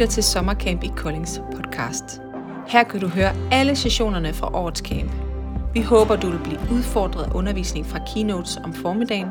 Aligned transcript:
lytter 0.00 0.12
til 0.12 0.22
Sommercamp 0.22 0.82
i 0.82 0.90
Koldings 0.96 1.42
podcast. 1.56 2.20
Her 2.66 2.82
kan 2.82 3.00
du 3.00 3.08
høre 3.08 3.32
alle 3.52 3.76
sessionerne 3.76 4.32
fra 4.32 4.54
årets 4.54 4.80
camp. 4.80 5.12
Vi 5.74 5.82
håber, 5.82 6.16
du 6.16 6.30
vil 6.30 6.38
blive 6.44 6.58
udfordret 6.72 7.24
af 7.24 7.34
undervisning 7.34 7.86
fra 7.86 7.98
keynotes 8.14 8.56
om 8.64 8.72
formiddagen, 8.72 9.26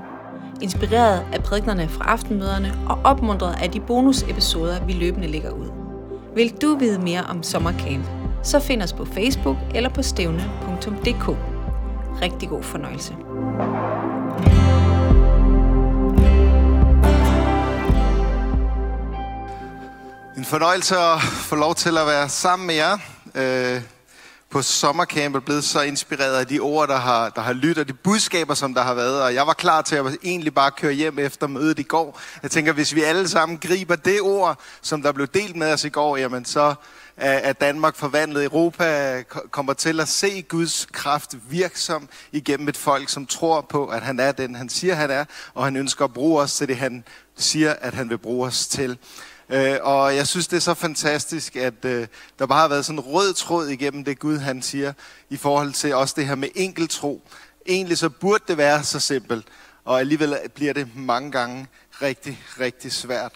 inspireret 0.62 1.26
af 1.34 1.44
prædiknerne 1.44 1.88
fra 1.88 2.04
aftenmøderne 2.04 2.74
og 2.90 3.00
opmuntret 3.04 3.56
af 3.64 3.72
de 3.72 3.80
bonusepisoder, 3.80 4.86
vi 4.86 4.94
løbende 4.94 5.28
lægger 5.28 5.52
ud. 5.52 5.68
Vil 6.36 6.54
du 6.62 6.76
vide 6.76 7.02
mere 7.02 7.24
om 7.30 7.44
Sommercamp, 7.44 8.06
så 8.44 8.60
find 8.60 8.82
os 8.82 8.94
på 8.94 9.06
Facebook 9.06 9.58
eller 9.76 9.90
på 9.90 10.02
stævne.dk. 10.02 11.38
Rigtig 12.22 12.50
god 12.50 12.64
fornøjelse. 12.64 13.16
Fornøjelse 20.50 20.98
at 20.98 21.22
få 21.22 21.56
lov 21.56 21.76
til 21.76 21.98
at 21.98 22.08
være 22.08 22.30
sammen 22.30 22.68
med 22.68 22.76
jer 22.76 22.98
øh, 23.36 23.82
på 24.50 24.62
sommercamp 24.62 25.36
og 25.36 25.44
blevet 25.44 25.64
så 25.64 25.82
inspireret 25.82 26.36
af 26.36 26.48
de 26.48 26.60
ord, 26.60 26.88
der 26.88 26.98
har, 26.98 27.30
der 27.30 27.42
har 27.42 27.54
lyttet, 27.54 27.78
og 27.78 27.88
de 27.88 27.94
budskaber, 27.94 28.54
som 28.54 28.74
der 28.74 28.82
har 28.82 28.94
været. 28.94 29.24
Og 29.24 29.34
jeg 29.34 29.48
var 29.48 29.54
klar 29.54 29.82
til 29.82 29.96
at 29.96 30.06
egentlig 30.24 30.54
bare 30.54 30.72
køre 30.72 30.94
hjem 30.94 31.20
efter 31.20 31.48
mødet 31.48 31.80
i 31.80 31.84
går. 31.84 32.20
Jeg 32.44 32.52
tænker, 32.52 32.74
hvis 32.74 32.96
vi 32.96 33.04
alle 33.04 33.28
sammen 33.28 33.58
griber 33.58 33.96
det 33.96 34.22
ord, 34.22 34.60
som 34.82 35.02
der 35.02 35.12
blev 35.12 35.28
delt 35.28 35.56
med 35.56 35.74
os 35.74 35.84
i 35.84 35.90
går, 35.90 36.18
jamen 36.18 36.46
så 36.46 36.76
er 37.18 37.54
Danmark 37.54 37.96
forvandlet. 37.96 38.44
Europa 38.44 39.24
kommer 39.52 39.74
til 39.74 40.00
at 40.00 40.08
se 40.08 40.42
Guds 40.42 40.88
kraft 40.92 41.36
virksom 41.50 42.10
igennem 42.32 42.68
et 42.68 42.78
folk, 42.78 43.10
som 43.10 43.26
tror 43.26 43.62
på, 43.62 43.88
at 43.88 44.02
han 44.02 44.20
er 44.20 44.32
den, 44.32 44.56
han 44.56 44.70
siger, 44.70 44.96
han 44.96 45.12
er, 45.12 45.26
og 45.54 45.64
han 45.64 45.76
ønsker 45.76 46.06
at 46.06 46.14
bruge 46.14 46.42
os 46.42 46.54
til 46.54 46.68
det, 46.68 46.78
han 46.78 47.04
siger, 47.38 47.74
at 47.82 47.94
han 47.94 48.10
vil 48.10 48.18
bruge 48.18 48.48
os 48.48 48.68
til. 48.68 48.98
Øh, 49.50 49.78
og 49.82 50.16
jeg 50.16 50.28
synes, 50.28 50.48
det 50.48 50.58
er 50.58 50.62
så 50.62 50.74
fantastisk, 50.74 51.56
at 51.56 51.86
øh, 51.86 52.08
der 52.40 52.46
bare 52.46 52.62
har 52.62 52.68
været 52.68 52.86
sådan 52.86 53.00
en 53.00 53.06
rød 53.06 53.34
tråd 53.34 53.68
igennem 53.68 54.04
det 54.04 54.20
Gud, 54.20 54.38
han 54.38 54.62
siger, 54.62 54.94
i 55.30 55.38
forhold 55.38 55.74
til 55.74 55.96
også 55.96 56.14
det 56.18 56.28
her 56.28 56.36
med 56.36 56.50
enkelt 56.56 56.92
tro. 56.92 57.28
Egentlig 57.68 57.98
så 57.98 58.10
burde 58.10 58.44
det 58.48 58.58
være 58.58 58.84
så 58.84 59.00
simpelt, 59.00 59.46
og 59.86 60.00
alligevel 60.00 60.38
bliver 60.56 60.74
det 60.74 60.88
mange 60.96 61.32
gange 61.32 61.68
rigtig, 62.02 62.44
rigtig 62.60 62.92
svært. 62.92 63.32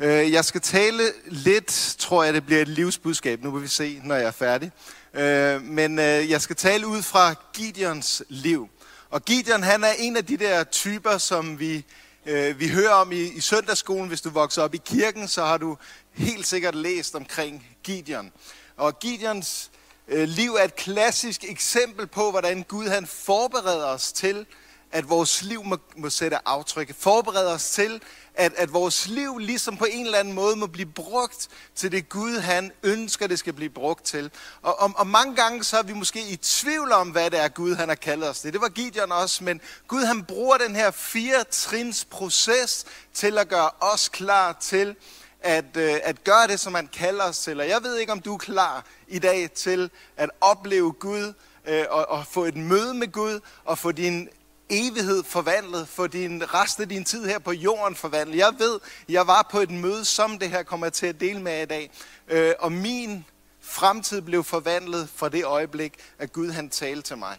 Øh, 0.00 0.32
jeg 0.32 0.44
skal 0.44 0.60
tale 0.60 1.02
lidt, 1.26 1.96
tror 1.98 2.24
jeg, 2.24 2.34
det 2.34 2.46
bliver 2.46 2.62
et 2.62 2.68
livsbudskab. 2.68 3.42
Nu 3.42 3.50
vil 3.50 3.62
vi 3.62 3.68
se, 3.68 4.00
når 4.04 4.14
jeg 4.14 4.26
er 4.26 4.30
færdig. 4.30 4.72
Øh, 5.14 5.62
men 5.62 5.98
øh, 5.98 6.30
jeg 6.30 6.40
skal 6.40 6.56
tale 6.56 6.86
ud 6.86 7.02
fra 7.02 7.34
Gideons 7.52 8.22
liv. 8.28 8.68
Og 9.10 9.24
Gideon, 9.24 9.62
han 9.62 9.84
er 9.84 9.92
en 9.98 10.16
af 10.16 10.24
de 10.24 10.36
der 10.36 10.64
typer, 10.64 11.18
som 11.18 11.60
vi 11.60 11.84
øh, 12.26 12.60
vi 12.60 12.68
hører 12.68 12.92
om 12.92 13.12
i, 13.12 13.22
i 13.22 13.40
søndagsskolen. 13.40 14.08
Hvis 14.08 14.20
du 14.20 14.30
vokser 14.30 14.62
op 14.62 14.74
i 14.74 14.80
kirken, 14.84 15.28
så 15.28 15.44
har 15.44 15.56
du 15.56 15.76
helt 16.12 16.46
sikkert 16.46 16.74
læst 16.74 17.14
omkring 17.14 17.66
Gideon. 17.82 18.32
Og 18.76 18.98
Gideons 18.98 19.70
øh, 20.08 20.28
liv 20.28 20.54
er 20.54 20.64
et 20.64 20.76
klassisk 20.76 21.44
eksempel 21.44 22.06
på, 22.06 22.30
hvordan 22.30 22.62
Gud 22.62 22.88
han 22.88 23.06
forbereder 23.06 23.86
os 23.86 24.12
til, 24.12 24.46
at 24.92 25.08
vores 25.08 25.42
liv 25.42 25.64
må, 25.64 25.76
må 25.96 26.10
sætte 26.10 26.48
aftryk. 26.48 26.94
Forbereder 26.98 27.50
os 27.54 27.70
til, 27.70 28.02
at, 28.36 28.52
at 28.56 28.72
vores 28.72 29.06
liv 29.06 29.38
ligesom 29.38 29.76
på 29.76 29.84
en 29.84 30.04
eller 30.04 30.18
anden 30.18 30.34
måde 30.34 30.56
må 30.56 30.66
blive 30.66 30.88
brugt 30.88 31.48
til 31.74 31.92
det 31.92 32.08
Gud, 32.08 32.38
han 32.38 32.72
ønsker, 32.82 33.26
det 33.26 33.38
skal 33.38 33.52
blive 33.52 33.70
brugt 33.70 34.04
til. 34.04 34.30
Og, 34.62 34.80
og, 34.80 34.92
og 34.96 35.06
mange 35.06 35.36
gange 35.36 35.64
så 35.64 35.78
er 35.78 35.82
vi 35.82 35.92
måske 35.92 36.28
i 36.28 36.36
tvivl 36.36 36.92
om, 36.92 37.08
hvad 37.08 37.30
det 37.30 37.40
er, 37.40 37.48
Gud 37.48 37.74
han 37.74 37.88
har 37.88 37.96
kaldet 37.96 38.28
os 38.28 38.40
det. 38.40 38.52
Det 38.52 38.60
var 38.60 38.68
Gideon 38.68 39.12
også, 39.12 39.44
men 39.44 39.60
Gud 39.88 40.04
han 40.04 40.24
bruger 40.24 40.56
den 40.56 40.76
her 40.76 40.90
fire 40.90 41.44
trins 41.50 42.04
proces 42.04 42.84
til 43.14 43.38
at 43.38 43.48
gøre 43.48 43.70
os 43.80 44.08
klar 44.08 44.56
til, 44.60 44.96
at, 45.40 45.76
øh, 45.76 45.94
at 46.02 46.24
gøre 46.24 46.46
det, 46.46 46.60
som 46.60 46.74
han 46.74 46.86
kalder 46.86 47.24
os 47.24 47.38
til. 47.38 47.60
Og 47.60 47.68
jeg 47.68 47.82
ved 47.82 47.96
ikke, 47.96 48.12
om 48.12 48.20
du 48.20 48.34
er 48.34 48.38
klar 48.38 48.84
i 49.08 49.18
dag 49.18 49.50
til 49.50 49.90
at 50.16 50.30
opleve 50.40 50.92
Gud, 50.92 51.32
øh, 51.66 51.84
og, 51.90 52.08
og 52.08 52.26
få 52.26 52.44
et 52.44 52.56
møde 52.56 52.94
med 52.94 53.12
Gud, 53.12 53.40
og 53.64 53.78
få 53.78 53.92
din 53.92 54.28
evighed 54.70 55.22
forvandlet, 55.24 55.88
for 55.88 56.06
din 56.06 56.54
rest 56.54 56.80
af 56.80 56.88
din 56.88 57.04
tid 57.04 57.26
her 57.26 57.38
på 57.38 57.52
jorden 57.52 57.96
forvandlet. 57.96 58.38
Jeg 58.38 58.54
ved, 58.58 58.80
jeg 59.08 59.26
var 59.26 59.48
på 59.50 59.60
et 59.60 59.70
møde, 59.70 60.04
som 60.04 60.38
det 60.38 60.50
her 60.50 60.62
kommer 60.62 60.88
til 60.88 61.06
at 61.06 61.20
dele 61.20 61.40
med 61.40 61.62
i 61.62 61.66
dag, 61.66 61.90
øh, 62.28 62.52
og 62.58 62.72
min 62.72 63.24
fremtid 63.60 64.20
blev 64.20 64.44
forvandlet 64.44 65.08
fra 65.14 65.28
det 65.28 65.44
øjeblik, 65.44 65.94
at 66.18 66.32
Gud 66.32 66.50
han 66.50 66.70
talte 66.70 67.02
til 67.02 67.18
mig. 67.18 67.36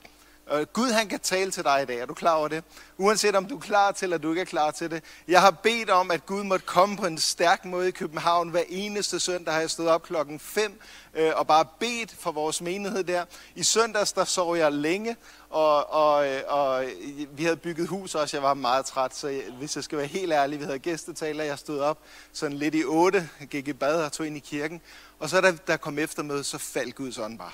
Øh, 0.54 0.66
Gud 0.74 0.92
han 0.92 1.08
kan 1.08 1.20
tale 1.20 1.52
til 1.52 1.64
dig 1.64 1.82
i 1.82 1.86
dag, 1.86 2.00
er 2.00 2.06
du 2.06 2.14
klar 2.14 2.34
over 2.34 2.48
det? 2.48 2.64
Uanset 2.98 3.36
om 3.36 3.46
du 3.46 3.56
er 3.56 3.60
klar 3.60 3.92
til, 3.92 4.06
eller 4.06 4.18
du 4.18 4.30
ikke 4.30 4.42
er 4.42 4.46
klar 4.46 4.72
til 4.72 4.92
det. 4.92 5.04
Jeg 5.28 5.42
har 5.42 5.52
bedt 5.52 5.90
om, 5.90 6.12
at 6.12 6.26
Gud 6.26 6.44
måtte 6.44 6.66
komme 6.66 6.98
på 6.98 7.06
en 7.06 7.18
stærk 7.18 7.66
måde 7.66 7.88
i 7.88 7.92
København. 7.92 8.50
Hver 8.50 8.64
eneste 8.70 9.20
søndag 9.20 9.54
har 9.54 9.62
jeg 9.62 9.70
stået 9.70 9.90
op 9.90 10.04
klokken 10.04 10.40
5 10.40 10.82
øh, 11.14 11.32
og 11.36 11.48
bare 11.48 11.66
bedt 11.80 12.16
for 12.20 12.32
vores 12.32 12.62
menighed 12.62 13.04
der. 13.04 13.26
I 13.56 13.64
søndags, 13.64 14.14
der 14.14 14.24
sov 14.24 14.58
jeg 14.58 14.72
længe, 14.72 15.16
og, 15.50 15.90
og, 15.90 16.28
øh, 16.28 16.42
og 16.48 16.86
vi 17.32 17.44
havde 17.44 17.58
bygget 17.58 17.88
hus 17.88 18.16
også. 18.16 18.38
Jeg 18.38 18.44
var 18.44 18.54
meget 18.54 18.86
træt, 18.86 19.16
så 19.16 19.42
hvis 19.58 19.76
jeg 19.76 19.84
skal 19.84 19.98
være 19.98 20.08
helt 20.08 20.34
ærlig, 20.34 20.60
vi 20.60 20.66
havde 20.66 20.80
gæstetaler. 20.80 21.44
Jeg 21.44 21.60
stod 21.60 21.80
op 21.80 21.98
sådan 22.34 22.58
lidt 22.58 22.76
i 22.76 22.84
8, 22.84 23.30
gik 23.50 23.68
i 23.68 23.74
bad 23.74 24.04
og 24.04 24.12
tog 24.12 24.28
ind 24.28 24.38
i 24.38 24.40
kirken. 24.40 24.82
Og 25.20 25.30
så 25.30 25.42
da 25.42 25.58
der 25.68 25.78
kom 25.78 26.00
eftermøde, 26.00 26.44
så 26.44 26.58
faldt 26.58 26.96
Guds 26.96 27.18
ånd 27.18 27.38
bare. 27.38 27.52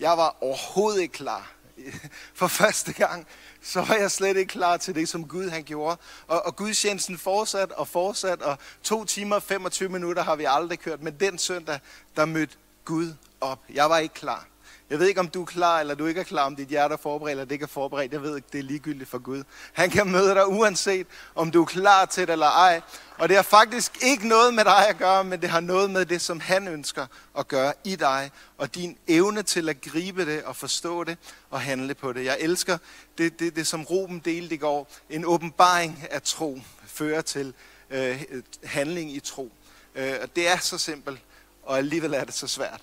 Jeg 0.00 0.10
var 0.10 0.36
overhovedet 0.40 1.00
ikke 1.00 1.12
klar 1.12 1.50
for 2.40 2.46
første 2.46 2.92
gang, 2.92 3.26
så 3.62 3.82
var 3.82 3.94
jeg 3.94 4.10
slet 4.10 4.36
ikke 4.36 4.50
klar 4.50 4.76
til 4.76 4.94
det, 4.94 5.08
som 5.08 5.28
Gud 5.28 5.48
han 5.48 5.64
gjorde. 5.64 5.96
Og, 6.26 6.46
og 6.46 6.56
gudstjenesten 6.56 7.18
fortsat 7.18 7.72
og 7.72 7.88
fortsat, 7.88 8.42
og 8.42 8.58
to 8.82 9.04
timer 9.04 9.36
og 9.36 9.42
25 9.42 9.88
minutter 9.88 10.22
har 10.22 10.36
vi 10.36 10.44
aldrig 10.48 10.78
kørt. 10.78 11.02
Men 11.02 11.16
den 11.20 11.38
søndag, 11.38 11.80
der 12.16 12.24
mødte 12.24 12.56
Gud 12.84 13.14
op. 13.40 13.58
Jeg 13.74 13.90
var 13.90 13.98
ikke 13.98 14.14
klar. 14.14 14.51
Jeg 14.90 14.98
ved 14.98 15.06
ikke, 15.06 15.20
om 15.20 15.28
du 15.28 15.42
er 15.42 15.46
klar, 15.46 15.80
eller 15.80 15.94
du 15.94 16.06
ikke 16.06 16.20
er 16.20 16.24
klar, 16.24 16.46
om 16.46 16.56
dit 16.56 16.68
hjerte 16.68 16.92
er 16.92 16.96
forberedt, 16.96 17.30
eller 17.30 17.44
det 17.44 17.52
ikke 17.52 17.62
er 17.62 17.66
forberedt. 17.66 18.12
Jeg 18.12 18.22
ved 18.22 18.36
ikke, 18.36 18.48
det 18.52 18.58
er 18.58 18.62
ligegyldigt 18.62 19.10
for 19.10 19.18
Gud. 19.18 19.44
Han 19.72 19.90
kan 19.90 20.10
møde 20.10 20.34
dig 20.34 20.48
uanset, 20.48 21.06
om 21.34 21.50
du 21.50 21.62
er 21.62 21.66
klar 21.66 22.04
til 22.04 22.26
det 22.26 22.32
eller 22.32 22.46
ej. 22.46 22.80
Og 23.18 23.28
det 23.28 23.36
har 23.36 23.42
faktisk 23.42 24.02
ikke 24.02 24.28
noget 24.28 24.54
med 24.54 24.64
dig 24.64 24.88
at 24.88 24.98
gøre, 24.98 25.24
men 25.24 25.42
det 25.42 25.50
har 25.50 25.60
noget 25.60 25.90
med 25.90 26.06
det, 26.06 26.20
som 26.20 26.40
han 26.40 26.68
ønsker 26.68 27.06
at 27.38 27.48
gøre 27.48 27.72
i 27.84 27.96
dig. 27.96 28.30
Og 28.58 28.74
din 28.74 28.98
evne 29.08 29.42
til 29.42 29.68
at 29.68 29.80
gribe 29.80 30.26
det 30.26 30.42
og 30.42 30.56
forstå 30.56 31.04
det 31.04 31.18
og 31.50 31.60
handle 31.60 31.94
på 31.94 32.12
det. 32.12 32.24
Jeg 32.24 32.36
elsker 32.40 32.78
det, 33.18 33.38
det, 33.38 33.56
det 33.56 33.66
som 33.66 33.82
Ruben 33.82 34.18
delte 34.18 34.54
i 34.54 34.58
går. 34.58 34.88
En 35.10 35.24
åbenbaring 35.24 36.04
af 36.10 36.22
tro 36.22 36.58
fører 36.86 37.20
til 37.20 37.54
øh, 37.90 38.22
handling 38.64 39.16
i 39.16 39.20
tro. 39.20 39.52
Øh, 39.94 40.14
og 40.22 40.36
det 40.36 40.48
er 40.48 40.58
så 40.58 40.78
simpelt, 40.78 41.20
og 41.62 41.78
alligevel 41.78 42.14
er 42.14 42.24
det 42.24 42.34
så 42.34 42.46
svært. 42.46 42.80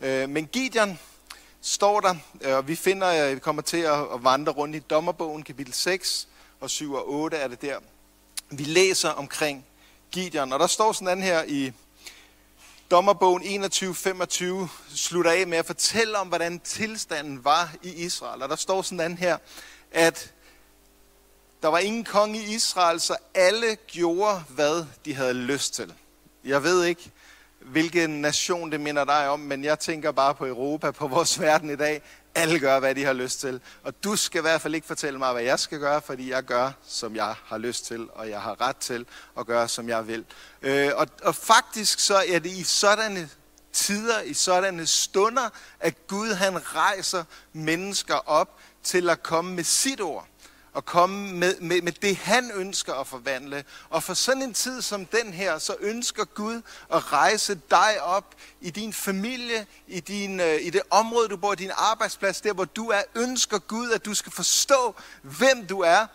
Øh, 0.00 0.28
men 0.28 0.46
Gideon, 0.46 0.98
står 1.66 2.00
der, 2.00 2.14
øh, 2.40 2.56
og 2.56 2.68
vi 2.68 2.76
finder, 2.76 3.28
øh, 3.28 3.34
vi 3.34 3.40
kommer 3.40 3.62
til 3.62 3.76
at 3.76 3.98
vandre 4.18 4.52
rundt 4.52 4.76
i 4.76 4.78
dommerbogen, 4.78 5.42
kapitel 5.42 5.74
6 5.74 6.28
og 6.60 6.70
7 6.70 6.92
og 6.92 7.10
8 7.10 7.36
er 7.36 7.48
det 7.48 7.62
der. 7.62 7.78
Vi 8.50 8.64
læser 8.64 9.08
omkring 9.08 9.66
Gideon, 10.10 10.52
og 10.52 10.60
der 10.60 10.66
står 10.66 10.92
sådan 10.92 11.22
her 11.22 11.44
i 11.44 11.72
dommerbogen 12.90 13.64
21-25, 13.64 14.68
slutter 14.94 15.30
af 15.30 15.46
med 15.46 15.58
at 15.58 15.66
fortælle 15.66 16.18
om, 16.18 16.28
hvordan 16.28 16.60
tilstanden 16.60 17.44
var 17.44 17.74
i 17.82 17.92
Israel. 17.92 18.42
Og 18.42 18.48
der 18.48 18.56
står 18.56 18.82
sådan 18.82 19.18
her, 19.18 19.38
at 19.90 20.32
der 21.62 21.68
var 21.68 21.78
ingen 21.78 22.04
konge 22.04 22.38
i 22.38 22.54
Israel, 22.54 23.00
så 23.00 23.16
alle 23.34 23.76
gjorde, 23.86 24.44
hvad 24.48 24.86
de 25.04 25.14
havde 25.14 25.34
lyst 25.34 25.74
til. 25.74 25.94
Jeg 26.44 26.62
ved 26.62 26.84
ikke, 26.84 27.10
hvilken 27.64 28.10
nation 28.20 28.72
det 28.72 28.80
minder 28.80 29.04
dig 29.04 29.28
om, 29.28 29.40
men 29.40 29.64
jeg 29.64 29.78
tænker 29.78 30.12
bare 30.12 30.34
på 30.34 30.46
Europa, 30.46 30.90
på 30.90 31.08
vores 31.08 31.40
verden 31.40 31.70
i 31.70 31.76
dag. 31.76 32.02
Alle 32.34 32.58
gør, 32.58 32.80
hvad 32.80 32.94
de 32.94 33.04
har 33.04 33.12
lyst 33.12 33.40
til. 33.40 33.60
Og 33.82 34.04
du 34.04 34.16
skal 34.16 34.38
i 34.38 34.42
hvert 34.42 34.60
fald 34.60 34.74
ikke 34.74 34.86
fortælle 34.86 35.18
mig, 35.18 35.32
hvad 35.32 35.42
jeg 35.42 35.58
skal 35.58 35.78
gøre, 35.78 36.02
fordi 36.02 36.30
jeg 36.30 36.42
gør, 36.42 36.70
som 36.86 37.16
jeg 37.16 37.34
har 37.44 37.58
lyst 37.58 37.86
til, 37.86 38.08
og 38.12 38.30
jeg 38.30 38.40
har 38.40 38.60
ret 38.60 38.76
til 38.76 39.06
at 39.38 39.46
gøre, 39.46 39.68
som 39.68 39.88
jeg 39.88 40.06
vil. 40.06 40.24
Øh, 40.62 40.90
og, 40.96 41.06
og 41.22 41.34
faktisk 41.34 42.00
så 42.00 42.16
er 42.28 42.38
det 42.38 42.50
i 42.50 42.62
sådanne 42.62 43.28
tider, 43.72 44.20
i 44.20 44.34
sådanne 44.34 44.86
stunder, 44.86 45.48
at 45.80 46.06
Gud 46.06 46.32
han 46.32 46.74
rejser 46.76 47.24
mennesker 47.52 48.28
op 48.28 48.58
til 48.82 49.10
at 49.10 49.22
komme 49.22 49.54
med 49.54 49.64
sit 49.64 50.00
ord 50.00 50.26
og 50.74 50.84
komme 50.84 51.32
med, 51.32 51.60
med, 51.60 51.82
med 51.82 51.92
det, 51.92 52.16
han 52.16 52.50
ønsker 52.54 52.94
at 52.94 53.06
forvandle. 53.06 53.64
Og 53.90 54.02
for 54.02 54.14
sådan 54.14 54.42
en 54.42 54.54
tid 54.54 54.82
som 54.82 55.06
den 55.06 55.32
her, 55.32 55.58
så 55.58 55.76
ønsker 55.80 56.24
Gud 56.24 56.62
at 56.92 57.12
rejse 57.12 57.60
dig 57.70 58.02
op 58.02 58.34
i 58.60 58.70
din 58.70 58.92
familie, 58.92 59.66
i, 59.86 60.00
din, 60.00 60.40
øh, 60.40 60.60
i 60.60 60.70
det 60.70 60.82
område, 60.90 61.28
du 61.28 61.36
bor, 61.36 61.54
din 61.54 61.70
arbejdsplads, 61.76 62.40
der 62.40 62.52
hvor 62.52 62.64
du 62.64 62.88
er. 62.88 63.02
Ønsker 63.14 63.58
Gud, 63.58 63.90
at 63.90 64.04
du 64.04 64.14
skal 64.14 64.32
forstå, 64.32 64.94
hvem 65.22 65.66
du 65.66 65.80
er 65.80 66.06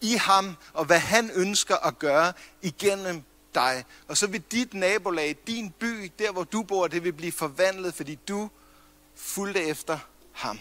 i 0.00 0.14
ham, 0.14 0.56
og 0.72 0.84
hvad 0.84 0.98
han 0.98 1.30
ønsker 1.34 1.76
at 1.76 1.98
gøre 1.98 2.32
igennem 2.62 3.22
dig. 3.54 3.84
Og 4.08 4.16
så 4.16 4.26
vil 4.26 4.40
dit 4.40 4.74
nabolag, 4.74 5.36
din 5.46 5.70
by, 5.70 6.12
der 6.18 6.32
hvor 6.32 6.44
du 6.44 6.62
bor, 6.62 6.86
det 6.86 7.04
vil 7.04 7.12
blive 7.12 7.32
forvandlet, 7.32 7.94
fordi 7.94 8.18
du 8.28 8.50
fulgte 9.16 9.62
efter 9.62 9.98
ham. 10.32 10.60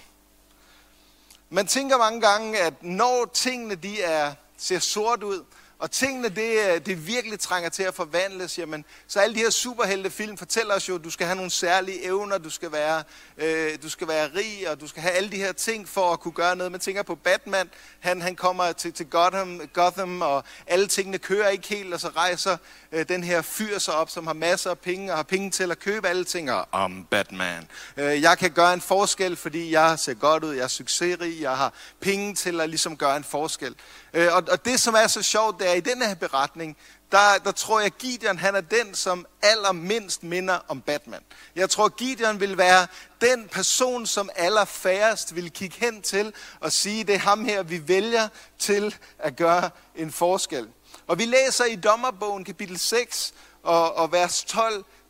Man 1.54 1.68
tænker 1.68 1.98
mange 1.98 2.22
gange, 2.22 2.60
at 2.60 2.74
når 2.84 3.32
tingene 3.34 3.76
de 3.76 4.02
er, 4.02 4.34
ser 4.58 4.80
sort 4.80 5.24
ud, 5.24 5.44
og 5.80 5.92
tingene, 5.92 6.30
det, 6.30 6.74
øh, 6.74 6.86
det 6.86 7.08
virkelig 7.08 7.40
trænger 7.40 7.70
til 7.70 7.84
at 7.84 7.94
forvandles, 7.94 8.58
jamen, 8.60 8.86
så 9.08 9.20
alle 9.20 9.36
de 9.36 9.40
her 9.40 9.50
superheltefilm 9.50 10.38
fortæller 10.38 10.76
os 10.76 10.90
jo, 10.90 10.96
at 10.96 11.04
du 11.04 11.10
skal 11.10 11.26
have 11.26 11.36
nogle 11.36 11.52
særlige 11.52 12.06
evner, 12.06 12.38
du 12.38 12.50
skal, 12.50 12.72
være, 12.72 13.04
øh, 13.38 13.72
du 13.84 13.90
skal 13.90 14.08
være 14.08 14.30
rig, 14.36 14.70
og 14.70 14.82
du 14.82 14.88
skal 14.88 15.02
have 15.02 15.14
alle 15.14 15.32
de 15.32 15.38
her 15.38 15.52
ting 15.52 15.90
for 15.90 16.14
at 16.14 16.20
kunne 16.20 16.32
gøre 16.32 16.56
noget. 16.56 16.72
Man 16.72 16.82
tænker 16.82 17.04
på 17.04 17.16
Batman, 17.16 17.70
han, 18.00 18.22
han 18.22 18.36
kommer 18.36 18.72
til, 18.72 18.94
til 18.94 19.10
Gotham, 19.10 19.62
Gotham, 19.74 20.22
og 20.22 20.44
alle 20.68 20.88
tingene 20.88 21.18
kører 21.18 21.50
ikke 21.50 21.68
helt, 21.68 21.94
og 21.94 22.00
så 22.00 22.10
rejser 22.10 22.58
øh, 22.94 23.06
den 23.10 23.24
her 23.24 23.42
fyr 23.42 23.80
sig 23.80 23.94
op, 23.94 24.10
som 24.10 24.28
har 24.28 24.34
masser 24.34 24.70
af 24.70 24.80
penge, 24.80 25.12
og 25.12 25.18
har 25.18 25.24
penge 25.24 25.52
til 25.52 25.72
at 25.72 25.80
købe 25.80 26.08
alle 26.08 26.24
ting, 26.24 26.52
og 26.52 26.68
om 26.72 27.08
Batman. 27.12 27.68
Øh, 27.98 28.22
jeg 28.22 28.38
kan 28.38 28.52
gøre 28.52 28.74
en 28.74 28.82
forskel, 28.82 29.36
fordi 29.36 29.72
jeg 29.72 30.00
ser 30.00 30.14
godt 30.14 30.44
ud, 30.44 30.54
jeg 30.54 30.64
er 30.64 30.68
succesrig, 30.68 31.42
jeg 31.42 31.58
har 31.58 31.74
penge 32.00 32.36
til 32.36 32.62
at 32.62 32.70
ligesom 32.70 32.98
gøre 32.98 33.18
en 33.18 33.24
forskel. 33.24 33.76
Øh, 34.14 34.28
og, 34.36 34.44
og 34.52 34.66
det, 34.66 34.80
som 34.80 34.94
er 34.94 35.08
så 35.08 35.22
sjovt, 35.22 35.60
det 35.60 35.70
er 35.70 35.74
i 35.74 35.80
den 35.80 36.02
her 36.02 36.16
beretning, 36.16 36.78
der, 37.14 37.38
der 37.44 37.52
tror 37.52 37.80
jeg, 37.80 37.92
Gideon 37.92 38.38
han 38.38 38.56
er 38.56 38.62
den, 38.62 38.96
som 38.96 39.26
allermindst 39.42 40.24
minder 40.24 40.60
om 40.68 40.82
Batman. 40.82 41.22
Jeg 41.56 41.70
tror, 41.70 41.90
Gideon 41.90 42.40
vil 42.40 42.58
være 42.58 42.88
den 43.22 43.48
person, 43.48 44.06
som 44.06 44.30
allerfærrest 44.36 45.36
vil 45.36 45.52
kigge 45.52 45.78
hen 45.80 46.02
til 46.02 46.34
og 46.60 46.72
sige, 46.72 47.04
det 47.04 47.16
er 47.16 47.20
ham 47.20 47.46
her, 47.46 47.64
vi 47.64 47.88
vælger 47.88 48.28
til 48.60 48.96
at 49.20 49.36
gøre 49.36 49.70
en 49.96 50.12
forskel. 50.12 50.68
Og 51.08 51.20
vi 51.20 51.26
læser 51.26 51.66
i 51.66 51.76
Dommerbogen 51.76 52.44
kapitel 52.44 52.80
6 52.80 53.34
og, 53.64 53.96
og 53.96 54.12
vers 54.12 54.46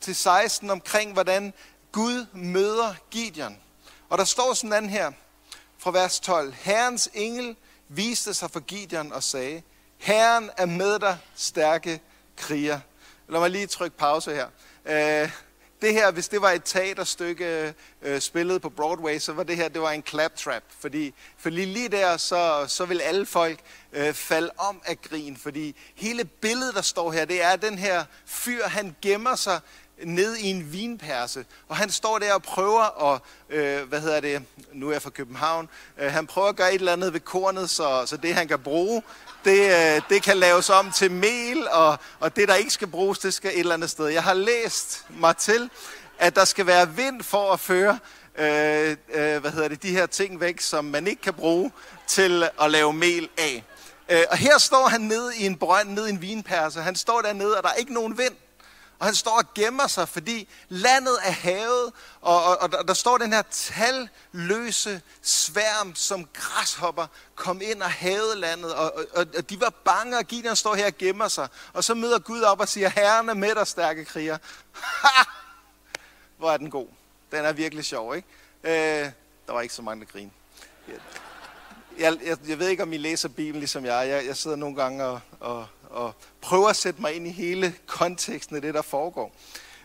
12-16 0.05 0.71
omkring, 0.71 1.13
hvordan 1.13 1.53
Gud 1.91 2.25
møder 2.33 2.93
Gideon. 3.11 3.57
Og 4.09 4.17
der 4.17 4.23
står 4.23 4.53
sådan 4.53 4.73
anden 4.73 4.91
her 4.91 5.11
fra 5.77 5.91
vers 5.91 6.19
12. 6.19 6.53
Herrens 6.53 7.09
engel 7.13 7.55
viste 7.87 8.33
sig 8.33 8.51
for 8.51 8.59
Gideon 8.59 9.11
og 9.11 9.23
sagde, 9.23 9.61
Herren 9.97 10.49
er 10.57 10.65
med 10.65 10.99
dig, 10.99 11.17
stærke 11.35 12.01
kriger. 12.37 12.79
Lad 13.27 13.39
mig 13.39 13.49
lige 13.49 13.67
trykke 13.67 13.97
pause 13.97 14.33
her. 14.35 14.47
Øh, 14.85 15.31
det 15.83 15.93
her, 15.93 16.11
hvis 16.11 16.27
det 16.27 16.41
var 16.41 16.51
et 16.51 16.63
teaterstykke 16.65 17.73
øh, 18.01 18.21
spillet 18.21 18.61
på 18.61 18.69
Broadway, 18.69 19.19
så 19.19 19.33
var 19.33 19.43
det 19.43 19.55
her 19.55 19.67
det 19.67 19.81
var 19.81 19.91
en 19.91 20.03
claptrap. 20.07 20.63
Fordi, 20.79 21.13
fordi 21.37 21.65
lige 21.65 21.89
der, 21.89 22.17
så, 22.17 22.65
så 22.67 22.85
vil 22.85 23.01
alle 23.01 23.25
folk 23.25 23.59
øh, 23.93 24.13
falde 24.13 24.51
om 24.57 24.81
af 24.85 25.01
grin. 25.01 25.37
Fordi 25.37 25.75
hele 25.95 26.25
billedet, 26.25 26.75
der 26.75 26.81
står 26.81 27.11
her, 27.11 27.25
det 27.25 27.43
er 27.43 27.55
den 27.55 27.77
her 27.77 28.03
fyr, 28.25 28.67
han 28.67 28.95
gemmer 29.01 29.35
sig 29.35 29.59
ned 30.05 30.35
i 30.35 30.49
en 30.49 30.73
vinperse, 30.73 31.45
og 31.69 31.75
han 31.75 31.89
står 31.89 32.19
der 32.19 32.33
og 32.33 32.43
prøver 32.43 33.13
at, 33.13 33.21
øh, 33.49 33.87
hvad 33.89 34.01
hedder 34.01 34.19
det, 34.19 34.43
nu 34.73 34.87
er 34.87 34.91
jeg 34.91 35.01
fra 35.01 35.09
København, 35.09 35.69
øh, 35.97 36.11
han 36.11 36.27
prøver 36.27 36.47
at 36.47 36.55
gøre 36.55 36.73
et 36.73 36.79
eller 36.79 36.93
andet 36.93 37.13
ved 37.13 37.19
kornet, 37.19 37.69
så, 37.69 38.03
så 38.05 38.17
det 38.17 38.33
han 38.33 38.47
kan 38.47 38.59
bruge, 38.59 39.03
det, 39.45 39.59
øh, 39.59 40.01
det 40.09 40.23
kan 40.23 40.37
laves 40.37 40.69
om 40.69 40.91
til 40.91 41.11
mel, 41.11 41.67
og, 41.71 41.97
og 42.19 42.35
det 42.35 42.47
der 42.47 42.55
ikke 42.55 42.71
skal 42.71 42.87
bruges, 42.87 43.19
det 43.19 43.33
skal 43.33 43.51
et 43.51 43.59
eller 43.59 43.73
andet 43.73 43.89
sted. 43.89 44.07
Jeg 44.07 44.23
har 44.23 44.33
læst 44.33 45.05
mig 45.09 45.37
til, 45.37 45.69
at 46.19 46.35
der 46.35 46.45
skal 46.45 46.65
være 46.65 46.95
vind 46.95 47.23
for 47.23 47.53
at 47.53 47.59
føre 47.59 47.99
øh, 48.37 48.97
øh, 49.13 49.41
hvad 49.41 49.51
hedder 49.51 49.67
det, 49.67 49.83
de 49.83 49.91
her 49.91 50.05
ting 50.05 50.39
væk, 50.39 50.61
som 50.61 50.85
man 50.85 51.07
ikke 51.07 51.21
kan 51.21 51.33
bruge 51.33 51.71
til 52.07 52.49
at 52.61 52.71
lave 52.71 52.93
mel 52.93 53.29
af. 53.37 53.63
Øh, 54.09 54.23
og 54.31 54.37
her 54.37 54.57
står 54.57 54.87
han 54.87 55.01
nede 55.01 55.37
i 55.37 55.45
en 55.45 55.55
brønd, 55.55 55.89
nede 55.89 56.09
i 56.09 56.13
en 56.13 56.21
vinperse. 56.21 56.81
Han 56.81 56.95
står 56.95 57.21
dernede, 57.21 57.57
og 57.57 57.63
der 57.63 57.69
er 57.69 57.73
ikke 57.73 57.93
nogen 57.93 58.17
vind. 58.17 58.33
Og 59.03 59.07
han 59.07 59.15
står 59.15 59.37
og 59.37 59.53
gemmer 59.55 59.87
sig, 59.87 60.09
fordi 60.09 60.47
landet 60.69 61.17
er 61.23 61.31
havet, 61.31 61.91
og, 62.21 62.43
og, 62.43 62.57
og 62.61 62.87
der, 62.87 62.93
står 62.93 63.17
den 63.17 63.33
her 63.33 63.41
talløse 63.51 65.01
sværm, 65.21 65.95
som 65.95 66.27
græshopper 66.33 67.07
kom 67.35 67.61
ind 67.61 67.81
og 67.81 67.91
havde 67.91 68.35
landet, 68.35 68.73
og, 68.73 68.93
og, 69.13 69.25
og 69.37 69.49
de 69.49 69.61
var 69.61 69.69
bange, 69.69 70.17
og 70.17 70.25
Gideon 70.25 70.55
står 70.55 70.75
her 70.75 70.85
og 70.85 70.97
gemmer 70.97 71.27
sig. 71.27 71.47
Og 71.73 71.83
så 71.83 71.93
møder 71.93 72.19
Gud 72.19 72.41
op 72.41 72.59
og 72.59 72.67
siger, 72.67 72.89
Herren 72.89 73.29
er 73.29 73.33
med 73.33 73.55
dig, 73.55 73.67
stærke 73.67 74.05
kriger. 74.05 74.37
Ha! 74.73 75.23
Hvor 76.37 76.51
er 76.51 76.57
den 76.57 76.69
god. 76.69 76.87
Den 77.31 77.45
er 77.45 77.53
virkelig 77.53 77.85
sjov, 77.85 78.15
ikke? 78.15 78.27
Øh, 78.63 79.11
der 79.47 79.53
var 79.53 79.61
ikke 79.61 79.73
så 79.73 79.81
mange, 79.81 80.05
der 80.05 80.11
grinede. 80.11 80.33
Jeg, 81.99 82.17
jeg, 82.25 82.37
jeg 82.47 82.59
ved 82.59 82.67
ikke, 82.67 82.83
om 82.83 82.93
I 82.93 82.97
læser 82.97 83.29
Bibelen 83.29 83.59
ligesom 83.59 83.85
jeg. 83.85 84.09
Jeg, 84.09 84.25
jeg 84.25 84.37
sidder 84.37 84.57
nogle 84.57 84.75
gange 84.75 85.03
og, 85.03 85.19
og, 85.39 85.67
og 85.93 86.15
prøver 86.41 86.69
at 86.69 86.75
sætte 86.75 87.01
mig 87.01 87.13
ind 87.13 87.27
i 87.27 87.31
hele 87.31 87.75
konteksten 87.87 88.55
af 88.55 88.61
det, 88.61 88.73
der 88.73 88.81
foregår. 88.81 89.31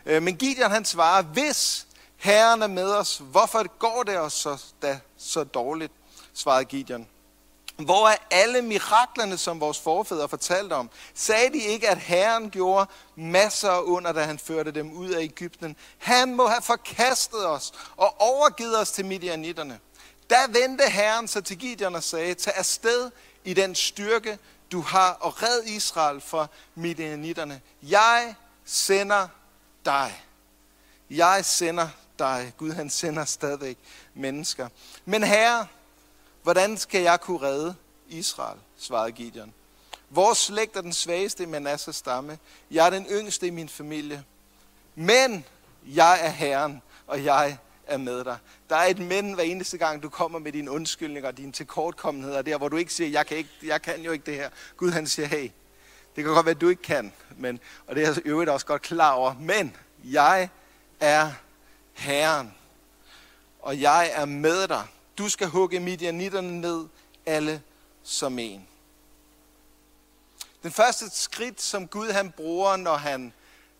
Øh, 0.05 0.23
men 0.23 0.35
Gideon 0.35 0.71
han 0.71 0.85
svarer, 0.85 1.21
hvis 1.21 1.87
Herren 2.17 2.61
er 2.61 2.67
med 2.67 2.91
os, 2.91 3.21
hvorfor 3.31 3.77
går 3.77 4.03
det 4.03 4.19
os 4.19 4.33
så, 4.33 4.63
da, 4.81 4.99
så 5.17 5.43
dårligt, 5.43 5.93
svarede 6.33 6.65
Gideon. 6.65 7.07
Hvor 7.77 8.07
er 8.07 8.15
alle 8.31 8.61
miraklerne, 8.61 9.37
som 9.37 9.59
vores 9.59 9.79
forfædre 9.79 10.29
fortalte 10.29 10.73
om? 10.73 10.89
Sagde 11.13 11.53
de 11.53 11.63
ikke, 11.63 11.89
at 11.89 11.97
Herren 11.97 12.49
gjorde 12.49 12.89
masser 13.15 13.79
under, 13.79 14.11
da 14.11 14.23
han 14.23 14.39
førte 14.39 14.71
dem 14.71 14.91
ud 14.91 15.09
af 15.09 15.21
Ægypten? 15.21 15.75
Han 15.97 16.35
må 16.35 16.47
have 16.47 16.61
forkastet 16.61 17.47
os 17.47 17.71
og 17.97 18.21
overgivet 18.21 18.79
os 18.79 18.91
til 18.91 19.05
midianitterne. 19.05 19.79
Da 20.29 20.35
vendte 20.49 20.83
Herren 20.83 21.27
sig 21.27 21.45
til 21.45 21.57
Gideon 21.57 21.95
og 21.95 22.03
sagde, 22.03 22.33
tag 22.33 22.53
afsted 22.55 23.11
i 23.43 23.53
den 23.53 23.75
styrke, 23.75 24.37
du 24.71 24.81
har, 24.81 25.11
og 25.11 25.43
red 25.43 25.63
Israel 25.63 26.21
fra 26.21 26.47
midianitterne. 26.75 27.61
Jeg 27.83 28.35
sender 28.65 29.27
dig. 29.85 30.23
Jeg 31.09 31.45
sender 31.45 31.89
dig. 32.19 32.53
Gud 32.57 32.71
han 32.71 32.89
sender 32.89 33.25
stadigvæk 33.25 33.77
mennesker. 34.13 34.69
Men 35.05 35.23
herre, 35.23 35.67
hvordan 36.43 36.77
skal 36.77 37.01
jeg 37.01 37.21
kunne 37.21 37.41
redde 37.41 37.75
Israel? 38.07 38.59
svarede 38.77 39.11
Gideon. 39.11 39.53
Vores 40.09 40.37
slægt 40.37 40.75
er 40.75 40.81
den 40.81 40.93
svageste 40.93 41.43
i 41.43 41.45
Manassas 41.45 41.95
stamme. 41.95 42.39
Jeg 42.71 42.85
er 42.85 42.89
den 42.89 43.05
yngste 43.05 43.47
i 43.47 43.49
min 43.49 43.69
familie. 43.69 44.23
Men 44.95 45.45
jeg 45.85 46.25
er 46.25 46.29
Herren, 46.29 46.81
og 47.07 47.23
jeg 47.23 47.57
er 47.89 47.97
med 47.97 48.23
dig. 48.23 48.37
Der 48.69 48.75
er 48.75 48.85
et 48.85 48.99
men 48.99 49.33
hver 49.33 49.43
eneste 49.43 49.77
gang, 49.77 50.03
du 50.03 50.09
kommer 50.09 50.39
med 50.39 50.51
dine 50.51 50.71
undskyldninger 50.71 51.29
og 51.29 51.37
dine 51.37 51.51
tilkortkommenheder, 51.51 52.41
der 52.41 52.57
hvor 52.57 52.69
du 52.69 52.77
ikke 52.77 52.93
siger, 52.93 53.09
jeg 53.09 53.25
kan, 53.25 53.37
ikke, 53.37 53.49
jeg 53.63 53.81
kan 53.81 54.01
jo 54.01 54.11
ikke 54.11 54.25
det 54.25 54.35
her. 54.35 54.49
Gud 54.77 54.91
han 54.91 55.07
siger, 55.07 55.27
hey, 55.27 55.49
det 56.15 56.23
kan 56.23 56.33
godt 56.33 56.45
være, 56.45 56.55
at 56.55 56.61
du 56.61 56.69
ikke 56.69 56.81
kan, 56.81 57.13
men, 57.37 57.59
og 57.87 57.95
det 57.95 58.03
er 58.03 58.07
jeg 58.07 58.21
øvrigt 58.25 58.49
også 58.49 58.65
godt 58.65 58.81
klar 58.81 59.11
over, 59.11 59.35
men 59.39 59.75
jeg 60.03 60.49
er 60.99 61.31
Herren, 61.93 62.53
og 63.59 63.81
jeg 63.81 64.11
er 64.13 64.25
med 64.25 64.67
dig. 64.67 64.87
Du 65.17 65.29
skal 65.29 65.47
hugge 65.47 65.79
midianitterne 65.79 66.61
ned, 66.61 66.85
alle 67.25 67.61
som 68.03 68.39
en. 68.39 68.67
Den 70.63 70.71
første 70.71 71.09
skridt, 71.09 71.61
som 71.61 71.87
Gud 71.87 72.09
han 72.09 72.31
bruger, 72.31 72.75
når 72.75 72.95
han 72.95 73.33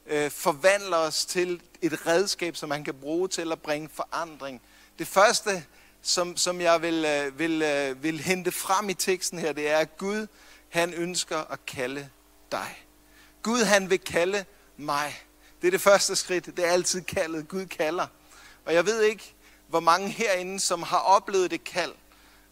øh, 0.10 0.32
forvandler 0.32 0.98
os 0.98 1.26
til 1.26 1.62
et 1.82 2.08
redskab, 2.08 2.56
som 2.56 2.72
han 2.72 2.84
kan 2.84 2.94
bruge 2.94 3.28
til 3.28 3.52
at 3.52 3.62
bringe 3.62 3.90
forandring. 3.94 4.62
Det 5.00 5.08
første, 5.08 5.66
som, 6.02 6.38
som 6.38 6.62
jeg 6.62 6.82
vil, 6.82 7.06
øh, 7.06 7.40
vil, 7.40 7.62
øh, 7.62 8.04
vil 8.04 8.20
hente 8.20 8.52
frem 8.52 8.90
i 8.90 8.94
teksten 8.94 9.40
her, 9.40 9.54
det 9.54 9.70
er, 9.70 9.78
at 9.78 9.98
Gud, 9.98 10.28
han 10.70 10.94
ønsker 10.94 11.38
at 11.52 11.66
kalde 11.66 12.10
dig. 12.52 12.86
Gud, 13.44 13.64
han 13.64 13.90
vil 13.90 14.00
kalde 14.00 14.46
mig. 14.78 15.24
Det 15.62 15.68
er 15.68 15.72
det 15.72 15.82
første 15.82 16.16
skridt. 16.16 16.46
Det 16.46 16.60
er 16.60 16.72
altid 16.72 17.02
kaldet. 17.02 17.48
Gud 17.48 17.66
kalder. 17.66 18.08
Og 18.66 18.74
jeg 18.74 18.86
ved 18.86 19.02
ikke, 19.02 19.34
hvor 19.68 19.80
mange 19.80 20.10
herinde, 20.10 20.60
som 20.60 20.84
har 20.84 20.98
oplevet 20.98 21.52
det 21.52 21.64
kald, 21.64 21.94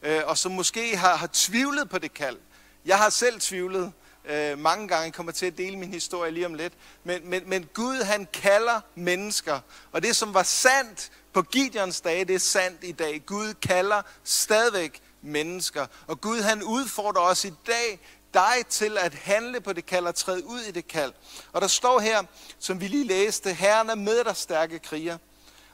øh, 0.01 0.21
og 0.25 0.37
som 0.37 0.51
måske 0.51 0.97
har, 0.97 1.15
har 1.15 1.29
tvivlet 1.33 1.89
på 1.89 1.99
det 1.99 2.13
kald. 2.13 2.37
Jeg 2.85 2.97
har 2.97 3.09
selv 3.09 3.39
tvivlet 3.39 3.93
øh, 4.27 4.60
mange 4.60 4.88
gange. 4.88 5.03
Jeg 5.03 5.13
kommer 5.13 5.31
til 5.31 5.46
at 5.46 5.57
dele 5.57 5.77
min 5.77 5.93
historie 5.93 6.31
lige 6.31 6.46
om 6.46 6.53
lidt. 6.53 6.74
Men, 7.03 7.29
men, 7.29 7.43
men 7.50 7.69
Gud, 7.74 8.03
han 8.03 8.27
kalder 8.34 8.81
mennesker. 8.96 9.60
Og 9.91 10.03
det, 10.03 10.15
som 10.15 10.34
var 10.34 10.43
sandt 10.43 11.12
på 11.34 11.41
Gideons 11.41 12.01
dage, 12.01 12.25
det 12.25 12.36
er 12.36 12.39
sandt 12.39 12.84
i 12.84 12.91
dag. 12.91 13.24
Gud 13.25 13.53
kalder 13.53 14.01
stadigvæk 14.24 15.01
mennesker. 15.22 15.86
Og 16.07 16.22
Gud, 16.22 16.41
han 16.41 16.63
udfordrer 16.63 17.22
os 17.22 17.46
i 17.46 17.53
dag 17.67 18.00
dig 18.34 18.65
til 18.69 18.98
at 18.98 19.13
handle 19.13 19.62
på 19.62 19.74
det 19.74 19.86
kald 19.86 20.05
og 20.05 20.15
træde 20.15 20.46
ud 20.46 20.60
i 20.60 20.72
det 20.72 20.88
kald. 20.88 21.13
Og 21.53 21.62
der 21.62 21.67
står 21.67 22.00
her, 22.00 22.24
som 22.60 22.81
vi 22.81 22.88
lige 22.88 23.07
læste, 23.07 23.53
Herren 23.53 23.89
er 23.89 23.96
med 23.96 24.24
dig 24.24 24.36
stærke 24.36 24.79
kriger. 24.79 25.17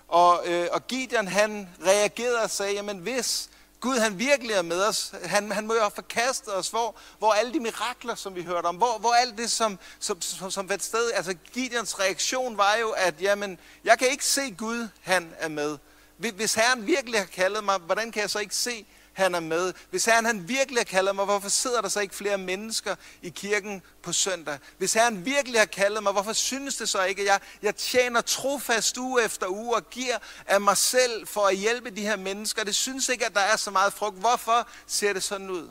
Og, 0.08 0.44
øh, 0.46 0.68
og 0.72 0.88
Gideon 0.88 1.28
han 1.28 1.70
reagerede 1.86 2.42
og 2.42 2.50
sagde, 2.50 2.74
jamen 2.74 2.98
hvis 2.98 3.50
Gud 3.84 4.00
han 4.00 4.20
virkelig 4.20 4.54
er 4.56 4.62
med 4.62 4.84
os. 4.84 5.14
Han, 5.24 5.52
han 5.52 5.68
må 5.68 5.74
jo 5.74 5.80
have 5.80 5.92
forkastet 5.96 6.56
os. 6.56 6.68
Hvor, 6.68 6.96
hvor 7.20 7.34
alle 7.34 7.54
de 7.54 7.60
mirakler, 7.60 8.16
som 8.16 8.36
vi 8.36 8.44
hørte 8.44 8.66
om, 8.66 8.76
hvor, 8.76 8.98
hvor 9.00 9.14
alt 9.14 9.38
det, 9.38 9.52
som, 9.52 9.80
som, 10.00 10.22
som, 10.22 10.52
som 10.52 10.70
var 10.70 10.78
sted, 10.80 11.12
altså 11.12 11.34
Gideons 11.54 12.00
reaktion 12.00 12.58
var 12.58 12.76
jo, 12.82 12.90
at 12.90 13.22
jamen, 13.22 13.60
jeg 13.84 14.00
kan 14.00 14.10
ikke 14.10 14.26
se 14.26 14.52
Gud, 14.52 14.88
han 15.02 15.34
er 15.38 15.48
med. 15.48 15.78
Hvis 16.18 16.54
Herren 16.54 16.88
virkelig 16.88 17.20
har 17.20 17.26
kaldet 17.26 17.64
mig, 17.64 17.78
hvordan 17.78 18.12
kan 18.12 18.22
jeg 18.22 18.30
så 18.30 18.40
ikke 18.40 18.56
se, 18.56 18.86
han 19.14 19.36
er 19.36 19.40
med. 19.40 19.74
Hvis 19.90 20.06
Herren 20.06 20.26
han 20.26 20.48
virkelig 20.48 20.80
har 20.80 20.84
kaldet 20.84 21.16
mig, 21.16 21.26
hvorfor 21.26 21.50
sidder 21.50 21.82
der 21.82 21.90
så 21.90 22.00
ikke 22.00 22.16
flere 22.16 22.38
mennesker 22.38 22.96
i 23.22 23.30
kirken 23.30 23.82
på 24.02 24.14
søndag? 24.14 24.60
Hvis 24.78 24.94
Herren 24.94 25.26
virkelig 25.26 25.60
har 25.60 25.66
kaldet 25.66 26.04
mig, 26.04 26.12
hvorfor 26.12 26.34
synes 26.34 26.76
det 26.76 26.90
så 26.90 27.04
ikke, 27.04 27.22
at 27.22 27.28
jeg, 27.28 27.40
jeg 27.62 27.76
tjener 27.76 28.22
trofast 28.22 28.98
uge 28.98 29.24
efter 29.24 29.48
uge 29.48 29.76
og 29.76 29.90
giver 29.90 30.18
af 30.46 30.62
mig 30.62 30.78
selv 30.78 31.28
for 31.28 31.42
at 31.48 31.56
hjælpe 31.56 31.90
de 31.90 32.02
her 32.02 32.16
mennesker? 32.16 32.64
Det 32.64 32.76
synes 32.76 33.10
ikke, 33.10 33.26
at 33.26 33.34
der 33.34 33.42
er 33.42 33.56
så 33.56 33.72
meget 33.72 33.94
frugt. 33.94 34.20
Hvorfor 34.20 34.68
ser 34.88 35.14
det 35.14 35.24
sådan 35.24 35.50
ud? 35.50 35.70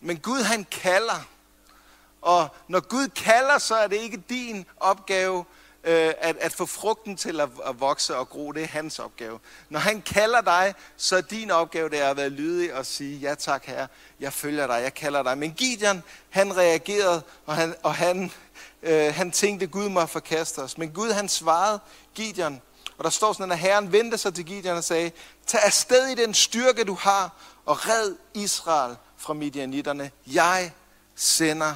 Men 0.00 0.18
Gud 0.18 0.42
han 0.42 0.64
kalder, 0.64 1.28
Og 2.20 2.48
når 2.68 2.80
Gud 2.80 3.08
kalder, 3.08 3.58
så 3.58 3.74
er 3.74 3.86
det 3.86 3.96
ikke 3.96 4.22
din 4.28 4.66
opgave 4.80 5.44
Øh, 5.86 6.12
at, 6.18 6.36
at 6.36 6.52
få 6.52 6.66
frugten 6.66 7.16
til 7.16 7.40
at, 7.40 7.48
at 7.66 7.80
vokse 7.80 8.16
og 8.16 8.28
gro. 8.28 8.52
Det 8.52 8.62
er 8.62 8.66
hans 8.66 8.98
opgave. 8.98 9.38
Når 9.68 9.80
han 9.80 10.02
kalder 10.02 10.40
dig, 10.40 10.74
så 10.96 11.16
er 11.16 11.20
din 11.20 11.50
opgave 11.50 11.88
det 11.88 12.00
er 12.00 12.10
at 12.10 12.16
være 12.16 12.28
lydig 12.28 12.74
og 12.74 12.86
sige, 12.86 13.18
ja 13.18 13.34
tak 13.34 13.64
herre, 13.64 13.86
jeg 14.20 14.32
følger 14.32 14.66
dig, 14.66 14.80
jeg 14.82 14.94
kalder 14.94 15.22
dig. 15.22 15.38
Men 15.38 15.52
Gideon, 15.52 16.02
han 16.30 16.56
reagerede, 16.56 17.22
og 17.46 17.54
han, 17.54 17.74
og 17.82 17.94
han, 17.94 18.32
øh, 18.82 19.14
han 19.14 19.30
tænkte, 19.30 19.66
Gud 19.66 19.88
må 19.88 20.06
forkaste 20.06 20.58
os. 20.58 20.78
Men 20.78 20.90
Gud 20.90 21.10
han 21.10 21.28
svarede 21.28 21.80
Gideon, 22.14 22.62
og 22.98 23.04
der 23.04 23.10
står 23.10 23.32
sådan, 23.32 23.52
at 23.52 23.58
Herren 23.58 23.92
vendte 23.92 24.18
sig 24.18 24.34
til 24.34 24.44
Gideon 24.44 24.76
og 24.76 24.84
sagde, 24.84 25.10
tag 25.46 25.60
afsted 25.62 26.06
i 26.06 26.14
den 26.14 26.34
styrke, 26.34 26.84
du 26.84 26.94
har, 26.94 27.30
og 27.66 27.88
red 27.88 28.14
Israel 28.34 28.96
fra 29.16 29.34
midianitterne. 29.34 30.10
Jeg 30.26 30.72
sender 31.14 31.74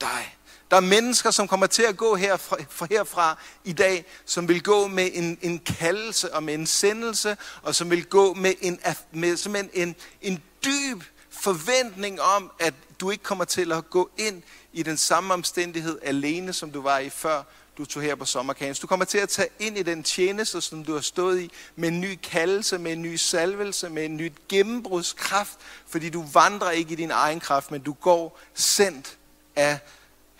dig. 0.00 0.36
Der 0.70 0.76
er 0.76 0.80
mennesker, 0.80 1.30
som 1.30 1.48
kommer 1.48 1.66
til 1.66 1.82
at 1.82 1.96
gå 1.96 2.14
herfra, 2.16 2.86
herfra 2.90 3.38
i 3.64 3.72
dag, 3.72 4.04
som 4.24 4.48
vil 4.48 4.62
gå 4.62 4.86
med 4.86 5.10
en, 5.12 5.38
en 5.42 5.58
kaldelse 5.58 6.34
og 6.34 6.42
med 6.42 6.54
en 6.54 6.66
sendelse, 6.66 7.36
og 7.62 7.74
som 7.74 7.90
vil 7.90 8.04
gå 8.04 8.34
med 8.34 8.52
en, 8.60 8.80
med 9.12 9.46
en, 9.46 9.70
en, 9.72 9.96
en 10.22 10.42
dyb 10.64 11.02
forventning 11.30 12.20
om, 12.20 12.50
at 12.58 12.74
du 13.00 13.10
ikke 13.10 13.24
kommer 13.24 13.44
til 13.44 13.72
at 13.72 13.90
gå 13.90 14.10
ind 14.16 14.42
i 14.72 14.82
den 14.82 14.96
samme 14.96 15.34
omstændighed 15.34 15.98
alene, 16.02 16.52
som 16.52 16.70
du 16.70 16.82
var 16.82 16.98
i 16.98 17.10
før 17.10 17.42
du 17.78 17.84
tog 17.84 18.02
her 18.02 18.14
på 18.14 18.24
sommerkagens. 18.24 18.78
Du 18.78 18.86
kommer 18.86 19.04
til 19.04 19.18
at 19.18 19.28
tage 19.28 19.48
ind 19.58 19.78
i 19.78 19.82
den 19.82 20.02
tjeneste, 20.02 20.60
som 20.60 20.84
du 20.84 20.92
har 20.92 21.00
stået 21.00 21.40
i, 21.40 21.50
med 21.76 21.88
en 21.88 22.00
ny 22.00 22.18
kaldelse, 22.22 22.78
med 22.78 22.92
en 22.92 23.02
ny 23.02 23.16
salvelse, 23.16 23.88
med 23.88 24.04
en 24.04 24.16
ny 24.16 24.32
gennembrudskraft, 24.48 25.58
fordi 25.86 26.10
du 26.10 26.24
vandrer 26.32 26.70
ikke 26.70 26.92
i 26.92 26.96
din 26.96 27.10
egen 27.10 27.40
kraft, 27.40 27.70
men 27.70 27.80
du 27.80 27.92
går 27.92 28.40
sendt 28.54 29.16
af 29.56 29.78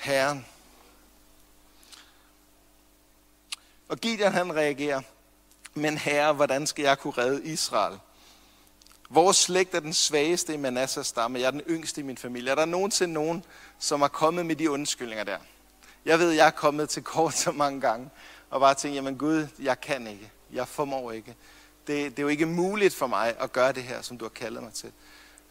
Herren. 0.04 0.46
Og 3.88 3.99
Gideon 3.99 4.32
han 4.32 4.54
reagerer, 4.54 5.02
men 5.75 5.99
herre, 5.99 6.32
hvordan 6.32 6.66
skal 6.66 6.82
jeg 6.82 6.99
kunne 6.99 7.12
redde 7.18 7.44
Israel? 7.44 7.99
Vores 9.11 9.37
slægt 9.37 9.75
er 9.75 9.80
den 9.80 9.92
svageste 9.92 10.54
i 10.54 10.56
Manassas 10.56 11.06
stamme. 11.06 11.40
Jeg 11.40 11.46
er 11.46 11.50
den 11.50 11.61
yngste 11.61 12.00
i 12.00 12.04
min 12.04 12.16
familie. 12.16 12.50
Er 12.50 12.54
der 12.54 12.64
nogensinde 12.64 13.14
nogen, 13.14 13.44
som 13.78 14.02
er 14.02 14.08
kommet 14.08 14.46
med 14.46 14.56
de 14.56 14.70
undskyldninger 14.70 15.25
der? 15.25 15.38
Jeg 16.04 16.18
ved, 16.18 16.30
jeg 16.30 16.46
er 16.46 16.50
kommet 16.50 16.88
til 16.88 17.02
kort 17.02 17.34
så 17.34 17.52
mange 17.52 17.80
gange, 17.80 18.11
og 18.50 18.61
bare 18.61 18.75
tænkt, 18.75 18.96
jamen 18.96 19.18
Gud, 19.18 19.46
jeg 19.58 19.80
kan 19.80 20.06
ikke. 20.06 20.30
Jeg 20.52 20.68
formår 20.68 21.12
ikke. 21.12 21.37
Det, 21.87 22.11
det 22.11 22.18
er 22.18 22.23
jo 22.23 22.28
ikke 22.28 22.46
muligt 22.46 22.94
for 22.94 23.06
mig 23.06 23.37
at 23.40 23.52
gøre 23.52 23.73
det 23.73 23.82
her, 23.82 24.02
som 24.02 24.18
du 24.18 24.25
har 24.25 24.30
kaldet 24.30 24.62
mig 24.62 24.73
til. 24.73 24.92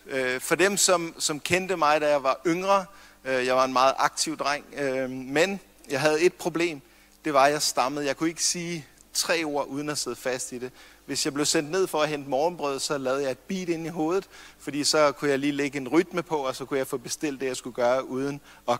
Øh, 0.05 0.41
for 0.41 0.55
dem, 0.55 0.77
som, 0.77 1.15
som 1.19 1.39
kendte 1.39 1.77
mig, 1.77 2.01
da 2.01 2.09
jeg 2.09 2.23
var 2.23 2.41
yngre, 2.47 2.85
Øh, 3.25 3.45
jeg 3.45 3.55
var 3.55 3.65
en 3.65 3.73
meget 3.73 3.93
aktiv 3.97 4.37
dreng, 4.37 4.65
øh, 4.77 5.09
men 5.09 5.59
jeg 5.89 6.01
havde 6.01 6.21
et 6.21 6.33
problem. 6.33 6.81
Det 7.25 7.33
var, 7.33 7.45
at 7.45 7.51
jeg 7.51 7.61
stammede. 7.61 8.05
Jeg 8.05 8.17
kunne 8.17 8.29
ikke 8.29 8.43
sige 8.43 8.85
tre 9.13 9.43
ord, 9.43 9.65
uden 9.67 9.89
at 9.89 9.97
sidde 9.97 10.15
fast 10.15 10.51
i 10.51 10.57
det. 10.57 10.71
Hvis 11.05 11.25
jeg 11.25 11.33
blev 11.33 11.45
sendt 11.45 11.71
ned 11.71 11.87
for 11.87 12.01
at 12.01 12.09
hente 12.09 12.29
morgenbrød, 12.29 12.79
så 12.79 12.97
lavede 12.97 13.23
jeg 13.23 13.31
et 13.31 13.37
beat 13.37 13.69
ind 13.69 13.85
i 13.85 13.89
hovedet, 13.89 14.29
fordi 14.59 14.83
så 14.83 15.11
kunne 15.11 15.31
jeg 15.31 15.39
lige 15.39 15.51
lægge 15.51 15.77
en 15.77 15.87
rytme 15.87 16.23
på, 16.23 16.37
og 16.37 16.55
så 16.55 16.65
kunne 16.65 16.77
jeg 16.77 16.87
få 16.87 16.97
bestilt 16.97 17.41
det, 17.41 17.47
jeg 17.47 17.57
skulle 17.57 17.73
gøre, 17.73 18.07
uden 18.07 18.41
at 18.69 18.79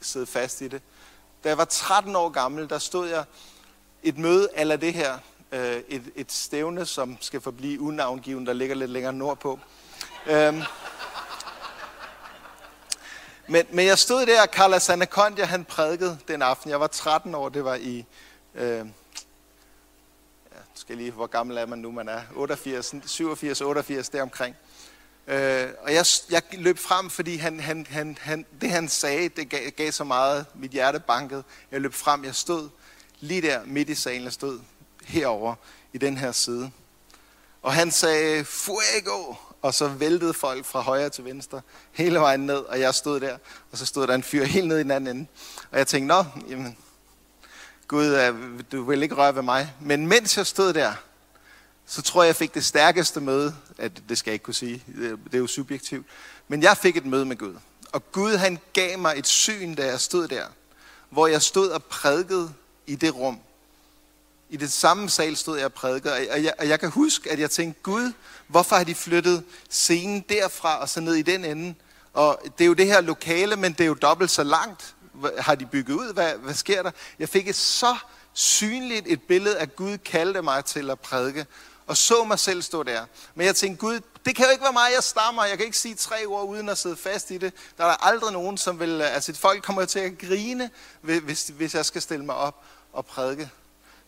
sidde 0.00 0.26
fast 0.26 0.60
i 0.60 0.68
det. 0.68 0.82
Da 1.44 1.48
jeg 1.48 1.58
var 1.58 1.64
13 1.64 2.16
år 2.16 2.28
gammel, 2.28 2.68
der 2.68 2.78
stod 2.78 3.08
jeg 3.08 3.24
et 4.02 4.18
møde 4.18 4.48
eller 4.56 4.76
det 4.76 4.94
her, 4.94 5.18
øh, 5.52 5.76
et, 5.88 6.02
et 6.16 6.32
stævne, 6.32 6.86
som 6.86 7.16
skal 7.20 7.40
forblive 7.40 7.80
unavngiven, 7.80 8.46
der 8.46 8.52
ligger 8.52 8.74
lidt 8.74 8.90
længere 8.90 9.12
nordpå. 9.12 9.58
Øhm. 10.26 10.62
Men, 13.46 13.66
men 13.70 13.86
jeg 13.86 13.98
stod 13.98 14.26
der, 14.26 14.42
og 14.42 14.48
Carlos 14.52 14.88
Anaconda, 14.88 15.44
han 15.44 15.64
prædikede 15.64 16.18
den 16.28 16.42
aften. 16.42 16.70
Jeg 16.70 16.80
var 16.80 16.86
13 16.86 17.34
år, 17.34 17.48
det 17.48 17.64
var 17.64 17.74
i... 17.74 18.04
Øh, 18.54 18.78
ja, 20.52 20.58
skal 20.74 20.96
lige, 20.96 21.10
hvor 21.10 21.26
gammel 21.26 21.56
er 21.56 21.66
man 21.66 21.78
nu? 21.78 21.90
Man 21.90 22.08
er 22.08 22.20
88, 22.34 22.94
87, 23.06 23.60
88, 23.60 24.08
deromkring. 24.08 24.56
Øh, 25.26 25.68
og 25.80 25.94
jeg, 25.94 26.06
jeg 26.30 26.42
løb 26.52 26.78
frem, 26.78 27.10
fordi 27.10 27.36
han, 27.36 27.60
han, 27.60 27.86
han, 27.90 28.18
han, 28.20 28.46
det 28.60 28.70
han 28.70 28.88
sagde, 28.88 29.28
det 29.28 29.48
gav, 29.48 29.70
gav 29.70 29.92
så 29.92 30.04
meget, 30.04 30.46
mit 30.54 30.70
hjerte 30.70 31.00
bankede. 31.00 31.44
Jeg 31.70 31.80
løb 31.80 31.94
frem, 31.94 32.24
jeg 32.24 32.34
stod 32.34 32.68
lige 33.20 33.42
der 33.42 33.64
midt 33.64 33.88
i 33.88 33.94
salen, 33.94 34.24
jeg 34.24 34.32
stod 34.32 34.60
herover 35.04 35.54
i 35.92 35.98
den 35.98 36.16
her 36.16 36.32
side. 36.32 36.70
Og 37.62 37.72
han 37.72 37.90
sagde, 37.90 38.44
fuego, 38.44 39.34
og 39.62 39.74
så 39.74 39.88
væltede 39.88 40.34
folk 40.34 40.64
fra 40.64 40.80
højre 40.80 41.08
til 41.08 41.24
venstre, 41.24 41.60
hele 41.92 42.18
vejen 42.18 42.40
ned, 42.40 42.56
og 42.56 42.80
jeg 42.80 42.94
stod 42.94 43.20
der, 43.20 43.36
og 43.72 43.78
så 43.78 43.86
stod 43.86 44.06
der 44.06 44.14
en 44.14 44.22
fyr 44.22 44.44
helt 44.44 44.68
ned 44.68 44.78
i 44.78 44.82
den 44.82 44.90
anden 44.90 45.16
ende. 45.16 45.28
Og 45.70 45.78
jeg 45.78 45.86
tænkte, 45.86 46.06
nå, 46.06 46.24
jamen, 46.48 46.76
Gud, 47.88 48.34
du 48.72 48.84
vil 48.84 49.02
ikke 49.02 49.14
røre 49.14 49.34
ved 49.34 49.42
mig. 49.42 49.74
Men 49.80 50.06
mens 50.06 50.36
jeg 50.36 50.46
stod 50.46 50.72
der, 50.72 50.92
så 51.86 52.02
tror 52.02 52.22
jeg, 52.22 52.26
jeg 52.26 52.36
fik 52.36 52.54
det 52.54 52.64
stærkeste 52.64 53.20
møde, 53.20 53.54
at 53.78 54.02
det 54.08 54.18
skal 54.18 54.30
jeg 54.30 54.34
ikke 54.34 54.44
kunne 54.44 54.54
sige, 54.54 54.84
det 54.96 55.34
er 55.34 55.38
jo 55.38 55.46
subjektivt, 55.46 56.06
men 56.48 56.62
jeg 56.62 56.76
fik 56.76 56.96
et 56.96 57.06
møde 57.06 57.24
med 57.24 57.36
Gud. 57.36 57.54
Og 57.92 58.12
Gud 58.12 58.36
han 58.36 58.58
gav 58.72 58.98
mig 58.98 59.14
et 59.16 59.26
syn, 59.26 59.74
da 59.74 59.86
jeg 59.86 60.00
stod 60.00 60.28
der, 60.28 60.46
hvor 61.10 61.26
jeg 61.26 61.42
stod 61.42 61.68
og 61.68 61.84
prædikede 61.84 62.52
i 62.86 62.94
det 62.94 63.14
rum. 63.14 63.38
I 64.52 64.56
det 64.56 64.72
samme 64.72 65.10
sal 65.10 65.36
stod 65.36 65.56
jeg 65.56 65.64
og 65.64 65.72
prædikede, 65.72 66.14
og 66.30 66.44
jeg, 66.44 66.52
og 66.58 66.68
jeg 66.68 66.80
kan 66.80 66.90
huske, 66.90 67.30
at 67.30 67.38
jeg 67.38 67.50
tænkte, 67.50 67.82
Gud, 67.82 68.12
hvorfor 68.46 68.76
har 68.76 68.84
de 68.84 68.94
flyttet 68.94 69.44
scenen 69.70 70.24
derfra 70.28 70.80
og 70.80 70.88
så 70.88 71.00
ned 71.00 71.14
i 71.14 71.22
den 71.22 71.44
ende? 71.44 71.74
Og 72.12 72.40
det 72.58 72.64
er 72.64 72.68
jo 72.68 72.72
det 72.72 72.86
her 72.86 73.00
lokale, 73.00 73.56
men 73.56 73.72
det 73.72 73.80
er 73.80 73.86
jo 73.86 73.94
dobbelt 73.94 74.30
så 74.30 74.42
langt. 74.42 74.94
Har 75.38 75.54
de 75.54 75.66
bygget 75.66 75.94
ud? 75.94 76.12
Hvad, 76.12 76.34
hvad 76.34 76.54
sker 76.54 76.82
der? 76.82 76.90
Jeg 77.18 77.28
fik 77.28 77.48
et 77.48 77.54
så 77.54 77.96
synligt 78.32 79.06
et 79.08 79.22
billede, 79.22 79.58
at 79.58 79.76
Gud 79.76 79.98
kaldte 79.98 80.42
mig 80.42 80.64
til 80.64 80.90
at 80.90 81.00
prædike 81.00 81.46
og 81.86 81.96
så 81.96 82.24
mig 82.24 82.38
selv 82.38 82.62
stå 82.62 82.82
der. 82.82 83.04
Men 83.34 83.46
jeg 83.46 83.56
tænkte, 83.56 83.80
Gud, 83.80 84.00
det 84.24 84.36
kan 84.36 84.44
jo 84.44 84.50
ikke 84.50 84.64
være 84.64 84.72
mig, 84.72 84.90
jeg 84.94 85.02
stammer. 85.02 85.44
Jeg 85.44 85.56
kan 85.56 85.66
ikke 85.66 85.78
sige 85.78 85.94
tre 85.94 86.26
ord 86.26 86.48
uden 86.48 86.68
at 86.68 86.78
sidde 86.78 86.96
fast 86.96 87.30
i 87.30 87.38
det. 87.38 87.52
Der 87.78 87.84
er 87.84 87.88
der 87.88 88.06
aldrig 88.06 88.32
nogen, 88.32 88.58
som 88.58 88.80
vil... 88.80 89.02
Altså, 89.02 89.34
folk 89.34 89.62
kommer 89.62 89.84
til 89.84 89.98
at 89.98 90.18
grine, 90.18 90.70
hvis, 91.00 91.52
hvis 91.56 91.74
jeg 91.74 91.86
skal 91.86 92.02
stille 92.02 92.24
mig 92.24 92.34
op 92.34 92.64
og 92.92 93.06
prædike. 93.06 93.50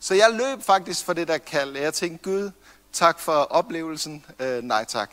Så 0.04 0.14
jeg 0.14 0.30
løb 0.32 0.62
faktisk 0.62 1.04
for 1.04 1.12
det 1.12 1.28
der 1.28 1.38
kald. 1.38 1.76
Jeg 1.76 1.94
tænkte, 1.94 2.30
Gud, 2.30 2.50
tak 2.92 3.20
for 3.20 3.32
oplevelsen. 3.32 4.24
Øh, 4.38 4.62
nej 4.62 4.84
tak. 4.84 5.10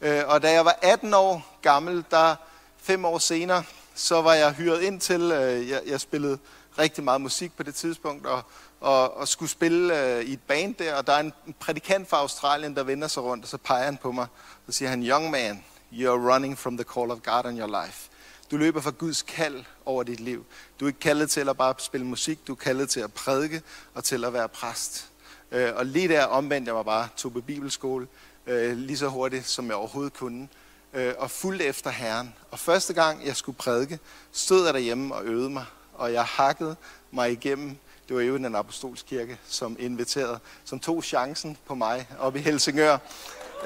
Øh, 0.00 0.22
og 0.26 0.42
da 0.42 0.52
jeg 0.52 0.64
var 0.64 0.78
18 0.82 1.14
år 1.14 1.58
gammel, 1.62 2.04
der 2.10 2.36
fem 2.78 3.04
år 3.04 3.18
senere, 3.18 3.64
så 3.94 4.22
var 4.22 4.34
jeg 4.34 4.52
hyret 4.52 4.82
ind 4.82 5.00
til, 5.00 5.20
øh, 5.20 5.68
jeg, 5.68 5.82
jeg 5.86 6.00
spillede 6.00 6.38
rigtig 6.78 7.04
meget 7.04 7.20
musik 7.20 7.56
på 7.56 7.62
det 7.62 7.74
tidspunkt, 7.74 8.26
og 8.26 8.42
og, 8.80 9.16
og 9.16 9.28
skulle 9.28 9.50
spille 9.50 10.00
øh, 10.00 10.24
i 10.24 10.32
et 10.32 10.40
band 10.40 10.74
der, 10.74 10.94
og 10.94 11.06
der 11.06 11.12
er 11.12 11.20
en 11.20 11.32
prædikant 11.60 12.08
fra 12.08 12.16
Australien, 12.16 12.76
der 12.76 12.82
vender 12.82 13.08
sig 13.08 13.22
rundt, 13.22 13.44
og 13.44 13.48
så 13.48 13.56
peger 13.56 13.84
han 13.84 13.96
på 13.96 14.12
mig, 14.12 14.26
og 14.66 14.74
siger 14.74 14.88
han, 14.88 15.02
Young 15.02 15.30
man, 15.30 15.64
you're 15.92 16.32
running 16.32 16.58
from 16.58 16.76
the 16.76 16.84
call 16.94 17.10
of 17.10 17.18
God 17.22 17.44
on 17.44 17.58
your 17.58 17.84
life. 17.84 18.08
Du 18.50 18.56
løber 18.56 18.80
fra 18.80 18.90
Guds 18.90 19.22
kald 19.22 19.64
over 19.84 20.02
dit 20.02 20.20
liv. 20.20 20.44
Du 20.80 20.84
er 20.84 20.88
ikke 20.88 21.00
kaldet 21.00 21.30
til 21.30 21.48
at 21.48 21.56
bare 21.56 21.74
spille 21.78 22.06
musik, 22.06 22.46
du 22.46 22.52
er 22.52 22.56
kaldet 22.56 22.90
til 22.90 23.00
at 23.00 23.12
prædike 23.12 23.62
og 23.94 24.04
til 24.04 24.24
at 24.24 24.32
være 24.32 24.48
præst. 24.48 25.08
Øh, 25.52 25.74
og 25.76 25.86
lige 25.86 26.08
der 26.08 26.24
omvendte 26.24 26.68
jeg 26.68 26.74
mig 26.74 26.84
bare, 26.84 27.08
tog 27.16 27.32
på 27.32 27.40
bibelskole, 27.40 28.06
øh, 28.46 28.76
lige 28.76 28.98
så 28.98 29.08
hurtigt, 29.08 29.46
som 29.46 29.66
jeg 29.66 29.74
overhovedet 29.74 30.12
kunne, 30.12 30.48
øh, 30.92 31.14
og 31.18 31.30
fulgte 31.30 31.64
efter 31.64 31.90
Herren. 31.90 32.34
Og 32.50 32.58
første 32.58 32.92
gang, 32.92 33.26
jeg 33.26 33.36
skulle 33.36 33.58
prædike, 33.58 33.98
stod 34.32 34.64
jeg 34.64 34.74
derhjemme 34.74 35.14
og 35.14 35.24
øvede 35.24 35.50
mig, 35.50 35.64
og 35.94 36.12
jeg 36.12 36.24
hakkede 36.24 36.76
mig 37.10 37.32
igennem 37.32 37.76
det 38.08 38.16
var 38.16 38.22
jo 38.22 38.36
den 38.36 38.54
apostolskirke, 38.54 39.38
som 39.48 39.76
inviterede, 39.80 40.38
som 40.64 40.80
tog 40.80 41.04
chancen 41.04 41.56
på 41.66 41.74
mig 41.74 42.08
op 42.18 42.36
i 42.36 42.38
Helsingør. 42.38 42.98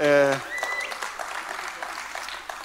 Øh, 0.00 0.36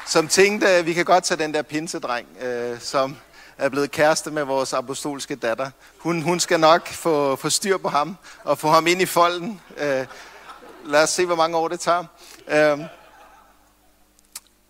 som 0.05 0.27
tænkte, 0.27 0.67
at 0.67 0.85
vi 0.85 0.93
kan 0.93 1.05
godt 1.05 1.23
tage 1.23 1.43
den 1.43 1.53
der 1.53 1.61
pinsedreng, 1.61 2.27
øh, 2.41 2.79
som 2.79 3.15
er 3.57 3.69
blevet 3.69 3.91
kæreste 3.91 4.31
med 4.31 4.43
vores 4.43 4.73
apostolske 4.73 5.35
datter. 5.35 5.71
Hun, 5.99 6.21
hun 6.21 6.39
skal 6.39 6.59
nok 6.59 6.87
få, 6.87 7.35
få 7.35 7.49
styr 7.49 7.77
på 7.77 7.89
ham 7.89 8.17
og 8.43 8.57
få 8.57 8.67
ham 8.67 8.87
ind 8.87 9.01
i 9.01 9.05
folden. 9.05 9.61
Øh, 9.77 10.05
lad 10.85 11.03
os 11.03 11.09
se, 11.09 11.25
hvor 11.25 11.35
mange 11.35 11.57
år 11.57 11.67
det 11.67 11.79
tager. 11.79 12.05
Øh, 12.47 12.79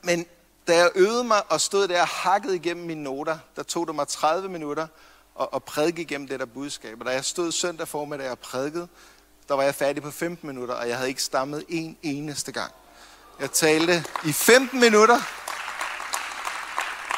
men 0.01 0.25
da 0.67 0.77
jeg 0.77 0.89
øvede 0.95 1.23
mig 1.23 1.41
og 1.49 1.61
stod 1.61 1.87
der 1.87 2.01
og 2.01 2.07
hakkede 2.07 2.55
igennem 2.55 2.85
mine 2.85 3.03
noter, 3.03 3.37
der 3.55 3.63
tog 3.63 3.87
det 3.87 3.95
mig 3.95 4.07
30 4.07 4.49
minutter 4.49 4.87
at, 5.41 5.47
at 5.55 5.63
prædike 5.63 6.01
igennem 6.01 6.27
det 6.27 6.39
der 6.39 6.45
budskab. 6.45 6.99
Og 6.99 7.05
da 7.05 7.11
jeg 7.11 7.25
stod 7.25 7.51
søndag 7.51 7.87
formiddag 7.87 8.31
og 8.31 8.39
prædikede, 8.39 8.87
der 9.47 9.55
var 9.55 9.63
jeg 9.63 9.75
færdig 9.75 10.03
på 10.03 10.11
15 10.11 10.47
minutter, 10.47 10.75
og 10.75 10.87
jeg 10.89 10.97
havde 10.97 11.09
ikke 11.09 11.23
stammet 11.23 11.63
en 11.69 11.97
eneste 12.01 12.51
gang. 12.51 12.71
Jeg 13.39 13.51
talte 13.51 14.05
i 14.25 14.33
15 14.33 14.79
minutter, 14.79 15.21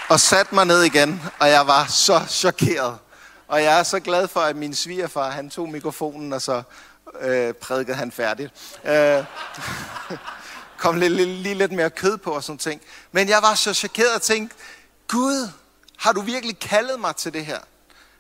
og 0.10 0.20
satte 0.20 0.56
mig 0.56 0.66
ned 0.66 0.82
igen, 0.82 1.22
og 1.40 1.50
jeg 1.50 1.68
var 1.68 1.86
så 1.86 2.26
chokeret. 2.30 2.98
Og 3.48 3.64
jeg 3.64 3.80
er 3.80 3.84
så 3.84 4.00
glad 4.00 4.28
for, 4.28 4.40
at 4.40 4.56
min 4.56 4.76
svigerfar, 4.76 5.30
han 5.30 5.50
tog 5.50 5.70
mikrofonen, 5.70 6.34
og 6.34 6.42
så 6.42 6.64
øh, 7.22 7.54
prædikede 7.54 7.98
han 7.98 8.12
færdigt. 8.12 8.54
Øh, 8.86 9.24
kom 10.78 10.96
lige, 10.96 11.10
lige, 11.10 11.28
lige 11.28 11.56
lidt 11.56 11.72
mere 11.72 11.90
kød 11.90 12.18
på 12.18 12.32
og 12.32 12.44
sådan 12.44 12.58
ting. 12.58 12.82
Men 13.12 13.30
jeg 13.30 13.42
var 13.42 13.56
så 13.56 13.74
chokeret 13.74 14.16
og 14.16 14.22
tænkte, 14.22 14.56
Gud, 15.08 15.50
Har 15.98 16.12
du 16.12 16.22
virkelig 16.22 16.60
kaldet 16.60 17.00
mig 17.00 17.16
til 17.16 17.34
det 17.34 17.46
her? 17.46 17.60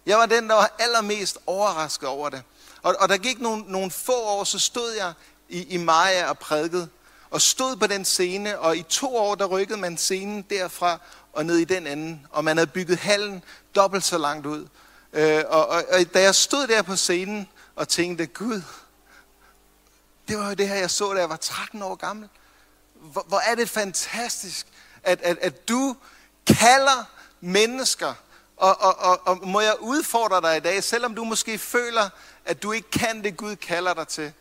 Jeg 0.06 0.18
var 0.18 0.26
den, 0.26 0.50
der 0.50 0.56
var 0.56 0.72
allermest 0.80 1.38
overrasket 1.46 2.10
over 2.10 2.30
det. 2.30 2.44
Og, 2.82 2.96
og 3.00 3.10
der 3.10 3.18
gik 3.18 3.42
nogle, 3.42 3.64
nogle 3.68 3.92
få 3.92 4.24
år, 4.24 4.44
så 4.44 4.60
stod 4.60 4.92
jeg 4.92 5.14
i, 5.50 5.64
i 5.64 5.78
Maja 5.78 6.30
og 6.30 6.40
prædikede, 6.40 6.90
og 7.36 7.42
stod 7.42 7.76
på 7.76 7.88
den 7.88 8.06
scene, 8.06 8.60
og 8.60 8.78
i 8.78 8.84
to 8.84 9.16
år, 9.16 9.36
der 9.36 9.46
rykkede 9.46 9.80
man 9.80 9.98
scenen 9.98 10.42
derfra 10.42 11.00
og 11.34 11.46
ned 11.46 11.58
i 11.58 11.64
den 11.64 11.88
anden, 11.88 12.28
og 12.32 12.44
man 12.44 12.58
havde 12.58 12.68
bygget 12.68 12.98
hallen 12.98 13.44
dobbelt 13.76 14.04
så 14.04 14.18
langt 14.18 14.46
ud. 14.46 14.68
Øh, 15.14 15.44
og, 15.48 15.68
og, 15.68 15.84
og 15.92 16.14
da 16.14 16.22
jeg 16.22 16.36
stod 16.36 16.68
der 16.68 16.82
på 16.82 16.96
scenen 16.96 17.48
og 17.76 17.88
tænkte, 17.88 18.26
Gud, 18.26 18.62
det 20.28 20.38
var 20.38 20.48
jo 20.48 20.54
det 20.54 20.68
her, 20.68 20.76
jeg 20.76 20.92
så, 20.92 21.14
da 21.14 21.20
jeg 21.20 21.30
var 21.30 21.36
13 21.36 21.82
år 21.82 21.96
gammel. 21.96 22.30
Hvor, 22.94 23.26
hvor 23.28 23.40
er 23.40 23.56
det 23.56 23.70
fantastisk, 23.70 24.68
at, 25.04 25.22
at, 25.22 25.38
at 25.38 25.70
du 25.70 25.96
kalder 26.48 27.04
mennesker, 27.40 28.14
og, 28.58 28.82
og, 28.82 29.00
og, 29.00 29.22
og 29.26 29.48
må 29.48 29.62
jeg 29.62 29.76
udfordre 29.80 30.42
dig 30.42 30.58
i 30.58 30.60
dag, 30.60 30.84
selvom 30.84 31.16
du 31.16 31.24
måske 31.24 31.58
føler, 31.58 32.10
at 32.46 32.64
du 32.64 32.72
ikke 32.72 32.92
kan 32.92 33.24
det, 33.24 33.38
Gud 33.38 33.56
kalder 33.56 33.94
dig 33.94 34.08
til. 34.08 34.34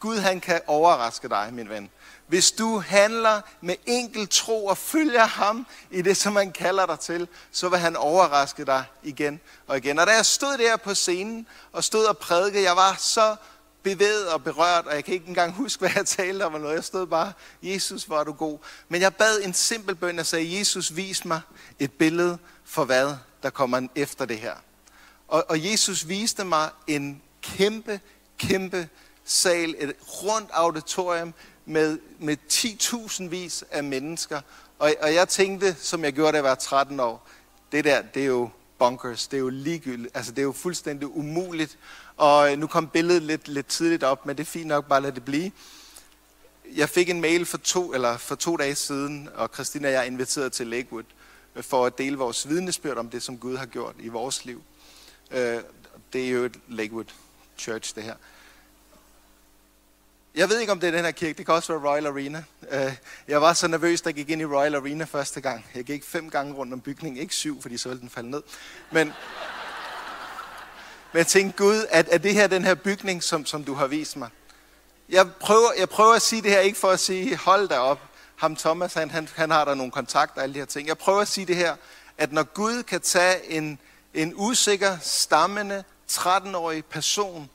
Gud 0.00 0.18
han 0.18 0.40
kan 0.40 0.60
overraske 0.66 1.28
dig, 1.28 1.48
min 1.52 1.68
ven. 1.68 1.90
Hvis 2.30 2.52
du 2.52 2.78
handler 2.78 3.40
med 3.60 3.74
enkel 3.86 4.28
tro 4.28 4.66
og 4.66 4.78
følger 4.78 5.24
ham 5.24 5.66
i 5.90 6.02
det, 6.02 6.16
som 6.16 6.36
han 6.36 6.52
kalder 6.52 6.86
dig 6.86 7.00
til, 7.00 7.28
så 7.52 7.68
vil 7.68 7.78
han 7.78 7.96
overraske 7.96 8.64
dig 8.64 8.84
igen 9.02 9.40
og 9.66 9.76
igen. 9.76 9.98
Og 9.98 10.06
da 10.06 10.12
jeg 10.12 10.26
stod 10.26 10.58
der 10.58 10.76
på 10.76 10.94
scenen 10.94 11.46
og 11.72 11.84
stod 11.84 12.04
og 12.04 12.18
prædikede, 12.18 12.62
jeg 12.62 12.76
var 12.76 12.96
så 12.98 13.36
bevæget 13.82 14.28
og 14.28 14.44
berørt, 14.44 14.86
og 14.86 14.94
jeg 14.94 15.04
kan 15.04 15.14
ikke 15.14 15.28
engang 15.28 15.52
huske, 15.52 15.80
hvad 15.80 15.90
jeg 15.94 16.06
talte 16.06 16.46
om, 16.46 16.54
eller 16.54 16.62
noget. 16.62 16.76
Jeg 16.76 16.84
stod 16.84 17.06
bare, 17.06 17.32
Jesus, 17.62 18.04
hvor 18.04 18.20
er 18.20 18.24
du 18.24 18.32
god. 18.32 18.58
Men 18.88 19.00
jeg 19.00 19.14
bad 19.14 19.40
en 19.42 19.54
simpel 19.54 19.94
bøn, 19.94 20.18
og 20.18 20.26
sagde, 20.26 20.58
Jesus, 20.58 20.96
vis 20.96 21.24
mig 21.24 21.40
et 21.78 21.92
billede 21.92 22.38
for 22.64 22.84
hvad 22.84 23.14
der 23.42 23.50
kommer 23.50 23.88
efter 23.94 24.24
det 24.24 24.38
her. 24.38 24.54
Og, 25.28 25.44
og 25.48 25.70
Jesus 25.70 26.08
viste 26.08 26.44
mig 26.44 26.70
en 26.86 27.22
kæmpe, 27.42 28.00
kæmpe 28.38 28.88
sal, 29.24 29.74
et 29.78 29.94
rundt 30.00 30.50
auditorium 30.52 31.34
med, 31.70 31.98
med 32.18 32.36
10.000 32.52 33.22
vis 33.24 33.64
af 33.70 33.84
mennesker. 33.84 34.40
Og, 34.78 34.94
og 35.00 35.14
jeg 35.14 35.28
tænkte, 35.28 35.76
som 35.80 36.04
jeg 36.04 36.12
gjorde, 36.12 36.32
da 36.32 36.36
jeg 36.36 36.44
var 36.44 36.54
13 36.54 37.00
år, 37.00 37.28
det 37.72 37.84
der, 37.84 38.02
det 38.02 38.22
er 38.22 38.26
jo 38.26 38.50
bonkers, 38.78 39.26
det 39.26 39.36
er 39.36 39.40
jo 39.40 39.48
ligegyldigt, 39.48 40.16
altså 40.16 40.32
det 40.32 40.38
er 40.38 40.42
jo 40.42 40.52
fuldstændig 40.52 41.16
umuligt. 41.16 41.78
Og 42.16 42.52
øh, 42.52 42.58
nu 42.58 42.66
kom 42.66 42.88
billedet 42.88 43.22
lidt, 43.22 43.48
lidt 43.48 43.66
tidligt 43.66 44.02
op, 44.02 44.26
men 44.26 44.36
det 44.36 44.42
er 44.42 44.46
fint 44.46 44.66
nok, 44.66 44.88
bare 44.88 45.02
lad 45.02 45.12
det 45.12 45.24
blive. 45.24 45.52
Jeg 46.76 46.88
fik 46.88 47.10
en 47.10 47.20
mail 47.20 47.46
for 47.46 47.58
to, 47.58 47.92
eller 47.92 48.16
for 48.16 48.34
to 48.34 48.56
dage 48.56 48.74
siden, 48.74 49.28
og 49.34 49.50
Christina 49.54 49.88
og 49.88 49.92
jeg 49.92 50.00
er 50.00 50.04
inviteret 50.04 50.52
til 50.52 50.66
Lakewood 50.66 51.04
øh, 51.56 51.62
for 51.62 51.86
at 51.86 51.98
dele 51.98 52.16
vores 52.16 52.48
vidnesbyrd 52.48 52.96
om 52.96 53.10
det, 53.10 53.22
som 53.22 53.38
Gud 53.38 53.56
har 53.56 53.66
gjort 53.66 53.94
i 53.98 54.08
vores 54.08 54.44
liv. 54.44 54.62
Øh, 55.30 55.60
det 56.12 56.26
er 56.26 56.30
jo 56.30 56.44
et 56.44 56.56
Lakewood 56.68 57.12
Church, 57.58 57.94
det 57.94 58.02
her. 58.02 58.14
Jeg 60.34 60.48
ved 60.48 60.60
ikke, 60.60 60.72
om 60.72 60.80
det 60.80 60.86
er 60.86 60.90
den 60.90 61.04
her 61.04 61.10
kirke. 61.10 61.38
Det 61.38 61.46
kan 61.46 61.54
også 61.54 61.72
være 61.72 61.90
Royal 61.90 62.06
Arena. 62.06 62.44
Øh, 62.70 62.92
jeg 63.28 63.42
var 63.42 63.52
så 63.52 63.68
nervøs, 63.68 64.00
da 64.00 64.08
jeg 64.08 64.14
gik 64.14 64.30
ind 64.30 64.42
i 64.42 64.44
Royal 64.44 64.74
Arena 64.74 65.04
første 65.04 65.40
gang. 65.40 65.66
Jeg 65.74 65.84
gik 65.84 66.04
fem 66.04 66.30
gange 66.30 66.54
rundt 66.54 66.72
om 66.72 66.80
bygningen. 66.80 67.20
Ikke 67.20 67.34
syv, 67.34 67.62
fordi 67.62 67.76
så 67.76 67.88
ville 67.88 68.00
den 68.00 68.10
falde 68.10 68.30
ned. 68.30 68.42
Men, 68.90 69.06
men 71.12 71.18
jeg 71.18 71.26
tænkte, 71.26 71.58
Gud, 71.58 71.86
at, 71.90 72.08
er 72.10 72.18
det 72.18 72.34
her 72.34 72.46
den 72.46 72.64
her 72.64 72.74
bygning, 72.74 73.22
som, 73.22 73.46
som 73.46 73.64
du 73.64 73.74
har 73.74 73.86
vist 73.86 74.16
mig? 74.16 74.28
Jeg 75.08 75.32
prøver, 75.40 75.68
jeg 75.78 75.88
prøver 75.88 76.14
at 76.14 76.22
sige 76.22 76.42
det 76.42 76.50
her, 76.50 76.60
ikke 76.60 76.78
for 76.78 76.90
at 76.90 77.00
sige, 77.00 77.36
hold 77.36 77.68
da 77.68 77.78
op. 77.78 78.00
Ham 78.36 78.56
Thomas, 78.56 78.94
han, 78.94 79.10
han, 79.10 79.28
han 79.36 79.50
har 79.50 79.64
der 79.64 79.74
nogle 79.74 79.92
kontakter 79.92 80.36
og 80.36 80.42
alle 80.42 80.54
de 80.54 80.58
her 80.58 80.66
ting. 80.66 80.88
Jeg 80.88 80.98
prøver 80.98 81.20
at 81.20 81.28
sige 81.28 81.46
det 81.46 81.56
her, 81.56 81.76
at 82.18 82.32
når 82.32 82.42
Gud 82.42 82.82
kan 82.82 83.00
tage 83.00 83.50
en, 83.50 83.78
en 84.14 84.32
usikker, 84.36 84.98
stammende, 85.02 85.84
13-årig 86.10 86.84
person, 86.84 87.50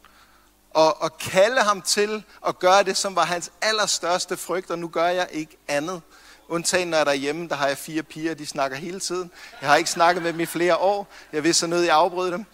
og, 0.76 1.02
og 1.02 1.18
kalde 1.18 1.62
ham 1.62 1.82
til 1.82 2.24
at 2.48 2.60
gøre 2.60 2.84
det, 2.84 2.98
som 2.98 3.16
var 3.16 3.26
hans 3.26 3.52
allerstørste 3.62 4.38
frygt, 4.38 4.72
og 4.72 4.80
nu 4.80 4.88
gør 4.88 5.08
jeg 5.08 5.28
ikke 5.32 5.58
andet. 5.68 6.02
Undtagen 6.48 6.88
når 6.88 6.98
jeg 6.98 7.02
er 7.02 7.06
derhjemme, 7.06 7.50
der 7.50 7.56
har 7.56 7.68
jeg 7.68 7.78
fire 7.78 8.04
piger, 8.04 8.34
de 8.34 8.46
snakker 8.46 8.78
hele 8.78 9.00
tiden. 9.00 9.32
Jeg 9.62 9.70
har 9.70 9.76
ikke 9.76 9.90
snakket 9.90 10.24
med 10.24 10.34
dem 10.34 10.40
i 10.40 10.46
flere 10.46 10.78
år. 10.78 11.08
Jeg 11.32 11.44
vil 11.44 11.56
så 11.56 11.68
nødt, 11.68 11.86
jeg 11.86 11.96
afbryde 11.96 12.32
dem. 12.32 12.46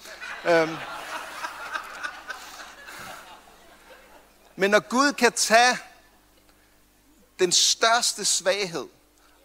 Øhm. 0.45 0.75
Men 4.55 4.71
når 4.71 4.79
Gud 4.79 5.13
kan 5.13 5.31
tage 5.31 5.77
den 7.39 7.51
største 7.51 8.25
svaghed 8.25 8.87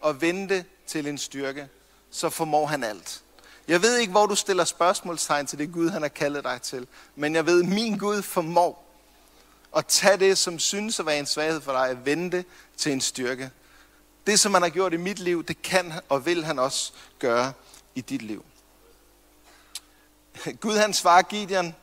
og 0.01 0.21
vende 0.21 0.63
til 0.87 1.07
en 1.07 1.17
styrke, 1.17 1.69
så 2.11 2.29
formår 2.29 2.65
han 2.65 2.83
alt. 2.83 3.21
Jeg 3.67 3.81
ved 3.81 3.97
ikke, 3.97 4.11
hvor 4.11 4.25
du 4.25 4.35
stiller 4.35 4.65
spørgsmålstegn 4.65 5.47
til 5.47 5.59
det 5.59 5.73
Gud, 5.73 5.89
han 5.89 6.01
har 6.01 6.09
kaldet 6.09 6.43
dig 6.43 6.61
til. 6.61 6.87
Men 7.15 7.35
jeg 7.35 7.45
ved, 7.45 7.63
at 7.63 7.69
min 7.69 7.97
Gud 7.97 8.21
formår 8.21 8.87
at 9.77 9.85
tage 9.85 10.17
det, 10.17 10.37
som 10.37 10.59
synes 10.59 10.99
at 10.99 11.05
være 11.05 11.19
en 11.19 11.25
svaghed 11.25 11.61
for 11.61 11.71
dig, 11.71 11.89
og 11.89 12.05
vende 12.05 12.37
det 12.37 12.45
til 12.77 12.91
en 12.91 13.01
styrke. 13.01 13.51
Det, 14.27 14.39
som 14.39 14.53
han 14.53 14.63
har 14.63 14.69
gjort 14.69 14.93
i 14.93 14.97
mit 14.97 15.19
liv, 15.19 15.43
det 15.43 15.61
kan 15.61 15.93
og 16.09 16.25
vil 16.25 16.45
han 16.45 16.59
også 16.59 16.93
gøre 17.19 17.53
i 17.95 18.01
dit 18.01 18.21
liv. 18.21 18.45
Gud 20.59 20.77
han 20.77 20.93
svarer 20.93 21.21
Gideon, 21.21 21.75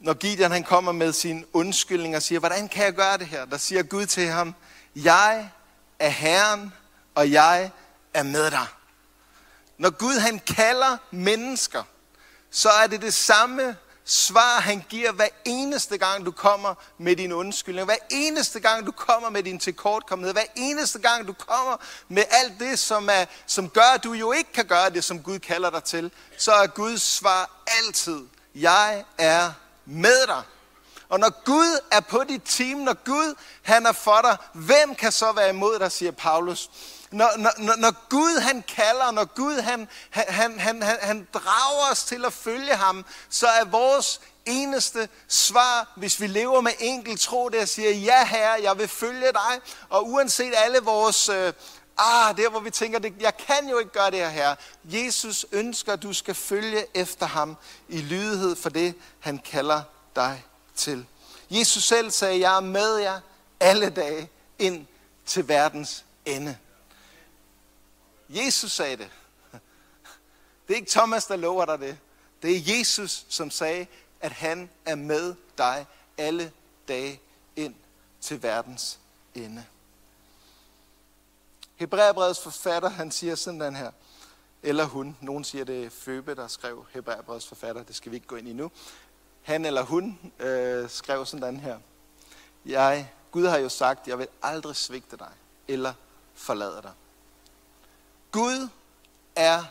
når 0.00 0.14
Gideon 0.14 0.50
han 0.50 0.64
kommer 0.64 0.92
med 0.92 1.12
sin 1.12 1.44
undskyldning 1.52 2.16
og 2.16 2.22
siger, 2.22 2.38
hvordan 2.38 2.68
kan 2.68 2.84
jeg 2.84 2.94
gøre 2.94 3.18
det 3.18 3.26
her? 3.26 3.44
Der 3.44 3.56
siger 3.56 3.82
Gud 3.82 4.06
til 4.06 4.26
ham, 4.26 4.54
jeg 4.96 5.50
er 5.98 6.08
Herren, 6.08 6.72
og 7.14 7.30
jeg 7.32 7.70
er 8.14 8.22
med 8.22 8.50
dig. 8.50 8.66
Når 9.80 9.90
Gud 9.90 10.18
han 10.18 10.38
kalder 10.38 10.96
mennesker, 11.10 11.82
så 12.50 12.70
er 12.70 12.86
det 12.86 13.02
det 13.02 13.14
samme 13.14 13.76
svar, 14.04 14.60
han 14.60 14.84
giver 14.88 15.12
hver 15.12 15.28
eneste 15.44 15.98
gang, 15.98 16.26
du 16.26 16.30
kommer 16.30 16.74
med 16.98 17.16
din 17.16 17.32
undskyldning. 17.32 17.84
Hver 17.84 17.96
eneste 18.10 18.60
gang, 18.60 18.86
du 18.86 18.92
kommer 18.92 19.30
med 19.30 19.42
din 19.42 19.58
tilkortkommenhed. 19.58 20.34
Hver 20.34 20.44
eneste 20.56 20.98
gang, 20.98 21.26
du 21.26 21.32
kommer 21.32 21.76
med 22.08 22.22
alt 22.30 22.52
det, 22.60 22.78
som, 22.78 23.08
er, 23.12 23.24
som 23.46 23.68
gør, 23.68 23.94
at 23.94 24.04
du 24.04 24.12
jo 24.12 24.32
ikke 24.32 24.52
kan 24.52 24.66
gøre 24.66 24.90
det, 24.90 25.04
som 25.04 25.22
Gud 25.22 25.38
kalder 25.38 25.70
dig 25.70 25.84
til. 25.84 26.10
Så 26.38 26.52
er 26.52 26.66
Guds 26.66 27.02
svar 27.02 27.50
altid, 27.66 28.26
jeg 28.54 29.04
er 29.18 29.52
med 29.84 30.26
dig. 30.26 30.42
Og 31.08 31.20
når 31.20 31.44
Gud 31.44 31.80
er 31.90 32.00
på 32.00 32.24
dit 32.28 32.42
team, 32.44 32.78
når 32.78 33.04
Gud 33.04 33.34
han 33.62 33.86
er 33.86 33.92
for 33.92 34.20
dig, 34.22 34.36
hvem 34.54 34.94
kan 34.94 35.12
så 35.12 35.32
være 35.32 35.48
imod 35.48 35.78
dig, 35.78 35.92
siger 35.92 36.12
Paulus. 36.12 36.70
Når, 37.10 37.30
når, 37.36 37.76
når 37.76 38.08
Gud 38.08 38.40
han 38.40 38.64
kalder, 38.68 39.10
når 39.10 39.24
Gud 39.24 39.60
han, 39.60 39.88
han, 40.10 40.58
han, 40.58 40.82
han, 40.82 40.98
han 41.00 41.28
drager 41.34 41.90
os 41.90 42.04
til 42.04 42.24
at 42.24 42.32
følge 42.32 42.74
ham, 42.74 43.04
så 43.28 43.46
er 43.46 43.64
vores 43.64 44.20
eneste 44.46 45.08
svar, 45.28 45.92
hvis 45.96 46.20
vi 46.20 46.26
lever 46.26 46.60
med 46.60 46.72
enkelt 46.78 47.20
tro, 47.20 47.48
det 47.48 47.58
er 47.58 47.62
at 47.62 47.68
sige, 47.68 47.92
ja 47.92 48.24
herre, 48.24 48.62
jeg 48.62 48.78
vil 48.78 48.88
følge 48.88 49.32
dig. 49.32 49.60
Og 49.88 50.08
uanset 50.08 50.52
alle 50.56 50.78
vores, 50.78 51.28
øh, 51.28 51.52
ah, 51.98 52.36
der 52.36 52.50
hvor 52.50 52.60
vi 52.60 52.70
tænker, 52.70 52.98
det, 52.98 53.14
jeg 53.20 53.36
kan 53.36 53.68
jo 53.68 53.78
ikke 53.78 53.92
gøre 53.92 54.10
det 54.10 54.18
her 54.18 54.28
herre. 54.28 54.56
Jesus 54.84 55.46
ønsker, 55.52 55.92
at 55.92 56.02
du 56.02 56.12
skal 56.12 56.34
følge 56.34 56.86
efter 56.94 57.26
ham 57.26 57.56
i 57.88 57.98
lydighed 57.98 58.56
for 58.56 58.68
det, 58.70 58.94
han 59.20 59.38
kalder 59.38 59.82
dig 60.16 60.44
til. 60.76 61.06
Jesus 61.50 61.84
selv 61.84 62.10
sagde, 62.10 62.40
jeg 62.40 62.56
er 62.56 62.60
med 62.60 62.96
jer 62.96 63.20
alle 63.60 63.90
dage 63.90 64.30
ind 64.58 64.86
til 65.26 65.48
verdens 65.48 66.04
ende. 66.26 66.56
Jesus 68.30 68.72
sagde 68.72 68.96
det. 68.96 69.10
Det 70.68 70.74
er 70.74 70.76
ikke 70.76 70.90
Thomas, 70.90 71.26
der 71.26 71.36
lover 71.36 71.64
dig 71.64 71.78
det. 71.78 71.98
Det 72.42 72.56
er 72.56 72.78
Jesus, 72.78 73.26
som 73.28 73.50
sagde, 73.50 73.86
at 74.20 74.32
han 74.32 74.70
er 74.84 74.94
med 74.94 75.34
dig 75.58 75.86
alle 76.18 76.52
dage 76.88 77.20
ind 77.56 77.74
til 78.20 78.42
verdens 78.42 78.98
ende. 79.34 79.64
Hebræerbrevets 81.76 82.42
forfatter, 82.42 82.88
han 82.88 83.10
siger 83.10 83.34
sådan 83.34 83.60
den 83.60 83.76
her, 83.76 83.90
eller 84.62 84.84
hun, 84.84 85.16
nogen 85.20 85.44
siger 85.44 85.64
det 85.64 85.84
er 85.84 85.90
Føbe, 85.90 86.34
der 86.34 86.48
skrev 86.48 86.86
Hebræerbrevets 86.92 87.46
forfatter, 87.46 87.82
det 87.82 87.96
skal 87.96 88.12
vi 88.12 88.16
ikke 88.16 88.26
gå 88.26 88.36
ind 88.36 88.48
i 88.48 88.52
nu 88.52 88.70
han 89.42 89.64
eller 89.64 89.82
hun 89.82 90.32
øh, 90.38 90.90
skrev 90.90 91.26
sådan 91.26 91.54
den 91.54 91.60
her. 91.60 91.78
Jeg, 92.66 93.12
Gud 93.30 93.46
har 93.46 93.58
jo 93.58 93.68
sagt, 93.68 94.08
jeg 94.08 94.18
vil 94.18 94.28
aldrig 94.42 94.76
svigte 94.76 95.16
dig 95.16 95.32
eller 95.68 95.92
forlade 96.34 96.82
dig. 96.82 96.92
Gud 98.30 98.68
er 99.36 99.64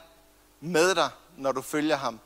med 0.60 0.96
dig, 0.96 1.10
når 1.38 1.52
du 1.52 1.62
følger 1.62 1.96
ham 1.96 2.20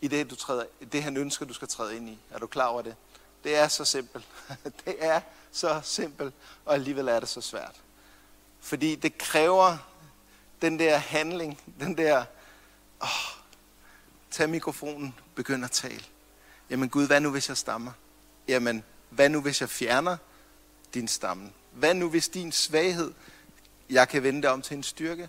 i 0.00 0.08
det, 0.08 0.30
du 0.30 0.36
træder, 0.36 0.64
det 0.92 1.02
han 1.02 1.16
ønsker, 1.16 1.46
du 1.46 1.54
skal 1.54 1.68
træde 1.68 1.96
ind 1.96 2.08
i. 2.08 2.18
Er 2.30 2.38
du 2.38 2.46
klar 2.46 2.66
over 2.66 2.82
det? 2.82 2.96
Det 3.44 3.56
er 3.56 3.68
så 3.68 3.84
simpelt. 3.84 4.24
Det 4.84 4.94
er 4.98 5.20
så 5.52 5.80
simpelt, 5.84 6.34
og 6.64 6.74
alligevel 6.74 7.08
er 7.08 7.20
det 7.20 7.28
så 7.28 7.40
svært. 7.40 7.80
Fordi 8.60 8.94
det 8.94 9.18
kræver 9.18 9.76
den 10.62 10.78
der 10.78 10.96
handling, 10.96 11.60
den 11.80 11.96
der, 11.96 12.24
åh, 13.02 13.08
tag 14.30 14.50
mikrofonen, 14.50 15.14
begynd 15.34 15.64
at 15.64 15.70
tale. 15.70 16.04
Jamen 16.70 16.88
Gud, 16.88 17.06
hvad 17.06 17.20
nu 17.20 17.30
hvis 17.30 17.48
jeg 17.48 17.56
stammer? 17.56 17.92
Jamen, 18.48 18.84
hvad 19.10 19.28
nu 19.28 19.40
hvis 19.40 19.60
jeg 19.60 19.68
fjerner 19.68 20.16
din 20.94 21.08
stamme? 21.08 21.52
Hvad 21.72 21.94
nu 21.94 22.10
hvis 22.10 22.28
din 22.28 22.52
svaghed, 22.52 23.12
jeg 23.90 24.08
kan 24.08 24.22
vende 24.22 24.42
det 24.42 24.50
om 24.50 24.62
til 24.62 24.76
en 24.76 24.82
styrke? 24.82 25.28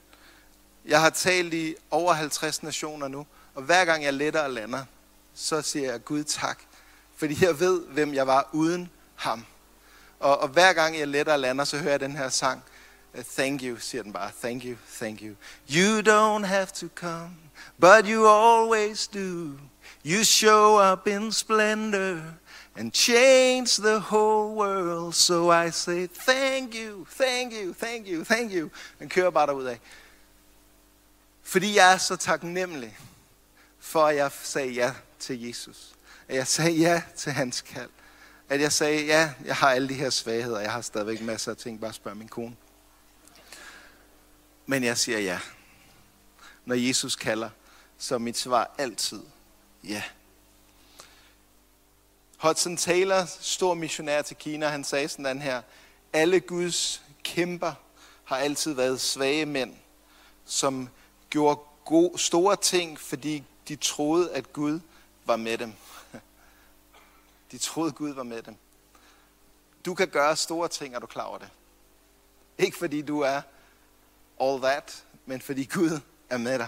Jeg 0.85 1.01
har 1.01 1.09
talt 1.09 1.53
i 1.53 1.75
over 1.91 2.13
50 2.13 2.63
nationer 2.63 3.07
nu, 3.07 3.25
og 3.55 3.63
hver 3.63 3.85
gang 3.85 4.03
jeg 4.03 4.13
letter 4.13 4.41
og 4.41 4.49
lander, 4.49 4.85
så 5.33 5.61
siger 5.61 5.91
jeg 5.91 6.05
Gud 6.05 6.23
tak, 6.23 6.59
fordi 7.17 7.45
jeg 7.45 7.59
ved, 7.59 7.81
hvem 7.85 8.13
jeg 8.13 8.27
var 8.27 8.49
uden 8.51 8.89
ham. 9.15 9.45
Og, 10.19 10.39
og 10.39 10.47
hver 10.47 10.73
gang 10.73 10.99
jeg 10.99 11.07
letter 11.07 11.33
og 11.33 11.39
lander, 11.39 11.63
så 11.63 11.77
hører 11.77 11.91
jeg 11.91 11.99
den 11.99 12.15
her 12.15 12.29
sang. 12.29 12.63
Uh, 13.13 13.23
thank 13.23 13.61
you, 13.63 13.77
siger 13.77 14.03
den 14.03 14.13
bare. 14.13 14.31
Thank 14.41 14.63
you, 14.65 14.75
thank 14.97 15.21
you. 15.21 15.35
You 15.69 16.01
don't 16.01 16.45
have 16.45 16.67
to 16.67 16.87
come, 16.95 17.29
but 17.79 18.05
you 18.05 18.27
always 18.27 19.07
do. 19.07 19.57
You 20.05 20.23
show 20.23 20.91
up 20.91 21.07
in 21.07 21.31
splendor 21.31 22.21
and 22.75 22.91
change 22.93 23.81
the 23.81 23.99
whole 23.99 24.55
world. 24.55 25.13
So 25.13 25.51
I 25.51 25.71
say 25.71 26.07
thank 26.07 26.75
you, 26.75 27.05
thank 27.17 27.53
you, 27.53 27.73
thank 27.73 28.07
you, 28.07 28.23
thank 28.23 28.53
you. 28.53 28.69
Den 28.99 29.09
kører 29.09 29.29
bare 29.29 29.47
derudad. 29.47 29.77
Fordi 31.49 31.75
jeg 31.75 31.93
er 31.93 31.97
så 31.97 32.15
taknemmelig 32.15 32.97
for, 33.79 34.05
at 34.05 34.15
jeg 34.15 34.31
sagde 34.43 34.71
ja 34.71 34.93
til 35.19 35.41
Jesus. 35.41 35.95
At 36.27 36.35
jeg 36.35 36.47
sagde 36.47 36.71
ja 36.71 37.03
til 37.15 37.31
hans 37.31 37.61
kald. 37.61 37.89
At 38.49 38.61
jeg 38.61 38.71
sagde, 38.71 39.05
ja, 39.05 39.33
jeg 39.45 39.55
har 39.55 39.71
alle 39.71 39.89
de 39.89 39.93
her 39.93 40.09
svagheder. 40.09 40.59
Jeg 40.59 40.71
har 40.71 40.81
stadigvæk 40.81 41.21
masser 41.21 41.51
af 41.51 41.57
ting. 41.57 41.81
Bare 41.81 41.93
spørg 41.93 42.17
min 42.17 42.27
kone. 42.27 42.55
Men 44.65 44.83
jeg 44.83 44.97
siger 44.97 45.19
ja. 45.19 45.39
Når 46.65 46.75
Jesus 46.75 47.15
kalder, 47.15 47.49
så 47.97 48.15
er 48.15 48.19
mit 48.19 48.37
svar 48.37 48.75
altid 48.77 49.21
ja. 49.83 50.03
Hudson 52.37 52.77
Taylor, 52.77 53.25
stor 53.25 53.73
missionær 53.73 54.21
til 54.21 54.37
Kina, 54.37 54.67
han 54.67 54.83
sagde 54.83 55.07
sådan 55.07 55.41
her. 55.41 55.61
Alle 56.13 56.39
Guds 56.39 57.01
kæmper 57.23 57.73
har 58.23 58.37
altid 58.37 58.73
været 58.73 59.01
svage 59.01 59.45
mænd, 59.45 59.75
som 60.45 60.89
gjorde 61.29 61.59
gode, 61.85 62.19
store 62.19 62.55
ting, 62.55 62.99
fordi 62.99 63.43
de 63.67 63.75
troede, 63.75 64.33
at 64.33 64.53
Gud 64.53 64.79
var 65.25 65.35
med 65.35 65.57
dem. 65.57 65.73
De 67.51 67.57
troede, 67.57 67.91
Gud 67.91 68.13
var 68.13 68.23
med 68.23 68.41
dem. 68.41 68.55
Du 69.85 69.93
kan 69.93 70.07
gøre 70.07 70.35
store 70.35 70.67
ting, 70.67 70.95
og 70.95 71.01
du 71.01 71.07
klarer 71.07 71.37
det? 71.37 71.49
Ikke 72.57 72.77
fordi 72.77 73.01
du 73.01 73.19
er 73.19 73.41
all 74.41 74.61
that, 74.61 75.03
men 75.25 75.41
fordi 75.41 75.63
Gud 75.63 75.99
er 76.29 76.37
med 76.37 76.59
dig. 76.59 76.67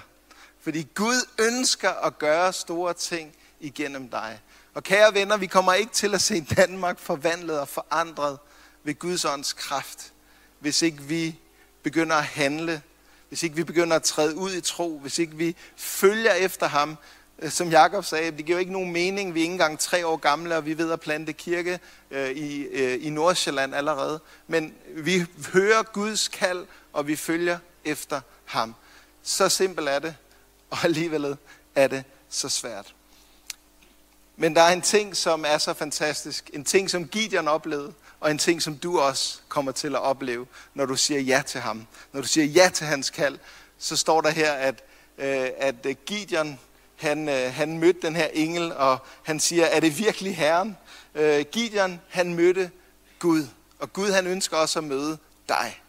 Fordi 0.60 0.88
Gud 0.95 1.28
ønsker 1.39 1.89
at 1.89 2.17
gøre 2.17 2.54
store 2.54 2.93
ting 2.93 3.36
igennem 3.60 4.10
dig. 4.10 4.39
Og 4.74 4.84
kære 4.84 5.13
venner, 5.13 5.38
vi 5.38 5.47
kommer 5.47 5.74
ikke 5.74 5.93
til 5.93 6.13
at 6.13 6.21
se 6.21 6.41
Danmark 6.41 7.00
forvandlet 7.00 7.60
og 7.60 7.67
forandret 7.67 8.39
ved 8.84 9.00
Guds 9.00 9.26
ånds 9.26 9.54
kraft, 9.54 10.13
hvis 10.60 10.82
ikke 10.82 11.02
vi 11.02 11.39
begynder 11.84 12.15
at 12.15 12.24
handle, 12.24 12.82
hvis 13.31 13.43
ikke 13.43 13.55
vi 13.55 13.63
begynder 13.63 13.95
at 13.95 14.03
træde 14.03 14.35
ud 14.35 14.53
i 14.53 14.61
tro, 14.61 14.99
hvis 14.99 15.19
ikke 15.19 15.35
vi 15.35 15.55
følger 15.75 16.33
efter 16.33 16.67
ham, 16.67 16.97
øh, 17.39 17.51
som 17.51 17.69
Jakob 17.69 18.05
sagde, 18.05 18.31
det 18.31 18.45
giver 18.45 18.57
jo 18.57 18.59
ikke 18.59 18.71
nogen 18.71 18.91
mening, 18.91 19.33
vi 19.33 19.39
er 19.39 19.43
ikke 19.43 19.51
engang 19.51 19.79
tre 19.79 20.07
år 20.07 20.17
gamle, 20.17 20.55
og 20.55 20.65
vi 20.65 20.77
ved 20.77 20.91
at 20.91 20.99
plante 20.99 21.33
kirke 21.33 21.79
øh, 22.11 22.31
i, 22.31 22.61
øh, 22.61 23.05
i 23.05 23.09
Nordsjælland 23.09 23.75
allerede. 23.75 24.19
Men 24.47 24.73
vi 24.87 25.25
hører 25.53 25.83
Guds 25.83 26.27
kald, 26.27 26.65
og 26.93 27.07
vi 27.07 27.15
følger 27.15 27.57
efter 27.85 28.21
ham. 28.45 28.75
Så 29.23 29.49
simpelt 29.49 29.89
er 29.89 29.99
det, 29.99 30.15
og 30.69 30.77
alligevel 30.83 31.37
er 31.75 31.87
det 31.87 32.03
så 32.29 32.49
svært. 32.49 32.93
Men 34.37 34.55
der 34.55 34.61
er 34.61 34.73
en 34.73 34.81
ting, 34.81 35.17
som 35.17 35.45
er 35.47 35.57
så 35.57 35.73
fantastisk. 35.73 36.49
En 36.53 36.63
ting, 36.63 36.89
som 36.89 37.07
Gideon 37.07 37.47
oplevede, 37.47 37.93
og 38.21 38.31
en 38.31 38.38
ting, 38.38 38.62
som 38.62 38.77
du 38.77 38.99
også 38.99 39.39
kommer 39.49 39.71
til 39.71 39.95
at 39.95 40.01
opleve, 40.01 40.45
når 40.73 40.86
du 40.86 40.95
siger 40.95 41.19
ja 41.19 41.41
til 41.45 41.62
ham. 41.62 41.88
Når 42.13 42.21
du 42.21 42.27
siger 42.27 42.45
ja 42.45 42.69
til 42.73 42.88
hans 42.88 43.10
kald, 43.10 43.39
så 43.77 43.95
står 43.95 44.21
der 44.21 44.29
her, 44.29 44.51
at, 44.51 44.84
øh, 45.17 45.49
at 45.57 45.75
øh, 45.86 45.95
Gideon, 46.05 46.60
han, 46.95 47.29
øh, 47.29 47.53
han 47.53 47.77
mødte 47.77 48.07
den 48.07 48.15
her 48.15 48.27
engel, 48.34 48.73
og 48.73 48.97
han 49.23 49.39
siger, 49.39 49.65
er 49.65 49.79
det 49.79 49.99
virkelig 49.99 50.38
Herren? 50.38 50.77
Øh, 51.15 51.45
Gideon, 51.51 52.01
han 52.10 52.34
mødte 52.34 52.71
Gud, 53.19 53.47
og 53.79 53.93
Gud, 53.93 54.12
han 54.12 54.27
ønsker 54.27 54.57
også 54.57 54.79
at 54.79 54.86
møde 54.86 55.17
dig. 55.49 55.81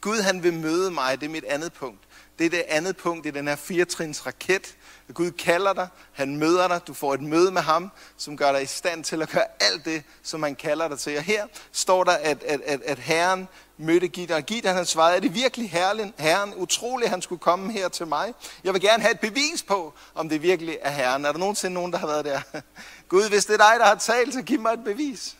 Gud, 0.00 0.20
han 0.20 0.42
vil 0.42 0.54
møde 0.54 0.90
mig, 0.90 1.20
det 1.20 1.26
er 1.26 1.30
mit 1.30 1.44
andet 1.44 1.72
punkt. 1.72 2.00
Det 2.38 2.46
er 2.46 2.50
det 2.50 2.64
andet 2.68 2.96
punkt 2.96 3.26
i 3.26 3.30
den 3.30 3.48
her 3.48 3.56
firetrins 3.56 4.26
raket. 4.26 4.76
Gud 5.14 5.30
kalder 5.30 5.72
dig, 5.72 5.88
han 6.12 6.36
møder 6.36 6.68
dig, 6.68 6.80
du 6.86 6.94
får 6.94 7.14
et 7.14 7.20
møde 7.20 7.52
med 7.52 7.62
ham, 7.62 7.90
som 8.16 8.36
gør 8.36 8.52
dig 8.52 8.62
i 8.62 8.66
stand 8.66 9.04
til 9.04 9.22
at 9.22 9.28
gøre 9.28 9.44
alt 9.60 9.84
det, 9.84 10.02
som 10.22 10.42
han 10.42 10.54
kalder 10.54 10.88
dig 10.88 10.98
til. 10.98 11.16
Og 11.16 11.22
her 11.22 11.46
står 11.72 12.04
der, 12.04 12.12
at, 12.12 12.42
at, 12.42 12.60
at, 12.60 12.80
at 12.82 12.98
Herren 12.98 13.48
mødte 13.78 14.08
Gideon. 14.08 14.42
Gideon 14.42 14.74
han 14.74 14.86
svarede, 14.86 15.16
er 15.16 15.20
det 15.20 15.34
virkelig 15.34 15.70
herren, 15.70 16.14
herren 16.18 16.54
utroligt, 16.54 17.10
han 17.10 17.22
skulle 17.22 17.38
komme 17.38 17.72
her 17.72 17.88
til 17.88 18.06
mig? 18.06 18.34
Jeg 18.64 18.72
vil 18.72 18.82
gerne 18.82 19.02
have 19.02 19.12
et 19.12 19.20
bevis 19.20 19.62
på, 19.62 19.94
om 20.14 20.28
det 20.28 20.42
virkelig 20.42 20.78
er 20.82 20.90
Herren. 20.90 21.24
Er 21.24 21.32
der 21.32 21.38
nogensinde 21.38 21.74
nogen, 21.74 21.92
der 21.92 21.98
har 21.98 22.06
været 22.06 22.24
der? 22.24 22.40
Gud, 23.08 23.28
hvis 23.28 23.46
det 23.46 23.54
er 23.54 23.70
dig, 23.70 23.74
der 23.78 23.84
har 23.84 23.94
talt, 23.94 24.34
så 24.34 24.42
giv 24.42 24.60
mig 24.60 24.72
et 24.72 24.84
bevis. 24.84 25.36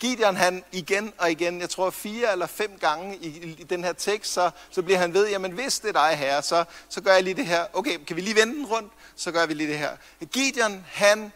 Gideon 0.00 0.36
han 0.36 0.64
igen 0.72 1.12
og 1.18 1.30
igen, 1.30 1.60
jeg 1.60 1.70
tror 1.70 1.90
fire 1.90 2.32
eller 2.32 2.46
fem 2.46 2.78
gange 2.80 3.16
i, 3.16 3.56
i 3.58 3.64
den 3.64 3.84
her 3.84 3.92
tekst, 3.92 4.32
så, 4.32 4.50
så 4.70 4.82
bliver 4.82 4.98
han 4.98 5.14
ved, 5.14 5.28
jamen 5.28 5.52
hvis 5.52 5.78
det 5.78 5.88
er 5.88 6.08
dig 6.08 6.18
her, 6.18 6.40
så, 6.40 6.64
så 6.88 7.00
gør 7.00 7.12
jeg 7.12 7.22
lige 7.22 7.34
det 7.34 7.46
her. 7.46 7.66
Okay, 7.72 8.04
kan 8.04 8.16
vi 8.16 8.20
lige 8.20 8.36
vende 8.36 8.54
den 8.54 8.66
rundt? 8.66 8.92
Så 9.16 9.32
gør 9.32 9.46
vi 9.46 9.54
lige 9.54 9.70
det 9.70 9.78
her. 9.78 9.96
Gideon, 10.32 10.84
han 10.88 11.32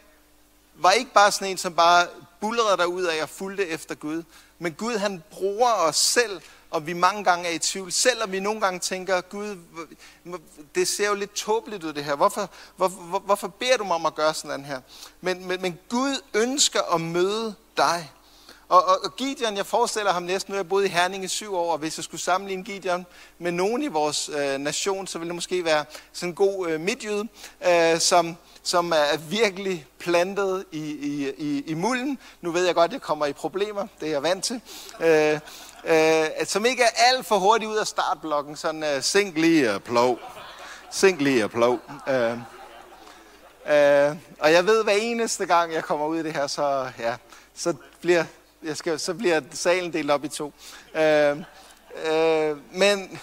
var 0.75 0.91
ikke 0.91 1.13
bare 1.13 1.31
sådan 1.31 1.47
en, 1.47 1.57
som 1.57 1.73
bare 1.73 2.07
bullerede 2.39 2.77
der 2.77 2.85
ud 2.85 3.03
af 3.03 3.23
og 3.23 3.29
fulgte 3.29 3.67
efter 3.67 3.95
Gud. 3.95 4.23
Men 4.59 4.73
Gud, 4.73 4.97
han 4.97 5.23
bruger 5.31 5.71
os 5.71 5.95
selv, 5.95 6.41
og 6.71 6.87
vi 6.87 6.93
mange 6.93 7.23
gange 7.23 7.47
er 7.49 7.53
i 7.53 7.59
tvivl. 7.59 7.91
Selvom 7.91 8.31
vi 8.31 8.39
nogle 8.39 8.61
gange 8.61 8.79
tænker, 8.79 9.21
Gud, 9.21 9.57
det 10.75 10.87
ser 10.87 11.07
jo 11.07 11.13
lidt 11.13 11.33
tåbeligt 11.33 11.83
ud 11.83 11.93
det 11.93 12.03
her. 12.03 12.15
Hvorfor, 12.15 12.49
hvor, 12.75 12.87
hvor, 12.87 13.19
hvorfor 13.19 13.47
beder 13.47 13.77
du 13.77 13.83
mig 13.83 13.95
om 13.95 14.05
at 14.05 14.15
gøre 14.15 14.33
sådan 14.33 14.65
her? 14.65 14.81
Men, 15.21 15.47
men, 15.47 15.61
men 15.61 15.79
Gud 15.89 16.21
ønsker 16.33 16.81
at 16.93 17.01
møde 17.01 17.55
dig. 17.77 18.11
Og, 18.71 18.85
og, 18.85 18.99
og 19.03 19.15
Gideon, 19.15 19.57
jeg 19.57 19.65
forestiller 19.65 20.13
ham 20.13 20.23
næsten, 20.23 20.51
nu 20.51 20.55
har 20.55 20.63
jeg 20.63 20.69
boet 20.69 20.85
i 20.85 20.87
Herning 20.87 21.23
i 21.23 21.27
syv 21.27 21.55
år, 21.55 21.71
og 21.71 21.77
hvis 21.77 21.97
jeg 21.97 22.03
skulle 22.03 22.21
sammenligne 22.21 22.63
Gideon 22.63 23.05
med 23.39 23.51
nogen 23.51 23.83
i 23.83 23.87
vores 23.87 24.29
øh, 24.29 24.57
nation, 24.57 25.07
så 25.07 25.19
ville 25.19 25.29
det 25.29 25.35
måske 25.35 25.65
være 25.65 25.85
sådan 26.13 26.29
en 26.29 26.35
god 26.35 26.69
øh, 26.69 26.79
midtjyde, 26.79 27.27
øh, 27.67 27.99
som, 27.99 28.37
som 28.63 28.91
er 28.91 29.17
virkelig 29.17 29.85
plantet 29.99 30.65
i, 30.71 30.79
i, 30.79 31.33
i, 31.37 31.63
i 31.67 31.73
mulden. 31.73 32.17
Nu 32.41 32.51
ved 32.51 32.65
jeg 32.65 32.75
godt, 32.75 32.89
at 32.89 32.93
jeg 32.93 33.01
kommer 33.01 33.25
i 33.25 33.33
problemer, 33.33 33.87
det 33.99 34.07
er 34.07 34.11
jeg 34.11 34.23
vant 34.23 34.43
til. 34.43 34.61
Øh, 34.99 35.39
øh, 35.85 36.45
som 36.45 36.65
ikke 36.65 36.83
er 36.83 37.11
alt 37.11 37.25
for 37.25 37.37
hurtigt 37.37 37.71
ud 37.71 37.77
af 37.77 37.87
startblokken, 37.87 38.55
sådan 38.55 38.83
øh, 38.83 39.01
sink 39.01 39.37
lige 39.37 39.73
og 39.73 39.83
plov. 39.83 40.19
Sink 40.91 41.21
lige 41.21 41.43
og 41.43 41.51
plov. 41.51 41.79
Øh, 42.09 42.31
øh, 43.67 44.15
og 44.39 44.51
jeg 44.51 44.65
ved, 44.65 44.83
hver 44.83 44.93
eneste 44.99 45.45
gang, 45.45 45.73
jeg 45.73 45.83
kommer 45.83 46.05
ud 46.05 46.17
i 46.19 46.23
det 46.23 46.33
her, 46.33 46.47
så, 46.47 46.91
ja, 46.99 47.15
så 47.55 47.73
bliver 48.01 48.23
jeg 48.63 48.77
skal, 48.77 48.99
så 48.99 49.13
bliver 49.13 49.41
salen 49.51 49.93
delt 49.93 50.11
op 50.11 50.23
i 50.23 50.27
to. 50.27 50.53
Øh, 50.95 51.37
øh, 52.05 52.57
men 52.77 53.19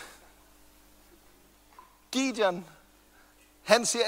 Gideon, 2.11 2.65
han 3.65 3.87
siger, 3.87 4.05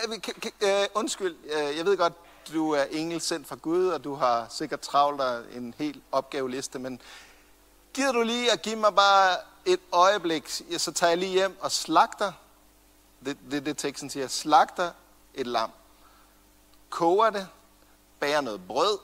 øh, 0.63 0.87
undskyld, 0.95 1.37
øh, 1.45 1.77
jeg 1.77 1.85
ved 1.85 1.97
godt, 1.97 2.13
du 2.53 2.71
er 2.71 2.85
engel 2.91 3.21
sendt 3.21 3.49
fra 3.49 3.57
Gud, 3.57 3.89
og 3.89 4.05
du 4.05 4.15
har 4.15 4.47
sikkert 4.51 4.81
travlt 4.81 5.19
dig 5.21 5.45
en 5.57 5.75
hel 5.79 6.01
opgaveliste, 6.13 6.79
men 6.79 7.01
gider 7.95 8.13
du 8.13 8.23
lige 8.23 8.53
at 8.53 8.63
give 8.63 8.77
mig 8.77 8.95
bare 8.95 9.37
et 9.65 9.81
øjeblik, 9.93 10.49
så 10.79 10.93
tager 10.93 11.11
jeg 11.11 11.19
lige 11.19 11.33
hjem 11.33 11.57
og 11.61 11.73
slagter, 11.73 12.33
det 13.25 13.31
er 13.31 13.51
det, 13.51 13.67
det 13.67 13.79
teksten 13.79 14.11
siger, 14.11 14.29
slagter 14.29 14.91
et 15.35 15.47
lam, 15.47 15.71
koger 16.91 17.31
det, 17.31 17.49
bager 18.21 18.41
noget 18.41 18.67
brød, 18.67 18.99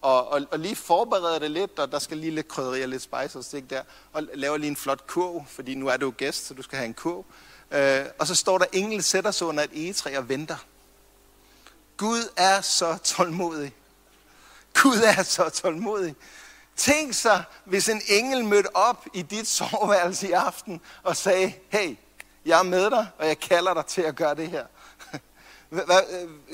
og, 0.00 0.28
og, 0.28 0.42
og 0.50 0.58
lige 0.58 0.76
forbereder 0.76 1.38
det 1.38 1.50
lidt, 1.50 1.78
og 1.78 1.92
der 1.92 1.98
skal 1.98 2.16
lige 2.16 2.34
lidt 2.34 2.48
krydderi 2.48 2.82
og 2.82 2.88
lidt 2.88 3.02
spice 3.02 3.38
og 3.38 3.44
stik 3.44 3.70
der, 3.70 3.82
og 4.12 4.22
laver 4.34 4.56
lige 4.56 4.70
en 4.70 4.76
flot 4.76 5.06
kurv, 5.06 5.44
fordi 5.48 5.74
nu 5.74 5.88
er 5.88 5.96
du 5.96 6.10
gæst, 6.10 6.46
så 6.46 6.54
du 6.54 6.62
skal 6.62 6.78
have 6.78 6.86
en 6.86 6.94
kurv. 6.94 7.24
Øh, 7.70 8.06
og 8.18 8.26
så 8.26 8.34
står 8.34 8.58
der, 8.58 8.66
engel 8.72 9.02
sætter 9.02 9.30
sig 9.30 9.46
under 9.46 9.62
et 9.62 9.70
egetræ 9.74 10.18
og 10.18 10.28
venter. 10.28 10.56
Gud 11.96 12.32
er 12.36 12.60
så 12.60 12.98
tålmodig. 13.04 13.74
Gud 14.82 14.98
er 15.16 15.22
så 15.22 15.48
tålmodig. 15.48 16.14
Tænk 16.76 17.14
sig, 17.14 17.44
hvis 17.64 17.88
en 17.88 18.02
engel 18.08 18.44
mødte 18.44 18.76
op 18.76 19.06
i 19.14 19.22
dit 19.22 19.46
soveværelse 19.48 20.28
i 20.28 20.32
aften 20.32 20.80
og 21.02 21.16
sagde, 21.16 21.52
hey, 21.68 21.96
jeg 22.44 22.58
er 22.58 22.62
med 22.62 22.90
dig, 22.90 23.06
og 23.18 23.26
jeg 23.26 23.40
kalder 23.40 23.74
dig 23.74 23.86
til 23.86 24.02
at 24.02 24.16
gøre 24.16 24.34
det 24.34 24.48
her. 24.48 24.66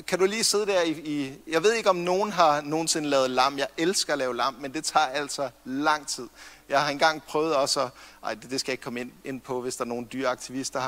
Kan 0.07 0.19
du 0.19 0.25
lige 0.25 0.43
sidde 0.43 0.65
der 0.65 0.81
i, 0.81 0.89
i... 0.91 1.33
Jeg 1.47 1.63
ved 1.63 1.73
ikke, 1.73 1.89
om 1.89 1.95
nogen 1.95 2.31
har 2.31 2.61
nogensinde 2.61 3.09
lavet 3.09 3.29
lam. 3.29 3.57
Jeg 3.57 3.67
elsker 3.77 4.13
at 4.13 4.19
lave 4.19 4.35
lam, 4.35 4.55
men 4.59 4.73
det 4.73 4.85
tager 4.85 5.05
altså 5.05 5.49
lang 5.65 6.07
tid. 6.07 6.27
Jeg 6.69 6.81
har 6.81 6.89
engang 6.89 7.23
prøvet 7.23 7.55
også 7.55 7.81
at... 7.81 7.89
Ej, 8.23 8.33
det, 8.33 8.51
det 8.51 8.59
skal 8.59 8.71
jeg 8.71 8.73
ikke 8.73 8.83
komme 8.83 9.01
ind, 9.01 9.11
ind 9.23 9.41
på, 9.41 9.61
hvis 9.61 9.75
der 9.75 9.83
er 9.83 9.87
nogle 9.87 10.07
dyreaktivister 10.13 10.81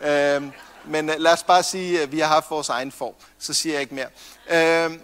her. 0.00 0.36
Øhm, 0.36 0.50
men 0.84 1.10
øh, 1.10 1.14
lad 1.18 1.32
os 1.32 1.42
bare 1.42 1.62
sige, 1.62 2.02
at 2.02 2.12
vi 2.12 2.20
har 2.20 2.26
haft 2.26 2.50
vores 2.50 2.68
egen 2.68 2.92
form. 2.92 3.14
Så 3.38 3.54
siger 3.54 3.72
jeg 3.72 3.82
ikke 3.82 3.94
mere. 3.94 4.84
Øhm, 4.84 5.00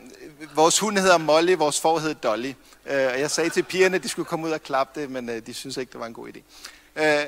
vores 0.54 0.78
hund 0.78 0.98
hedder 0.98 1.18
Molly, 1.18 1.54
vores 1.54 1.80
for 1.80 1.98
hedder 1.98 2.14
Dolly. 2.14 2.52
Øh, 2.86 3.06
og 3.06 3.20
jeg 3.20 3.30
sagde 3.30 3.50
til 3.50 3.62
pigerne, 3.62 3.96
at 3.96 4.02
de 4.02 4.08
skulle 4.08 4.26
komme 4.26 4.46
ud 4.46 4.52
og 4.52 4.62
klappe 4.62 5.00
det, 5.00 5.10
men 5.10 5.28
øh, 5.28 5.46
de 5.46 5.54
synes 5.54 5.76
ikke, 5.76 5.92
det 5.92 6.00
var 6.00 6.06
en 6.06 6.14
god 6.14 6.28
idé. 6.28 6.40
Øh, 7.02 7.26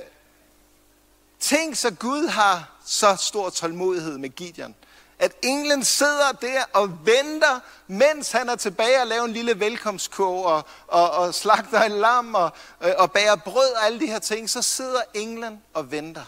Tænk 1.40 1.76
så 1.76 1.90
Gud 1.90 2.26
har 2.26 2.78
så 2.86 3.16
stor 3.16 3.50
tålmodighed 3.50 4.18
med 4.18 4.28
Gideon. 4.28 4.74
At 5.18 5.32
englen 5.42 5.84
sidder 5.84 6.32
der 6.32 6.64
og 6.72 7.06
venter, 7.06 7.60
mens 7.86 8.32
han 8.32 8.48
er 8.48 8.56
tilbage 8.56 9.00
og 9.00 9.06
laver 9.06 9.24
en 9.24 9.32
lille 9.32 9.60
velkomstkog 9.60 10.44
og, 10.44 10.62
og, 10.86 11.10
og 11.10 11.34
slagter 11.34 11.82
en 11.82 11.92
lam 11.92 12.34
og, 12.34 12.50
øh, 12.80 12.92
og 12.98 13.12
bager 13.12 13.36
brød 13.36 13.72
og 13.76 13.86
alle 13.86 14.00
de 14.00 14.06
her 14.06 14.18
ting. 14.18 14.50
Så 14.50 14.62
sidder 14.62 15.00
englen 15.14 15.62
og 15.74 15.90
venter. 15.90 16.24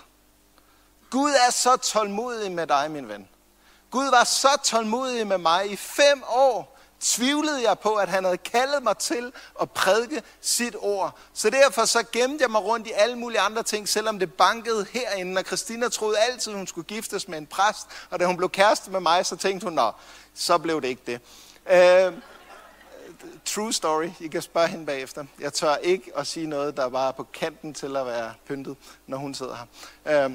Gud 1.10 1.30
er 1.30 1.50
så 1.50 1.76
tålmodig 1.76 2.52
med 2.52 2.66
dig, 2.66 2.90
min 2.90 3.08
ven. 3.08 3.28
Gud 3.90 4.10
var 4.10 4.24
så 4.24 4.56
tålmodig 4.62 5.26
med 5.26 5.38
mig 5.38 5.70
i 5.70 5.76
fem 5.76 6.22
år, 6.28 6.79
tvivlede 7.00 7.68
jeg 7.68 7.78
på, 7.78 7.94
at 7.94 8.08
han 8.08 8.24
havde 8.24 8.38
kaldet 8.38 8.82
mig 8.82 8.96
til 8.96 9.32
at 9.60 9.70
prædike 9.70 10.22
sit 10.40 10.76
ord. 10.78 11.18
Så 11.34 11.50
derfor 11.50 11.84
så 11.84 12.04
gemte 12.12 12.42
jeg 12.42 12.50
mig 12.50 12.62
rundt 12.64 12.86
i 12.86 12.92
alle 12.94 13.16
mulige 13.18 13.40
andre 13.40 13.62
ting, 13.62 13.88
selvom 13.88 14.18
det 14.18 14.32
bankede 14.32 14.86
herinde. 14.92 15.38
Og 15.38 15.44
Christina 15.44 15.88
troede 15.88 16.18
altid, 16.18 16.52
hun 16.52 16.66
skulle 16.66 16.86
giftes 16.86 17.28
med 17.28 17.38
en 17.38 17.46
præst. 17.46 17.86
Og 18.10 18.20
da 18.20 18.26
hun 18.26 18.36
blev 18.36 18.50
kæreste 18.50 18.90
med 18.90 19.00
mig, 19.00 19.26
så 19.26 19.36
tænkte 19.36 19.64
hun, 19.64 19.72
nå, 19.72 19.92
så 20.34 20.58
blev 20.58 20.82
det 20.82 20.88
ikke 20.88 21.02
det. 21.06 21.20
Uh, 21.66 22.14
true 23.44 23.72
story. 23.72 24.08
I 24.20 24.28
kan 24.28 24.42
spørge 24.42 24.68
hende 24.68 24.86
bagefter. 24.86 25.24
Jeg 25.40 25.52
tør 25.52 25.76
ikke 25.76 26.12
at 26.16 26.26
sige 26.26 26.46
noget, 26.46 26.76
der 26.76 26.88
var 26.88 27.10
på 27.12 27.22
kanten 27.22 27.74
til 27.74 27.96
at 27.96 28.06
være 28.06 28.32
pyntet, 28.46 28.76
når 29.06 29.18
hun 29.18 29.34
sidder 29.34 29.56
her. 30.04 30.26
Uh, 30.26 30.32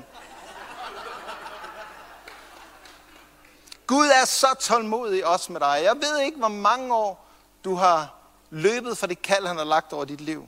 Gud 3.88 4.08
er 4.08 4.26
så 4.26 4.48
tålmodig 4.60 5.26
også 5.26 5.52
med 5.52 5.60
dig. 5.60 5.80
Jeg 5.84 5.96
ved 5.96 6.20
ikke, 6.20 6.38
hvor 6.38 6.48
mange 6.48 6.96
år 6.96 7.28
du 7.64 7.76
har 7.76 8.14
løbet 8.50 8.98
for 8.98 9.08
det 9.08 9.22
kald, 9.22 9.48
han 9.48 9.58
har 9.58 9.64
lagt 9.64 9.94
over 9.94 10.06
dit 10.06 10.22
liv. 10.22 10.48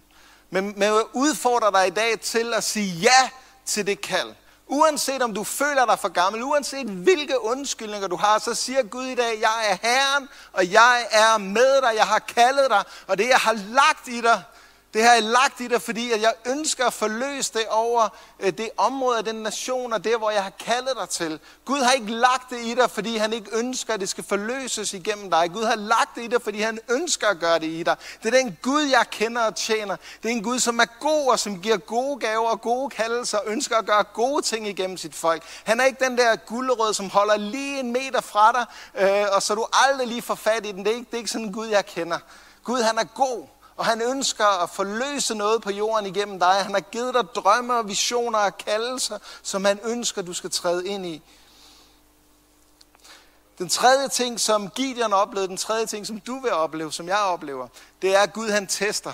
Men, 0.50 0.66
men 0.66 0.84
jeg 0.84 1.04
udfordrer 1.14 1.72
dig 1.72 1.88
i 1.88 1.90
dag 1.90 2.20
til 2.20 2.54
at 2.54 2.64
sige 2.64 2.92
ja 2.92 3.30
til 3.66 3.88
det 3.88 4.02
kald. 4.02 4.34
Uanset 4.68 5.22
om 5.22 5.34
du 5.34 5.44
føler 5.44 5.86
dig 5.86 6.00
for 6.00 6.10
gammel, 6.10 6.44
uanset 6.44 6.88
hvilke 6.88 7.42
undskyldninger 7.42 8.08
du 8.08 8.16
har, 8.16 8.40
så 8.40 8.54
siger 8.54 8.84
Gud 8.84 9.06
i 9.06 9.16
dag, 9.16 9.40
jeg 9.42 9.70
er 9.70 9.78
Herren, 9.82 10.30
og 10.54 10.72
jeg 10.72 11.08
er 11.12 11.38
med 11.38 11.82
dig, 11.82 11.92
jeg 11.96 12.06
har 12.06 12.20
kaldet 12.20 12.66
dig, 12.70 12.84
og 13.08 13.18
det 13.18 13.28
jeg 13.28 13.38
har 13.38 13.54
lagt 13.54 14.08
i 14.08 14.22
dig, 14.22 14.44
det 14.94 15.04
har 15.04 15.14
jeg 15.14 15.24
lagt 15.24 15.62
i 15.62 15.68
dig, 15.68 15.82
fordi 15.82 16.12
at 16.12 16.22
jeg 16.22 16.34
ønsker 16.46 16.86
at 16.86 16.94
forløse 16.94 17.54
det 17.54 17.68
over 17.70 18.10
øh, 18.40 18.54
det 18.58 18.70
område 18.78 19.18
af 19.18 19.24
den 19.24 19.36
nation, 19.36 19.94
og 19.94 20.04
det, 20.04 20.18
hvor 20.18 20.32
jeg 20.32 20.44
har 20.44 20.50
kaldet 20.50 20.94
dig 21.00 21.10
til. 21.10 21.40
Gud 21.66 21.80
har 21.80 21.92
ikke 21.92 22.12
lagt 22.12 22.50
det 22.50 22.60
i 22.60 22.74
dig, 22.74 22.92
fordi 22.92 23.18
han 23.18 23.34
ikke 23.34 23.50
ønsker, 23.54 23.94
at 23.94 24.00
det 24.00 24.10
skal 24.10 24.24
forløses 24.24 24.94
igennem 24.94 25.30
dig. 25.30 25.52
Gud 25.54 25.64
har 25.64 25.76
lagt 25.76 26.16
det 26.16 26.24
i 26.24 26.28
dig, 26.28 26.42
fordi 26.42 26.62
han 26.62 26.80
ønsker 26.90 27.28
at 27.28 27.40
gøre 27.40 27.60
det 27.60 27.68
i 27.68 27.84
dig. 27.84 27.96
Det 28.24 28.36
er 28.36 28.44
den 28.44 28.58
Gud, 28.62 28.82
jeg 28.82 29.06
kender 29.12 29.42
og 29.42 29.56
tjener. 29.56 29.96
Det 30.24 30.32
er 30.32 30.36
en 30.36 30.44
Gud, 30.44 30.60
som 30.60 30.80
er 30.80 31.00
god 31.00 31.32
og 31.32 31.40
som 31.40 31.62
giver 31.62 31.78
gode 31.78 32.20
gaver 32.20 32.50
og 32.50 32.62
gode 32.62 32.90
kaldelser, 32.90 33.38
og 33.38 33.44
ønsker 33.48 33.78
at 33.78 33.86
gøre 33.86 34.04
gode 34.04 34.42
ting 34.42 34.68
igennem 34.68 34.98
sit 34.98 35.16
folk. 35.16 35.44
Han 35.64 35.80
er 35.80 35.86
ikke 35.86 36.06
den 36.06 36.18
der 36.18 36.36
guldrød, 36.36 36.94
som 36.94 37.10
holder 37.10 37.38
lige 37.38 37.80
en 37.80 37.92
meter 37.92 38.22
fra 38.22 38.52
dig, 38.52 38.66
øh, 39.04 39.26
og 39.32 39.42
så 39.44 39.56
du 39.56 39.66
aldrig 39.74 40.08
lige 40.08 40.22
får 40.22 40.36
fat 40.36 40.66
i 40.66 40.72
den. 40.72 40.86
Det 40.86 40.92
er 40.92 40.96
ikke, 40.96 41.06
det 41.06 41.14
er 41.14 41.18
ikke 41.18 41.32
sådan 41.32 41.48
en 41.48 41.54
Gud, 41.54 41.68
jeg 41.68 41.86
kender. 41.86 42.20
Gud, 42.64 42.82
han 42.82 42.98
er 42.98 43.04
god 43.04 43.57
og 43.78 43.86
han 43.86 44.02
ønsker 44.02 44.64
at 44.64 44.70
forløse 44.70 45.36
noget 45.36 45.62
på 45.62 45.72
jorden 45.72 46.06
igennem 46.06 46.40
dig. 46.40 46.54
Han 46.64 46.74
har 46.74 46.80
givet 46.80 47.14
dig 47.14 47.24
drømme 47.36 47.74
og 47.74 47.88
visioner 47.88 48.40
og 48.40 48.58
kaldelser, 48.58 49.18
som 49.44 49.66
han 49.66 49.80
ønsker, 49.84 50.22
du 50.22 50.34
skal 50.34 50.52
træde 50.52 50.88
ind 50.88 51.06
i. 51.06 51.22
Den 53.58 53.70
tredje 53.70 54.08
ting, 54.08 54.40
som 54.40 54.70
Gideon 54.70 55.14
oplevede, 55.14 55.48
den 55.48 55.58
tredje 55.58 55.86
ting, 55.86 56.08
som 56.08 56.20
du 56.20 56.40
vil 56.40 56.52
opleve, 56.52 56.92
som 56.92 57.08
jeg 57.08 57.18
oplever, 57.18 57.68
det 58.02 58.16
er, 58.16 58.20
at 58.20 58.34
Gud 58.34 58.50
han 58.50 58.68
tester. 58.68 59.14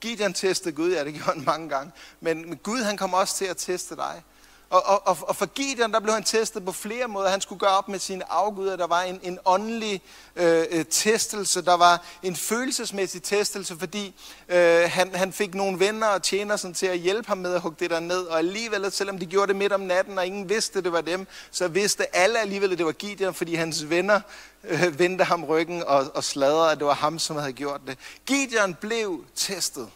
Gideon 0.00 0.34
testede 0.34 0.74
Gud, 0.74 0.92
ja 0.92 1.04
det 1.04 1.14
gjorde 1.14 1.32
han 1.32 1.44
mange 1.44 1.68
gange, 1.68 1.92
men 2.20 2.56
Gud 2.56 2.82
han 2.82 2.96
kommer 2.96 3.18
også 3.18 3.36
til 3.36 3.44
at 3.44 3.56
teste 3.56 3.96
dig. 3.96 4.22
Og, 4.70 4.82
og, 4.86 5.06
og, 5.06 5.16
og 5.20 5.36
for 5.36 5.46
Gideon, 5.46 5.92
der 5.92 6.00
blev 6.00 6.14
han 6.14 6.24
testet 6.24 6.64
på 6.64 6.72
flere 6.72 7.08
måder. 7.08 7.28
Han 7.28 7.40
skulle 7.40 7.58
gøre 7.58 7.70
op 7.70 7.88
med 7.88 7.98
sine 7.98 8.32
afguder. 8.32 8.76
Der 8.76 8.86
var 8.86 9.02
en, 9.02 9.20
en 9.22 9.38
åndelig 9.44 10.02
øh, 10.36 10.64
øh 10.70 10.84
testelse. 10.90 11.64
Der 11.64 11.76
var 11.76 12.04
en 12.22 12.36
følelsesmæssig 12.36 13.22
testelse, 13.22 13.76
fordi 13.78 14.14
øh, 14.48 14.90
han, 14.90 15.14
han 15.14 15.32
fik 15.32 15.54
nogle 15.54 15.80
venner 15.80 16.06
og 16.06 16.22
tjener 16.22 16.56
sådan, 16.56 16.74
til 16.74 16.86
at 16.86 16.98
hjælpe 16.98 17.28
ham 17.28 17.38
med 17.38 17.54
at 17.54 17.60
hugge 17.60 17.76
det 17.80 17.90
der 17.90 18.00
ned. 18.00 18.22
Og 18.22 18.38
alligevel, 18.38 18.92
selvom 18.92 19.18
de 19.18 19.26
gjorde 19.26 19.48
det 19.48 19.56
midt 19.56 19.72
om 19.72 19.80
natten, 19.80 20.18
og 20.18 20.26
ingen 20.26 20.48
vidste, 20.48 20.82
det 20.82 20.92
var 20.92 21.00
dem, 21.00 21.26
så 21.50 21.68
vidste 21.68 22.16
alle 22.16 22.40
alligevel, 22.40 22.72
at 22.72 22.78
det 22.78 22.86
var 22.86 22.92
Gideon, 22.92 23.34
fordi 23.34 23.54
hans 23.54 23.90
venner 23.90 24.20
øh, 24.64 24.98
vendte 24.98 25.24
ham 25.24 25.44
ryggen 25.44 25.82
og, 25.86 26.06
og 26.14 26.24
sladrede, 26.24 26.72
at 26.72 26.78
det 26.78 26.86
var 26.86 26.94
ham, 26.94 27.18
som 27.18 27.36
havde 27.36 27.52
gjort 27.52 27.80
det. 27.86 27.98
Gideon 28.26 28.74
blev 28.74 29.24
testet. 29.34 29.88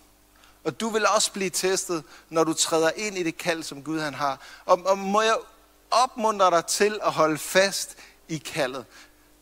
Og 0.64 0.80
du 0.80 0.88
vil 0.88 1.06
også 1.06 1.32
blive 1.32 1.50
testet, 1.50 2.04
når 2.30 2.44
du 2.44 2.52
træder 2.52 2.90
ind 2.96 3.18
i 3.18 3.22
det 3.22 3.38
kald, 3.38 3.62
som 3.62 3.82
Gud 3.82 4.00
han 4.00 4.14
har. 4.14 4.40
Og, 4.66 4.80
og 4.86 4.98
må 4.98 5.20
jeg 5.20 5.36
opmuntre 5.90 6.50
dig 6.50 6.66
til 6.66 7.00
at 7.02 7.12
holde 7.12 7.38
fast 7.38 7.96
i 8.28 8.38
kaldet. 8.38 8.84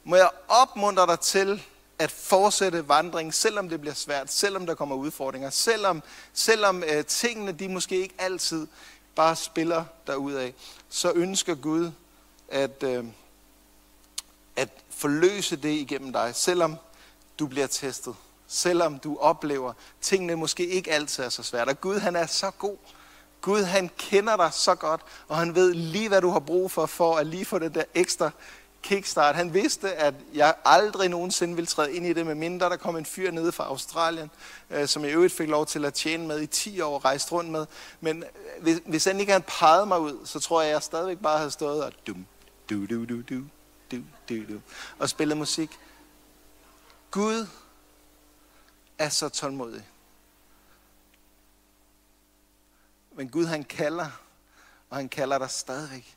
Må 0.04 0.16
jeg 0.16 0.30
opmuntre 0.48 1.06
dig 1.06 1.20
til 1.20 1.62
at 1.98 2.10
fortsætte 2.10 2.88
vandringen, 2.88 3.32
selvom 3.32 3.68
det 3.68 3.80
bliver 3.80 3.94
svært, 3.94 4.32
selvom 4.32 4.66
der 4.66 4.74
kommer 4.74 4.96
udfordringer, 4.96 5.50
selvom, 5.50 6.02
selvom 6.32 6.82
øh, 6.82 7.04
tingene 7.04 7.52
de 7.52 7.68
måske 7.68 7.96
ikke 7.96 8.14
altid 8.18 8.66
bare 9.14 9.36
spiller 9.36 9.84
af, 10.08 10.54
så 10.88 11.12
ønsker 11.14 11.54
Gud 11.54 11.90
at, 12.48 12.82
øh, 12.82 13.04
at 14.56 14.68
forløse 14.90 15.56
det 15.56 15.70
igennem 15.70 16.12
dig, 16.12 16.30
selvom 16.34 16.76
du 17.38 17.46
bliver 17.46 17.66
testet 17.66 18.14
selvom 18.52 18.98
du 18.98 19.16
oplever, 19.20 19.72
tingene 20.00 20.36
måske 20.36 20.66
ikke 20.66 20.92
altid 20.92 21.24
er 21.24 21.28
så 21.28 21.42
svært. 21.42 21.68
Og 21.68 21.80
Gud, 21.80 21.98
han 21.98 22.16
er 22.16 22.26
så 22.26 22.50
god. 22.50 22.76
Gud, 23.40 23.62
han 23.62 23.90
kender 23.98 24.36
dig 24.36 24.52
så 24.52 24.74
godt, 24.74 25.00
og 25.28 25.36
han 25.36 25.54
ved 25.54 25.74
lige, 25.74 26.08
hvad 26.08 26.20
du 26.20 26.30
har 26.30 26.40
brug 26.40 26.70
for, 26.70 26.86
for 26.86 27.16
at 27.16 27.26
lige 27.26 27.44
få 27.44 27.58
det 27.58 27.74
der 27.74 27.84
ekstra 27.94 28.30
kickstart. 28.82 29.34
Han 29.34 29.54
vidste, 29.54 29.92
at 29.92 30.14
jeg 30.34 30.54
aldrig 30.64 31.08
nogensinde 31.08 31.54
ville 31.54 31.66
træde 31.66 31.92
ind 31.92 32.06
i 32.06 32.12
det, 32.12 32.26
med 32.26 32.34
mindre 32.34 32.68
der 32.68 32.76
kom 32.76 32.96
en 32.96 33.06
fyr 33.06 33.30
nede 33.30 33.52
fra 33.52 33.64
Australien, 33.64 34.30
øh, 34.70 34.88
som 34.88 35.04
jeg 35.04 35.12
øvrigt 35.12 35.32
fik 35.32 35.48
lov 35.48 35.66
til 35.66 35.84
at 35.84 35.94
tjene 35.94 36.26
med 36.26 36.40
i 36.40 36.46
10 36.46 36.80
år 36.80 36.94
og 36.94 37.04
rejse 37.04 37.32
rundt 37.32 37.50
med. 37.50 37.66
Men 38.00 38.22
øh, 38.22 38.62
hvis, 38.62 38.80
hvis 38.86 39.04
han 39.04 39.20
ikke 39.20 39.32
havde 39.32 39.44
peget 39.60 39.88
mig 39.88 40.00
ud, 40.00 40.18
så 40.24 40.40
tror 40.40 40.60
jeg, 40.60 40.70
at 40.70 40.74
jeg 40.74 40.82
stadigvæk 40.82 41.18
bare 41.18 41.38
havde 41.38 41.50
stået 41.50 41.84
og 41.84 41.92
dum, 42.06 42.26
du, 42.70 42.86
du, 42.86 43.04
du, 43.04 43.16
du, 43.20 43.42
du, 43.90 43.96
du, 44.28 44.34
du, 44.48 44.60
og 44.98 45.08
spillet 45.08 45.36
musik. 45.38 45.78
Gud 47.10 47.46
er 48.98 49.08
så 49.08 49.28
tålmodig. 49.28 49.88
Men 53.12 53.28
Gud 53.28 53.46
han 53.46 53.64
kalder, 53.64 54.10
og 54.90 54.96
han 54.96 55.08
kalder 55.08 55.38
dig 55.38 55.50
stadigvæk. 55.50 56.16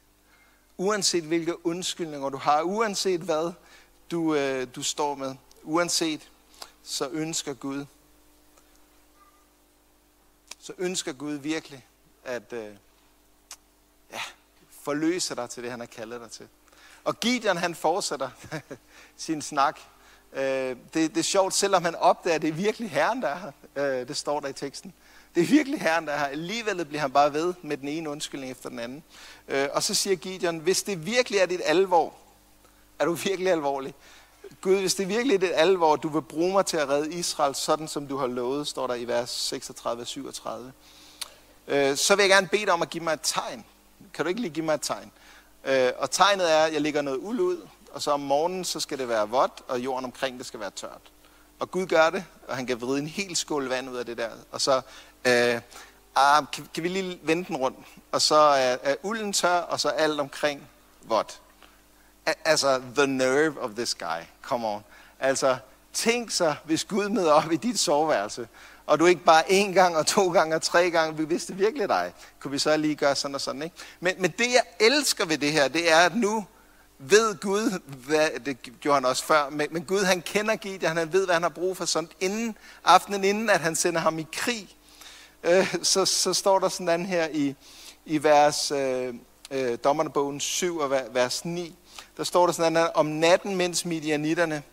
Uanset 0.78 1.24
hvilke 1.24 1.66
undskyldninger 1.66 2.30
du 2.30 2.38
har, 2.38 2.62
uanset 2.62 3.22
hvad 3.22 3.54
du, 4.12 4.36
øh, 4.36 4.68
du 4.76 4.84
står 4.84 5.16
med, 5.16 5.36
uanset, 5.64 6.32
så 6.84 7.10
ønsker 7.10 7.54
Gud, 7.54 7.86
så 10.60 10.74
ønsker 10.78 11.14
Gud 11.14 11.34
virkelig 11.34 11.88
at 12.24 12.54
øh, 12.54 12.76
ja, 14.12 14.22
forløse 14.70 15.36
dig 15.36 15.50
til 15.50 15.64
det, 15.64 15.72
han 15.72 15.80
har 15.80 15.88
kaldet 15.88 16.22
dig 16.22 16.32
til. 16.32 16.48
Og 17.04 17.20
Gideon 17.20 17.58
han 17.58 17.76
fortsætter 17.76 18.30
sin 19.18 19.42
snak 19.42 19.80
Øh, 20.36 20.76
det, 20.93 20.93
det 20.93 21.17
er 21.17 21.21
sjovt, 21.21 21.54
selvom 21.54 21.84
han 21.84 21.95
opdager, 21.95 22.36
at 22.36 22.41
det 22.41 22.48
er 22.48 22.54
virkelig 22.54 22.91
Herren, 22.91 23.21
der 23.21 23.28
er 23.28 23.39
her. 23.76 24.00
Øh, 24.00 24.08
det 24.08 24.17
står 24.17 24.39
der 24.39 24.48
i 24.48 24.54
teksten. 24.54 24.93
Det 25.36 25.43
er 25.43 25.48
virkelig 25.48 25.82
Herren, 25.82 26.08
der 26.08 26.13
er 26.13 26.17
her. 26.17 26.26
Alligevel 26.26 26.86
bliver 26.86 27.02
han 27.02 27.12
bare 27.12 27.34
ved 27.34 27.54
med 27.62 27.78
den 27.78 27.88
ene 27.88 28.10
undskyldning 28.10 28.52
efter 28.52 28.69
den 28.69 28.80
anden. 28.80 29.04
Øh, 29.48 29.67
og 29.74 29.84
så 29.84 29.93
siger 29.93 30.15
Gideon, 30.15 30.58
hvis 30.58 30.84
det 30.84 31.06
virkelig 31.06 31.39
er 31.39 31.45
dit 31.45 31.62
alvor, 31.65 32.13
er 33.00 33.06
du 33.06 33.13
virkelig 33.13 33.52
alvorlig. 33.52 33.93
Gud, 34.62 34.76
hvis 34.76 34.95
det 34.95 35.10
virkelig 35.10 35.36
er 35.36 35.39
dit 35.39 35.52
alvor, 35.54 35.95
du 35.95 36.10
vil 36.10 36.21
bruge 36.21 36.54
mig 36.54 36.65
til 36.65 36.78
at 36.78 36.89
redde 36.89 37.13
Israel, 37.13 37.56
sådan 37.56 37.88
som 37.88 38.08
du 38.08 38.17
har 38.17 38.28
lovet, 38.28 38.67
står 38.67 38.88
der 38.88 38.93
i 38.93 39.08
vers 39.08 39.54
36-37, 39.54 40.50
øh, 41.67 41.98
så 41.98 42.15
vil 42.15 42.24
jeg 42.24 42.30
gerne 42.30 42.48
bede 42.48 42.65
dig 42.65 42.74
om 42.74 42.82
at 42.82 42.89
give 42.89 43.04
mig 43.04 43.13
et 43.13 43.19
tegn. 43.24 43.65
Kan 44.13 44.26
du 44.26 44.30
ikke 44.30 44.41
lige 44.41 44.54
give 44.54 44.65
mig 44.65 44.74
et 44.74 44.82
tegn? 44.82 45.12
Øh, 45.65 45.91
og 45.98 46.12
tegnet 46.12 46.52
er, 46.52 46.63
at 46.63 46.74
jeg 46.74 46.82
lægger 46.82 47.02
noget 47.02 47.19
uld 47.21 47.39
ud, 47.39 47.67
og 47.95 48.01
så 48.01 48.12
om 48.12 48.19
morgenen, 48.19 48.65
så 48.65 48.79
skal 48.79 48.97
det 48.97 49.10
være 49.10 49.29
vådt, 49.29 49.63
og 49.67 49.79
jorden 49.79 50.05
omkring 50.05 50.38
det 50.38 50.45
skal 50.45 50.60
være 50.60 50.71
tørt. 50.71 51.01
Og 51.60 51.71
Gud 51.71 51.86
gør 51.86 52.10
det, 52.10 52.25
og 52.47 52.55
han 52.55 52.65
kan 52.65 52.81
vride 52.81 52.99
en 52.99 53.08
hel 53.08 53.36
skål 53.36 53.69
vand 53.69 53.89
ud 53.89 53.95
af 53.95 54.05
det 54.05 54.17
der. 54.17 54.29
Og 54.51 54.62
så 54.62 54.81
øh, 55.25 55.62
ah, 56.15 56.45
kan, 56.53 56.67
kan 56.73 56.84
vi 56.84 56.88
lige 56.88 57.19
vende 57.23 57.45
den 57.45 57.58
rundt. 57.58 57.77
Og 58.12 58.21
så 58.21 58.36
er, 58.36 58.77
er 58.84 58.95
ulden 59.03 59.34
tør, 59.34 59.58
og 59.58 59.79
så 59.79 59.89
alt 59.89 60.19
omkring 60.19 60.67
vådt. 61.01 61.41
Altså, 62.45 62.81
the 62.95 63.08
nerve 63.08 63.62
of 63.62 63.71
this 63.71 63.95
guy. 63.95 64.21
Come 64.41 64.67
on. 64.67 64.84
Altså, 65.19 65.58
tænk 65.93 66.31
så, 66.31 66.55
hvis 66.63 66.86
Gud 66.86 67.10
møder 67.10 67.31
op 67.31 67.51
i 67.51 67.58
dit 67.58 67.79
soveværelse, 67.79 68.47
og 68.86 68.99
du 68.99 69.05
ikke 69.05 69.23
bare 69.23 69.43
én 69.45 69.73
gang 69.73 69.97
og 69.97 70.08
to 70.08 70.31
gange 70.31 70.55
og 70.55 70.62
tre 70.62 70.91
gange, 70.91 71.17
vi 71.17 71.25
vidste 71.25 71.55
virkelig 71.55 71.89
dig, 71.89 72.13
kunne 72.39 72.51
vi 72.51 72.60
så 72.60 72.77
lige 72.77 72.95
gøre 72.95 73.15
sådan 73.15 73.36
og 73.36 73.41
sådan, 73.41 73.62
ikke? 73.62 73.75
Men, 73.99 74.15
men 74.19 74.31
det, 74.31 74.47
jeg 74.53 74.63
elsker 74.79 75.25
ved 75.25 75.38
det 75.38 75.51
her, 75.51 75.67
det 75.67 75.91
er, 75.91 75.97
at 75.97 76.15
nu 76.15 76.45
ved 76.97 77.39
Gud, 77.39 77.79
hvad, 77.86 78.29
det 78.45 78.58
gjorde 78.79 78.95
han 78.95 79.05
også 79.05 79.23
før, 79.23 79.49
men, 79.49 79.67
men 79.71 79.84
Gud 79.84 80.03
han 80.03 80.21
kender 80.21 80.55
Gideon, 80.55 80.97
han 80.97 81.13
ved, 81.13 81.25
hvad 81.25 81.36
han 81.36 81.43
har 81.43 81.49
brug 81.49 81.77
for. 81.77 81.86
Sådan 81.86 82.10
inden, 82.19 82.58
aftenen 82.84 83.23
inden, 83.23 83.49
at 83.49 83.60
han 83.60 83.75
sender 83.75 84.01
ham 84.01 84.19
i 84.19 84.27
krig, 84.31 84.75
øh, 85.43 85.75
så, 85.84 86.05
så 86.05 86.34
står 86.34 86.60
der 86.60 86.69
sådan 86.69 87.05
her 87.05 87.27
i, 87.31 87.55
i 88.05 88.23
vers, 88.23 88.71
øh, 88.71 89.13
øh, 89.51 89.77
dommernebogen 89.84 90.39
7 90.39 90.77
og 90.77 90.91
vers 91.12 91.45
9, 91.45 91.75
der 92.17 92.23
står 92.23 92.45
der 92.45 92.53
sådan, 92.53 92.75
her, 92.75 92.86
om 92.86 93.05
natten, 93.05 93.55
mens 93.55 93.86
midianitterne 93.86 94.63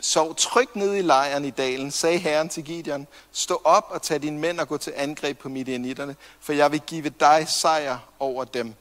sov 0.00 0.34
trygt 0.34 0.76
ned 0.76 0.94
i 0.94 1.02
lejren 1.02 1.44
i 1.44 1.50
dalen, 1.50 1.90
sagde 1.90 2.18
Herren 2.18 2.48
til 2.48 2.64
Gideon, 2.64 3.06
stå 3.32 3.60
op 3.64 3.86
og 3.90 4.02
tag 4.02 4.22
dine 4.22 4.38
mænd 4.38 4.60
og 4.60 4.68
gå 4.68 4.76
til 4.76 4.92
angreb 4.96 5.38
på 5.38 5.48
midianitterne, 5.48 6.16
for 6.40 6.52
jeg 6.52 6.72
vil 6.72 6.80
give 6.80 7.08
dig 7.20 7.46
sejr 7.48 7.98
over 8.18 8.44
dem. 8.44 8.74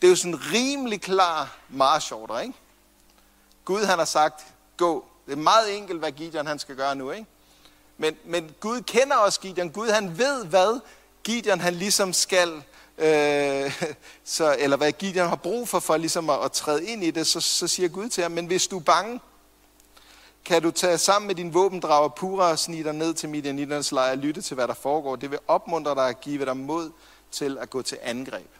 Det 0.00 0.06
er 0.06 0.10
jo 0.10 0.16
sådan 0.16 0.34
en 0.34 0.40
rimelig 0.52 1.00
klar 1.00 1.56
marschordre, 1.68 2.42
ikke? 2.42 2.58
Gud 3.64 3.84
han 3.84 3.98
har 3.98 4.04
sagt, 4.04 4.46
gå. 4.76 5.04
Det 5.26 5.32
er 5.32 5.36
meget 5.36 5.76
enkelt, 5.76 5.98
hvad 5.98 6.12
Gideon 6.12 6.46
han 6.46 6.58
skal 6.58 6.76
gøre 6.76 6.96
nu, 6.96 7.10
ikke? 7.10 7.26
Men, 7.98 8.16
men 8.24 8.54
Gud 8.60 8.80
kender 8.80 9.16
også 9.16 9.40
Gideon. 9.40 9.70
Gud 9.70 9.88
han 9.88 10.18
ved, 10.18 10.44
hvad 10.44 10.80
Gideon 11.24 11.60
han 11.60 11.74
ligesom 11.74 12.12
skal, 12.12 12.62
øh, 12.98 13.82
så, 14.24 14.56
eller 14.58 14.76
hvad 14.76 14.92
Gideon 14.92 15.28
har 15.28 15.36
brug 15.36 15.68
for, 15.68 15.80
for 15.80 15.96
ligesom 15.96 16.30
at, 16.30 16.44
at 16.44 16.52
træde 16.52 16.86
ind 16.86 17.04
i 17.04 17.10
det, 17.10 17.26
så, 17.26 17.40
så 17.40 17.68
siger 17.68 17.88
Gud 17.88 18.08
til 18.08 18.22
ham, 18.22 18.32
men 18.32 18.46
hvis 18.46 18.66
du 18.66 18.78
er 18.78 18.82
bange, 18.82 19.20
kan 20.44 20.62
du 20.62 20.70
tage 20.70 20.98
sammen 20.98 21.26
med 21.26 21.34
din 21.34 21.54
våbendrager 21.54 22.08
Pura 22.08 22.50
og 22.50 22.58
snige 22.58 22.84
dig 22.84 22.92
ned 22.92 23.14
til 23.14 23.28
Midianitternes 23.28 23.92
lejr 23.92 24.10
og 24.10 24.18
lytte 24.18 24.42
til, 24.42 24.54
hvad 24.54 24.68
der 24.68 24.74
foregår. 24.74 25.16
Det 25.16 25.30
vil 25.30 25.38
opmuntre 25.48 25.94
dig 25.94 26.08
at 26.08 26.20
give 26.20 26.44
dig 26.44 26.56
mod 26.56 26.90
til 27.30 27.58
at 27.58 27.70
gå 27.70 27.82
til 27.82 27.98
angreb. 28.02 28.50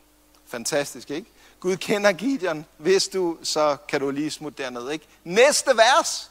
Fantastisk, 0.50 1.10
ikke? 1.10 1.30
Gud 1.60 1.76
kender 1.76 2.12
Gideon. 2.12 2.66
Hvis 2.76 3.08
du, 3.08 3.38
så 3.42 3.76
kan 3.88 4.00
du 4.00 4.10
lige 4.10 4.30
smutte 4.30 4.62
derned, 4.62 4.90
ikke? 4.90 5.06
Næste 5.24 5.76
vers. 5.76 6.30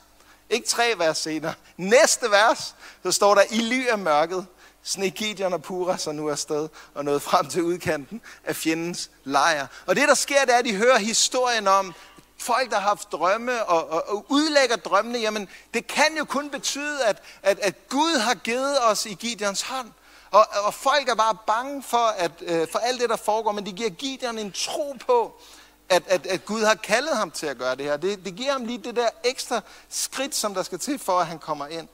Ikke 0.49 0.67
tre 0.67 0.93
vers 0.97 1.17
senere. 1.17 1.53
Næste 1.77 2.31
vers, 2.31 2.75
så 3.03 3.11
står 3.11 3.35
der, 3.35 3.41
i 3.51 3.57
ly 3.57 3.87
af 3.87 3.97
mørket, 3.97 4.45
sne 4.83 5.09
Gideon 5.09 5.53
og 5.53 5.61
Pura 5.61 5.97
så 5.97 6.11
nu 6.11 6.29
afsted 6.29 6.69
og 6.93 7.05
nåede 7.05 7.19
frem 7.19 7.49
til 7.49 7.63
udkanten 7.63 8.21
af 8.43 8.55
fjendens 8.55 9.09
lejr. 9.23 9.67
Og 9.85 9.95
det, 9.95 10.07
der 10.07 10.13
sker, 10.13 10.45
det 10.45 10.53
er, 10.53 10.57
at 10.57 10.65
de 10.65 10.75
hører 10.75 10.97
historien 10.97 11.67
om, 11.67 11.93
folk, 12.39 12.69
der 12.71 12.79
har 12.79 12.87
haft 12.87 13.11
drømme 13.11 13.65
og, 13.65 13.89
og, 13.89 14.09
og 14.09 14.25
udlægger 14.29 14.75
drømmene, 14.75 15.19
jamen 15.19 15.49
det 15.73 15.87
kan 15.87 16.17
jo 16.17 16.25
kun 16.25 16.49
betyde, 16.49 17.05
at, 17.05 17.23
at, 17.43 17.59
at 17.59 17.89
Gud 17.89 18.19
har 18.19 18.33
givet 18.33 18.77
os 18.83 19.05
i 19.05 19.13
Gideons 19.13 19.61
hånd. 19.61 19.91
Og, 20.31 20.47
og 20.65 20.73
folk 20.73 21.09
er 21.09 21.15
bare 21.15 21.37
bange 21.47 21.83
for, 21.83 22.07
at, 22.17 22.31
øh, 22.41 22.67
for 22.71 22.79
alt 22.79 23.01
det, 23.01 23.09
der 23.09 23.15
foregår, 23.15 23.51
men 23.51 23.65
det 23.65 23.75
giver 23.75 23.89
Gideon 23.89 24.37
en 24.37 24.51
tro 24.51 24.95
på, 25.05 25.41
at, 25.89 26.03
at, 26.07 26.27
at 26.27 26.45
Gud 26.45 26.63
har 26.63 26.75
kaldet 26.75 27.17
ham 27.17 27.31
til 27.31 27.45
at 27.45 27.57
gøre 27.57 27.75
det 27.75 27.85
her. 27.85 27.97
Det, 27.97 28.25
det 28.25 28.35
giver 28.35 28.51
ham 28.51 28.65
lige 28.65 28.77
det 28.77 28.95
der 28.95 29.09
ekstra 29.23 29.61
skridt, 29.89 30.35
som 30.35 30.53
der 30.53 30.63
skal 30.63 30.79
til 30.79 30.99
for, 30.99 31.19
at 31.19 31.27
han 31.27 31.39
kommer 31.39 31.67
ind. 31.67 31.87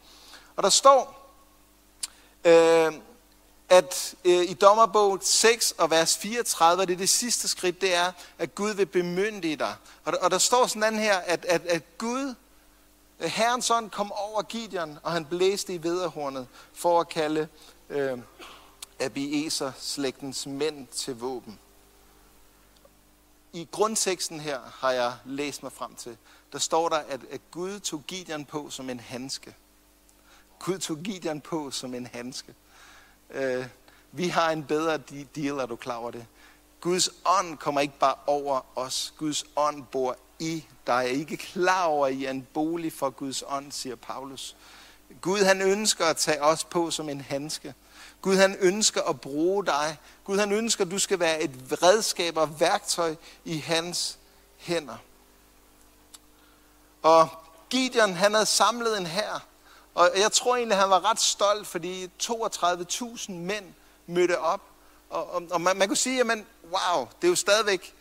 Og 0.55 0.63
der 0.63 0.69
står, 0.69 1.29
øh, 2.43 2.93
at 3.69 4.15
øh, 4.25 4.43
i 4.43 4.53
dommerbog 4.53 5.19
6 5.21 5.71
og 5.71 5.91
vers 5.91 6.17
34, 6.17 6.85
det 6.85 6.93
er 6.93 6.97
det 6.97 7.09
sidste 7.09 7.47
skridt, 7.47 7.81
det 7.81 7.95
er, 7.95 8.11
at 8.39 8.55
Gud 8.55 8.73
vil 8.73 8.85
bemyndige 8.85 9.55
dig. 9.55 9.75
Og 10.05 10.13
og 10.21 10.31
der 10.31 10.37
står 10.37 10.67
sådan 10.67 10.99
her, 10.99 11.17
at, 11.17 11.45
at, 11.45 11.65
at 11.65 11.97
Gud, 11.97 12.35
Herrens 13.19 13.69
ånd 13.69 13.89
kom 13.89 14.11
over 14.11 14.41
Gideon, 14.41 14.99
og 15.03 15.11
han 15.11 15.25
blæste 15.25 15.73
i 15.73 15.83
vederhornet 15.83 16.47
for 16.73 16.99
at 16.99 17.09
kalde 17.09 17.47
øh, 17.93 18.19
Abieser 18.99 19.71
slægtens 19.79 20.45
mænd 20.47 20.87
til 20.87 21.15
våben. 21.15 21.59
I 23.53 23.67
grundteksten 23.71 24.39
her 24.39 24.59
har 24.79 24.91
jeg 24.91 25.13
læst 25.25 25.63
mig 25.63 25.71
frem 25.71 25.95
til, 25.95 26.17
der 26.51 26.59
står 26.59 26.89
der, 26.89 26.97
at, 26.97 27.21
at 27.31 27.41
Gud 27.51 27.79
tog 27.79 28.03
Gideon 28.07 28.45
på 28.45 28.69
som 28.69 28.89
en 28.89 28.99
handske. 28.99 29.55
Gud 30.59 30.79
tog 30.79 30.97
Gideon 30.97 31.41
på 31.41 31.71
som 31.71 31.93
en 31.93 32.05
handske. 32.05 32.53
Øh, 33.29 33.67
vi 34.11 34.27
har 34.27 34.51
en 34.51 34.63
bedre 34.63 34.97
deal, 35.35 35.57
er 35.59 35.65
du 35.65 35.75
klar 35.75 35.95
over 35.95 36.11
det? 36.11 36.25
Guds 36.81 37.09
ånd 37.25 37.57
kommer 37.57 37.81
ikke 37.81 37.99
bare 37.99 38.15
over 38.27 38.61
os. 38.75 39.13
Guds 39.17 39.45
ånd 39.55 39.83
bor 39.85 40.17
i 40.39 40.65
dig. 40.87 40.93
Er 40.93 41.01
ikke 41.01 41.37
klar 41.37 41.85
over, 41.85 42.07
at 42.07 42.13
I 42.13 42.25
er 42.25 42.31
en 42.31 42.47
bolig 42.53 42.93
for 42.93 43.09
Guds 43.09 43.43
ånd, 43.47 43.71
siger 43.71 43.95
Paulus. 43.95 44.55
Gud 45.21 45.39
han 45.39 45.61
ønsker 45.61 46.05
at 46.05 46.17
tage 46.17 46.41
os 46.41 46.63
på 46.63 46.91
som 46.91 47.09
en 47.09 47.21
handske. 47.21 47.73
Gud 48.21 48.35
han 48.35 48.55
ønsker 48.59 49.01
at 49.01 49.21
bruge 49.21 49.65
dig. 49.65 49.97
Gud 50.23 50.39
han 50.39 50.51
ønsker, 50.51 50.85
at 50.85 50.91
du 50.91 50.99
skal 50.99 51.19
være 51.19 51.41
et 51.41 51.51
redskab 51.83 52.37
og 52.37 52.59
værktøj 52.59 53.15
i 53.45 53.57
hans 53.57 54.17
hænder. 54.57 54.97
Og 57.01 57.29
Gideon 57.69 58.13
han 58.13 58.33
havde 58.33 58.45
samlet 58.45 58.97
en 58.97 59.05
hær. 59.05 59.45
Og 59.95 60.11
jeg 60.17 60.31
tror 60.31 60.55
egentlig, 60.55 60.77
han 60.77 60.89
var 60.89 61.09
ret 61.09 61.19
stolt, 61.19 61.67
fordi 61.67 62.09
32.000 62.23 63.31
mænd 63.31 63.65
mødte 64.07 64.39
op. 64.39 64.61
Og, 65.09 65.33
og, 65.33 65.43
og 65.51 65.61
man, 65.61 65.77
man 65.77 65.87
kunne 65.87 65.97
sige, 65.97 66.21
at 66.21 66.27
wow, 66.71 67.07
det 67.21 67.27
er 67.27 67.29
jo 67.29 67.35
stadigvæk, 67.35 67.93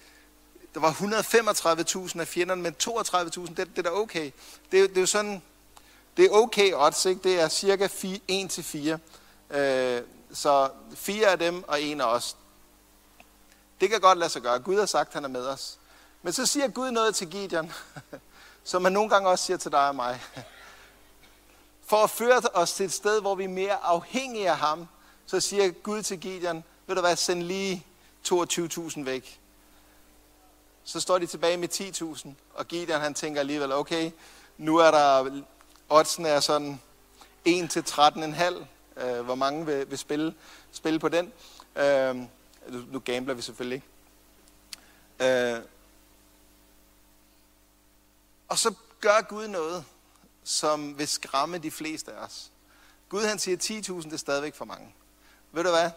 der 0.75 0.81
var 0.81 0.93
135.000 0.93 2.21
af 2.21 2.29
fjenderne, 2.29 2.63
men 2.63 2.77
32.000, 2.83 3.55
det, 3.55 3.57
det 3.57 3.79
er 3.79 3.83
da 3.83 3.91
okay. 3.91 4.31
Det, 4.73 4.91
det 4.91 4.97
er 4.97 5.01
jo 5.01 5.07
sådan, 5.07 5.43
det 6.17 6.25
er 6.25 6.31
okay 6.31 6.73
odds, 6.75 7.07
ikke? 7.07 7.21
Det 7.23 7.41
er 7.41 7.49
cirka 7.49 7.89
1 8.29 8.51
til 8.51 8.65
4. 8.65 8.99
Øh, 9.51 10.03
så 10.33 10.71
fire 10.95 11.27
af 11.27 11.39
dem 11.39 11.65
og 11.69 11.83
en 11.83 12.01
af 12.01 12.05
os. 12.05 12.37
Det 13.81 13.91
kan 13.91 14.01
godt 14.01 14.19
lade 14.19 14.31
sig 14.31 14.43
gøre. 14.43 14.59
Gud 14.59 14.79
har 14.79 14.87
sagt, 14.87 15.09
at 15.09 15.15
han 15.15 15.25
er 15.25 15.29
med 15.29 15.47
os. 15.47 15.79
Men 16.23 16.33
så 16.33 16.47
siger 16.47 16.69
Gud 16.69 16.91
noget 16.91 17.15
til 17.15 17.31
Gideon, 17.31 17.73
som 18.65 18.85
han 18.85 18.93
nogle 18.93 19.11
gange 19.11 19.29
også 19.29 19.45
siger 19.45 19.57
til 19.57 19.73
dig 19.73 19.89
og 19.89 19.95
mig. 19.95 20.21
For 21.87 21.97
at 21.97 22.11
føre 22.11 22.41
os 22.55 22.73
til 22.73 22.87
et 22.87 22.93
sted, 22.93 23.21
hvor 23.21 23.35
vi 23.35 23.45
er 23.45 23.49
mere 23.49 23.77
afhængige 23.85 24.51
af 24.51 24.57
ham, 24.57 24.89
så 25.27 25.41
siger 25.41 25.71
Gud 25.71 26.03
til 26.03 26.21
Gideon, 26.21 26.65
ved 26.87 26.95
du 26.95 27.01
hvad, 27.01 27.17
send 27.17 27.43
lige 27.43 27.87
22.000 28.29 29.05
væk. 29.05 29.41
Så 30.85 31.01
står 31.01 31.19
de 31.19 31.27
tilbage 31.27 31.57
med 31.57 31.69
10.000, 31.69 32.29
og 32.55 32.69
Gideon 32.69 33.01
han 33.01 33.15
tænker 33.15 33.41
alligevel, 33.41 33.73
okay, 33.73 34.11
nu 34.59 34.77
er 34.77 34.91
der, 34.91 35.43
oddsen 35.93 36.27
er 36.27 36.41
sådan 36.41 36.81
1 37.45 37.71
til 37.71 37.81
13,5, 37.81 38.67
øh, 38.97 39.25
hvor 39.25 39.35
mange 39.35 39.67
vil, 39.67 39.91
vil 39.91 39.99
spille, 39.99 40.35
spille 40.73 40.99
på 40.99 41.09
den. 41.09 41.33
Øh, 41.77 42.17
nu, 42.17 42.85
nu 42.91 42.99
gambler 42.99 43.35
vi 43.35 43.43
selvfølgelig 43.43 43.83
ikke. 45.21 45.55
Øh, 45.55 45.63
og 48.49 48.59
så 48.59 48.75
gør 49.01 49.21
Gud 49.29 49.49
noget, 49.49 49.85
som 50.45 50.99
vil 50.99 51.09
skræmme 51.09 51.59
de 51.59 51.71
fleste 51.71 52.13
af 52.13 52.25
os. 52.25 52.51
Gud 53.09 53.23
han 53.23 53.39
siger, 53.39 53.57
10.000 53.57 54.03
det 54.03 54.13
er 54.13 54.17
stadigvæk 54.17 54.55
for 54.55 54.65
mange. 54.65 54.95
Ved 55.53 55.65
du 55.65 55.71
hvad? 55.71 55.91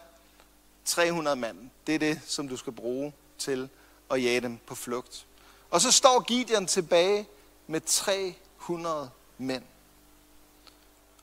300 0.84 1.36
mand, 1.36 1.70
det 1.86 1.94
er 1.94 1.98
det, 1.98 2.20
som 2.26 2.48
du 2.48 2.56
skal 2.56 2.72
bruge 2.72 3.12
til 3.38 3.68
at 4.10 4.22
jage 4.22 4.40
dem 4.40 4.58
på 4.66 4.74
flugt. 4.74 5.26
Og 5.70 5.80
så 5.80 5.92
står 5.92 6.20
Gideon 6.20 6.66
tilbage 6.66 7.28
med 7.66 7.80
300 7.80 9.10
mænd. 9.38 9.62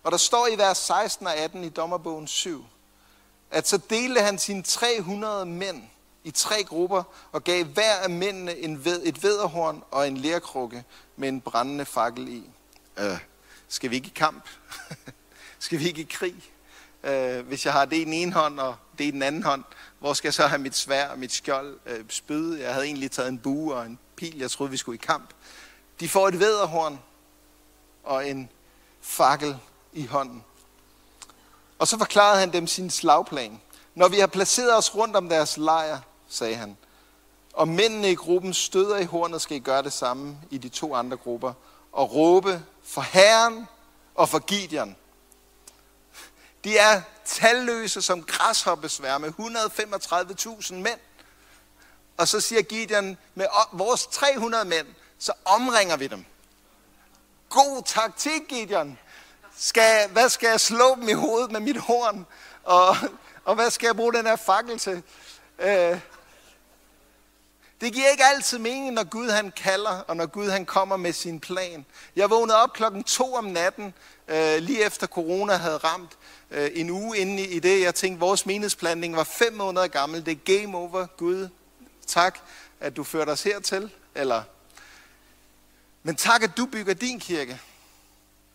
Og 0.03 0.11
der 0.11 0.17
står 0.17 0.47
i 0.47 0.57
vers 0.57 0.77
16 0.77 1.27
og 1.27 1.35
18 1.35 1.63
i 1.63 1.69
dommerbogen 1.69 2.27
7, 2.27 2.65
at 3.51 3.67
så 3.67 3.77
delte 3.77 4.21
han 4.21 4.39
sine 4.39 4.63
300 4.63 5.45
mænd 5.45 5.83
i 6.23 6.31
tre 6.31 6.63
grupper 6.63 7.03
og 7.31 7.43
gav 7.43 7.65
hver 7.65 7.95
af 7.95 8.09
mændene 8.09 8.57
en 8.57 8.85
ved, 8.85 9.01
et 9.03 9.23
vederhorn 9.23 9.83
og 9.91 10.07
en 10.07 10.17
lærkrukke 10.17 10.83
med 11.15 11.29
en 11.29 11.41
brændende 11.41 11.85
fakkel 11.85 12.27
i. 12.27 12.43
Øh, 12.97 13.17
skal 13.67 13.89
vi 13.89 13.95
ikke 13.95 14.07
i 14.07 14.13
kamp? 14.15 14.49
skal 15.59 15.79
vi 15.79 15.87
ikke 15.87 16.01
i 16.01 16.07
krig? 16.09 16.35
Øh, 17.03 17.47
hvis 17.47 17.65
jeg 17.65 17.73
har 17.73 17.85
det 17.85 17.97
i 17.97 18.03
den 18.03 18.13
ene 18.13 18.33
hånd 18.33 18.59
og 18.59 18.75
det 18.97 19.03
i 19.03 19.11
den 19.11 19.21
anden 19.21 19.43
hånd, 19.43 19.63
hvor 19.99 20.13
skal 20.13 20.27
jeg 20.27 20.33
så 20.33 20.47
have 20.47 20.59
mit 20.59 20.75
svær 20.75 21.09
og 21.09 21.19
mit 21.19 21.31
skjold, 21.31 21.79
øh, 21.85 22.05
spyd? 22.09 22.55
Jeg 22.55 22.73
havde 22.73 22.85
egentlig 22.85 23.11
taget 23.11 23.29
en 23.29 23.39
bue 23.39 23.75
og 23.75 23.85
en 23.85 23.99
pil, 24.15 24.37
jeg 24.37 24.51
troede 24.51 24.71
vi 24.71 24.77
skulle 24.77 24.95
i 24.95 25.05
kamp. 25.05 25.29
De 25.99 26.09
får 26.09 26.27
et 26.27 26.39
vederhorn 26.39 26.99
og 28.03 28.29
en 28.29 28.49
fakkel 29.01 29.59
i 29.93 30.05
hånden. 30.05 30.43
Og 31.79 31.87
så 31.87 31.97
forklarede 31.97 32.39
han 32.39 32.53
dem 32.53 32.67
sin 32.67 32.89
slagplan. 32.89 33.61
Når 33.95 34.07
vi 34.07 34.19
har 34.19 34.27
placeret 34.27 34.77
os 34.77 34.95
rundt 34.95 35.15
om 35.15 35.29
deres 35.29 35.57
lejr, 35.57 35.99
sagde 36.29 36.55
han, 36.55 36.77
og 37.53 37.67
mændene 37.67 38.11
i 38.11 38.15
gruppen 38.15 38.53
støder 38.53 38.97
i 38.97 39.03
hornet, 39.03 39.41
skal 39.41 39.57
I 39.57 39.59
gøre 39.59 39.83
det 39.83 39.93
samme 39.93 40.37
i 40.49 40.57
de 40.57 40.69
to 40.69 40.95
andre 40.95 41.17
grupper, 41.17 41.53
og 41.91 42.13
råbe 42.13 42.65
for 42.83 43.01
Herren 43.01 43.67
og 44.15 44.29
for 44.29 44.39
Gideon. 44.39 44.95
De 46.63 46.77
er 46.77 47.01
talløse 47.25 48.01
som 48.01 48.23
græshoppesværme, 48.23 49.27
135.000 49.27 50.73
mænd. 50.73 50.99
Og 52.17 52.27
så 52.27 52.39
siger 52.39 52.61
Gideon, 52.61 53.17
med 53.35 53.45
vores 53.71 54.07
300 54.07 54.65
mænd, 54.65 54.87
så 55.19 55.31
omringer 55.45 55.97
vi 55.97 56.07
dem. 56.07 56.25
God 57.49 57.83
taktik, 57.85 58.41
Gideon. 58.49 58.99
Skal, 59.57 60.09
hvad 60.09 60.29
skal 60.29 60.47
jeg 60.47 60.59
slå 60.61 60.95
dem 60.95 61.09
i 61.09 61.13
hovedet 61.13 61.51
med 61.51 61.59
mit 61.59 61.77
horn? 61.77 62.25
Og, 62.63 62.95
og 63.45 63.55
hvad 63.55 63.71
skal 63.71 63.87
jeg 63.87 63.95
bruge 63.95 64.13
den 64.13 64.25
her 64.25 64.35
fakkel 64.35 64.79
til? 64.79 65.03
Øh, 65.59 65.99
Det 67.81 67.93
giver 67.93 68.09
ikke 68.09 68.23
altid 68.25 68.59
mening, 68.59 68.93
når 68.93 69.03
Gud 69.03 69.29
han 69.29 69.51
kalder, 69.51 69.99
og 69.99 70.15
når 70.17 70.25
Gud 70.25 70.49
han 70.49 70.65
kommer 70.65 70.97
med 70.97 71.13
sin 71.13 71.39
plan. 71.39 71.85
Jeg 72.15 72.29
vågnede 72.29 72.57
op 72.63 72.73
klokken 72.73 73.03
to 73.03 73.33
om 73.33 73.43
natten, 73.45 73.93
øh, 74.27 74.57
lige 74.57 74.85
efter 74.85 75.07
corona 75.07 75.53
havde 75.55 75.77
ramt, 75.77 76.11
øh, 76.51 76.71
en 76.73 76.89
uge 76.89 77.17
inde 77.17 77.43
i 77.43 77.59
det. 77.59 77.81
Jeg 77.81 77.95
tænkte, 77.95 78.19
vores 78.19 78.45
menighedsplanning 78.45 79.15
var 79.15 79.23
fem 79.23 79.53
måneder 79.53 79.87
gammel. 79.87 80.25
Det 80.25 80.31
er 80.31 80.59
game 80.63 80.77
over, 80.77 81.05
Gud. 81.05 81.49
Tak, 82.07 82.39
at 82.79 82.95
du 82.95 83.03
førte 83.03 83.29
os 83.29 83.43
hertil. 83.43 83.91
Eller, 84.15 84.43
men 86.03 86.15
tak, 86.15 86.43
at 86.43 86.57
du 86.57 86.65
bygger 86.65 86.93
din 86.93 87.19
kirke. 87.19 87.59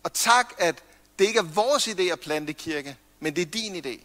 Og 0.02 0.12
tak, 0.12 0.54
at 0.58 0.74
det 1.18 1.24
ikke 1.24 1.38
er 1.38 1.42
vores 1.42 1.88
idé 1.88 2.02
at 2.02 2.20
plante 2.20 2.52
kirke, 2.52 2.96
men 3.20 3.36
det 3.36 3.42
er 3.42 3.46
din 3.46 3.76
idé. 3.86 4.04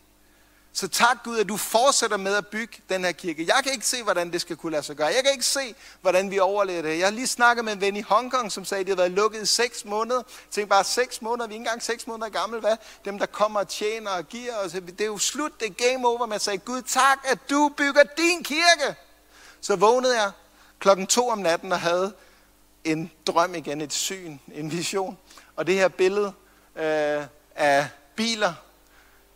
Så 0.75 0.87
tak 0.87 1.23
Gud, 1.23 1.39
at 1.39 1.49
du 1.49 1.57
fortsætter 1.57 2.17
med 2.17 2.35
at 2.35 2.47
bygge 2.47 2.77
den 2.89 3.03
her 3.03 3.11
kirke. 3.11 3.45
Jeg 3.47 3.59
kan 3.63 3.73
ikke 3.73 3.85
se, 3.85 4.03
hvordan 4.03 4.31
det 4.31 4.41
skal 4.41 4.55
kunne 4.55 4.71
lade 4.71 4.83
sig 4.83 4.95
gøre. 4.95 5.07
Jeg 5.07 5.23
kan 5.23 5.31
ikke 5.31 5.45
se, 5.45 5.75
hvordan 6.01 6.31
vi 6.31 6.39
overlever 6.39 6.81
det. 6.81 6.97
Jeg 6.97 7.05
har 7.05 7.11
lige 7.11 7.27
snakket 7.27 7.65
med 7.65 7.73
en 7.73 7.81
ven 7.81 7.95
i 7.95 8.01
Hongkong, 8.01 8.51
som 8.51 8.65
sagde, 8.65 8.81
at 8.81 8.87
det 8.87 8.95
har 8.95 9.01
været 9.01 9.11
lukket 9.11 9.41
i 9.41 9.45
seks 9.45 9.85
måneder. 9.85 10.17
Jeg 10.17 10.51
tænkte 10.51 10.69
bare, 10.69 10.83
seks 10.83 11.21
måneder, 11.21 11.47
vi 11.47 11.53
er 11.53 11.55
ikke 11.55 11.61
engang 11.61 11.83
seks 11.83 12.07
måneder 12.07 12.29
gamle, 12.29 12.59
hvad? 12.59 12.77
Dem, 13.05 13.19
der 13.19 13.25
kommer 13.25 13.59
og 13.59 13.67
tjener 13.67 14.11
og 14.11 14.27
giver 14.27 14.55
os. 14.55 14.71
Det 14.71 15.01
er 15.01 15.05
jo 15.05 15.17
slut, 15.17 15.59
det 15.59 15.69
er 15.69 15.91
game 15.91 16.07
over. 16.07 16.25
Man 16.25 16.39
sagde, 16.39 16.57
Gud, 16.57 16.81
tak, 16.81 17.19
at 17.25 17.49
du 17.49 17.71
bygger 17.77 18.03
din 18.17 18.43
kirke. 18.43 18.95
Så 19.61 19.75
vågnede 19.75 20.21
jeg 20.21 20.31
klokken 20.79 21.07
to 21.07 21.29
om 21.29 21.37
natten 21.37 21.71
og 21.71 21.79
havde 21.79 22.13
en 22.83 23.11
drøm 23.27 23.55
igen, 23.55 23.81
et 23.81 23.93
syn, 23.93 24.37
en 24.53 24.71
vision. 24.71 25.17
Og 25.55 25.67
det 25.67 25.75
her 25.75 25.87
billede 25.87 26.33
øh, 26.75 27.23
af 27.55 27.87
biler 28.15 28.53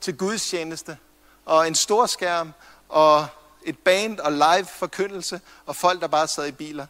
til 0.02 0.18
Guds 0.18 0.50
tjeneste, 0.50 0.98
og 1.46 1.68
en 1.68 1.76
stor 1.76 2.06
skærm, 2.06 2.54
og 2.90 3.28
et 3.66 3.80
band 3.80 4.20
og 4.20 4.32
live 4.32 4.66
forkyndelse, 4.66 5.42
og 5.66 5.76
folk, 5.76 6.02
der 6.02 6.08
bare 6.08 6.28
sad 6.28 6.48
i 6.48 6.52
biler. 6.52 6.86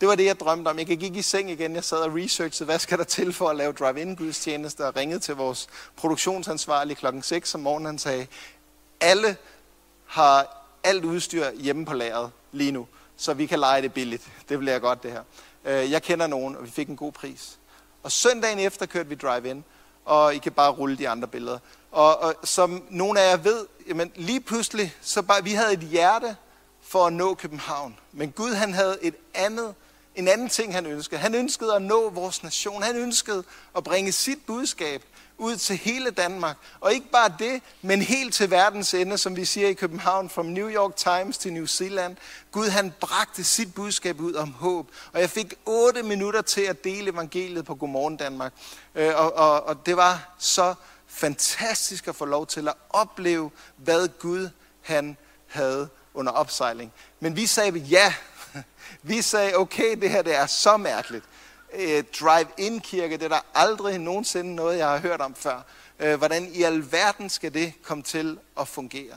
Det 0.00 0.08
var 0.08 0.14
det, 0.14 0.24
jeg 0.24 0.40
drømte 0.40 0.68
om. 0.68 0.78
Jeg 0.78 0.86
gik 0.86 1.02
ikke 1.02 1.18
i 1.18 1.22
seng 1.22 1.50
igen. 1.50 1.74
Jeg 1.74 1.84
sad 1.84 1.98
og 1.98 2.14
researchede, 2.14 2.64
hvad 2.64 2.78
skal 2.78 2.98
der 2.98 3.04
til 3.04 3.32
for 3.32 3.48
at 3.48 3.56
lave 3.56 3.72
drive-in 3.72 4.16
gudstjeneste, 4.16 4.86
og 4.86 4.96
ringede 4.96 5.20
til 5.20 5.34
vores 5.36 5.68
produktionsansvarlige 5.96 6.96
klokken 6.96 7.22
6 7.22 7.54
om 7.54 7.60
morgenen. 7.60 7.86
Han 7.86 7.98
sagde, 7.98 8.26
alle 9.00 9.36
har 10.06 10.66
alt 10.84 11.04
udstyr 11.04 11.50
hjemme 11.50 11.86
på 11.86 11.94
lageret 11.94 12.30
lige 12.52 12.72
nu, 12.72 12.86
så 13.16 13.34
vi 13.34 13.46
kan 13.46 13.58
lege 13.58 13.82
det 13.82 13.92
billigt. 13.92 14.22
Det 14.48 14.58
bliver 14.58 14.78
godt, 14.78 15.02
det 15.02 15.12
her. 15.12 15.22
Øh, 15.64 15.90
jeg 15.90 16.02
kender 16.02 16.26
nogen, 16.26 16.56
og 16.56 16.64
vi 16.64 16.70
fik 16.70 16.88
en 16.88 16.96
god 16.96 17.12
pris. 17.12 17.58
Og 18.02 18.12
søndagen 18.12 18.58
efter 18.58 18.86
kørte 18.86 19.08
vi 19.08 19.14
drive-in, 19.14 19.64
og 20.04 20.34
I 20.34 20.38
kan 20.38 20.52
bare 20.52 20.70
rulle 20.70 20.98
de 20.98 21.08
andre 21.08 21.28
billeder. 21.28 21.58
Og, 21.90 22.22
og 22.22 22.34
som 22.44 22.82
nogle 22.90 23.20
af 23.20 23.30
jer 23.30 23.36
ved, 23.36 23.66
jamen 23.88 24.12
lige 24.14 24.40
pludselig, 24.40 24.94
så 25.00 25.22
bare, 25.22 25.44
vi 25.44 25.52
havde 25.52 25.72
et 25.72 25.80
hjerte 25.80 26.36
for 26.82 27.06
at 27.06 27.12
nå 27.12 27.34
København. 27.34 27.96
Men 28.12 28.32
Gud 28.32 28.54
han 28.54 28.74
havde 28.74 28.98
et 29.02 29.14
andet, 29.34 29.74
en 30.14 30.28
anden 30.28 30.48
ting, 30.48 30.74
han 30.74 30.86
ønskede. 30.86 31.20
Han 31.20 31.34
ønskede 31.34 31.74
at 31.74 31.82
nå 31.82 32.10
vores 32.10 32.42
nation. 32.42 32.82
Han 32.82 32.96
ønskede 32.96 33.44
at 33.76 33.84
bringe 33.84 34.12
sit 34.12 34.38
budskab 34.46 35.02
ud 35.40 35.56
til 35.56 35.76
hele 35.76 36.10
Danmark. 36.10 36.56
Og 36.80 36.92
ikke 36.92 37.10
bare 37.10 37.34
det, 37.38 37.62
men 37.82 38.02
helt 38.02 38.34
til 38.34 38.50
verdens 38.50 38.94
ende, 38.94 39.18
som 39.18 39.36
vi 39.36 39.44
siger 39.44 39.68
i 39.68 39.72
København, 39.72 40.30
from 40.30 40.46
New 40.46 40.68
York 40.68 40.96
Times 40.96 41.38
til 41.38 41.52
New 41.52 41.66
Zealand. 41.66 42.16
Gud 42.52 42.68
han 42.68 42.92
bragte 43.00 43.44
sit 43.44 43.74
budskab 43.74 44.20
ud 44.20 44.34
om 44.34 44.52
håb. 44.52 44.88
Og 45.12 45.20
jeg 45.20 45.30
fik 45.30 45.54
otte 45.66 46.02
minutter 46.02 46.42
til 46.42 46.60
at 46.60 46.84
dele 46.84 47.10
evangeliet 47.10 47.64
på 47.64 47.74
Godmorgen 47.74 48.16
Danmark. 48.16 48.52
Øh, 48.94 49.12
og, 49.16 49.36
og, 49.36 49.66
og 49.66 49.86
det 49.86 49.96
var 49.96 50.34
så 50.38 50.74
fantastisk 51.06 52.08
at 52.08 52.16
få 52.16 52.24
lov 52.24 52.46
til 52.46 52.68
at 52.68 52.74
opleve, 52.90 53.50
hvad 53.76 54.08
Gud 54.18 54.48
han 54.82 55.16
havde 55.46 55.88
under 56.14 56.32
opsejling. 56.32 56.92
Men 57.20 57.36
vi 57.36 57.46
sagde 57.46 57.78
ja. 57.78 58.14
Vi 59.02 59.22
sagde, 59.22 59.56
okay, 59.56 59.96
det 60.00 60.10
her 60.10 60.22
det 60.22 60.34
er 60.34 60.46
så 60.46 60.76
mærkeligt. 60.76 61.24
Øh, 61.74 61.98
uh, 61.98 62.04
drive-in 62.20 62.80
kirke, 62.80 63.16
det 63.16 63.24
er 63.24 63.28
der 63.28 63.46
aldrig 63.54 63.98
nogensinde 63.98 64.54
noget, 64.54 64.78
jeg 64.78 64.88
har 64.88 64.98
hørt 64.98 65.20
om 65.20 65.34
før. 65.34 65.62
Uh, 66.04 66.14
hvordan 66.14 66.48
i 66.52 66.62
alverden 66.62 67.30
skal 67.30 67.54
det 67.54 67.72
komme 67.82 68.02
til 68.02 68.38
at 68.60 68.68
fungere? 68.68 69.16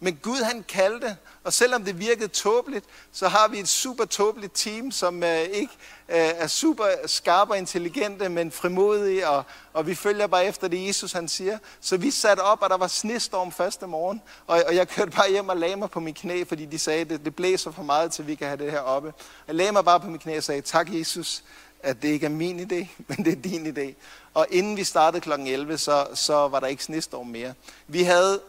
Men 0.00 0.18
Gud 0.22 0.42
han 0.42 0.64
kaldte, 0.68 1.16
og 1.44 1.52
selvom 1.52 1.84
det 1.84 1.98
virkede 1.98 2.28
tåbeligt, 2.28 2.84
så 3.12 3.28
har 3.28 3.48
vi 3.48 3.58
et 3.58 3.68
super 3.68 4.04
tåbeligt 4.04 4.52
team, 4.54 4.90
som 4.90 5.22
øh, 5.22 5.40
ikke 5.40 5.72
øh, 6.08 6.16
er 6.16 6.46
super 6.46 6.84
skarpe 7.06 7.52
og 7.52 7.58
intelligente, 7.58 8.28
men 8.28 8.52
frimodige, 8.52 9.28
og, 9.28 9.44
og 9.72 9.86
vi 9.86 9.94
følger 9.94 10.26
bare 10.26 10.46
efter 10.46 10.68
det, 10.68 10.86
Jesus 10.86 11.12
han 11.12 11.28
siger. 11.28 11.58
Så 11.80 11.96
vi 11.96 12.10
satte 12.10 12.40
op, 12.40 12.62
og 12.62 12.70
der 12.70 12.76
var 12.76 12.86
snestorm 12.86 13.52
første 13.52 13.86
morgen, 13.86 14.22
og, 14.46 14.62
og 14.66 14.76
jeg 14.76 14.88
kørte 14.88 15.10
bare 15.10 15.30
hjem 15.30 15.48
og 15.48 15.56
lagde 15.56 15.76
mig 15.76 15.90
på 15.90 16.00
min 16.00 16.14
knæ, 16.14 16.44
fordi 16.44 16.66
de 16.66 16.78
sagde, 16.78 17.04
det, 17.04 17.24
det 17.24 17.36
blæser 17.36 17.70
for 17.70 17.82
meget, 17.82 18.12
til 18.12 18.26
vi 18.26 18.34
kan 18.34 18.46
have 18.46 18.64
det 18.64 18.70
her 18.70 18.80
oppe. 18.80 19.14
Jeg 19.46 19.54
lagde 19.54 19.72
mig 19.72 19.84
bare 19.84 20.00
på 20.00 20.06
min 20.06 20.18
knæ 20.18 20.36
og 20.36 20.42
sagde, 20.42 20.60
tak 20.60 20.88
Jesus, 20.90 21.42
at 21.82 22.02
det 22.02 22.08
ikke 22.08 22.26
er 22.26 22.30
min 22.30 22.60
idé, 22.60 22.86
men 23.08 23.24
det 23.24 23.32
er 23.32 23.42
din 23.42 23.76
idé. 23.78 23.94
Og 24.34 24.46
inden 24.50 24.76
vi 24.76 24.84
startede 24.84 25.20
kl. 25.20 25.32
11, 25.32 25.78
så, 25.78 26.06
så 26.14 26.48
var 26.48 26.60
der 26.60 26.66
ikke 26.66 26.84
snestorm 26.84 27.26
mere. 27.26 27.54
Vi 27.86 28.02
havde 28.02 28.40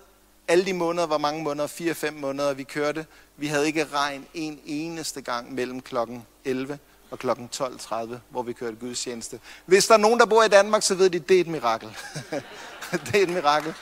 alle 0.47 0.65
de 0.65 0.73
måneder, 0.73 1.07
var 1.07 1.17
mange 1.17 1.43
måneder, 1.43 1.67
4-5 1.67 2.11
måneder, 2.11 2.53
vi 2.53 2.63
kørte. 2.63 3.05
Vi 3.37 3.47
havde 3.47 3.67
ikke 3.67 3.85
regn 3.93 4.25
en 4.33 4.59
eneste 4.65 5.21
gang 5.21 5.53
mellem 5.53 5.81
klokken 5.81 6.25
11 6.45 6.79
og 7.11 7.19
klokken 7.19 7.49
12.30, 7.55 8.15
hvor 8.29 8.43
vi 8.43 8.53
kørte 8.53 8.77
gudstjeneste. 8.77 9.39
Hvis 9.65 9.87
der 9.87 9.93
er 9.93 9.97
nogen, 9.97 10.19
der 10.19 10.25
bor 10.25 10.43
i 10.43 10.47
Danmark, 10.47 10.83
så 10.83 10.95
ved 10.95 11.09
de, 11.09 11.19
det 11.19 11.37
er 11.37 11.41
et 11.41 11.47
mirakel. 11.47 11.89
det 13.05 13.15
er 13.15 13.23
et 13.23 13.29
mirakel. 13.29 13.73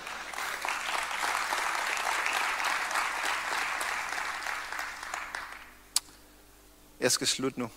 Jeg 6.99 7.11
skal 7.11 7.27
slutte 7.27 7.59
nu. 7.59 7.69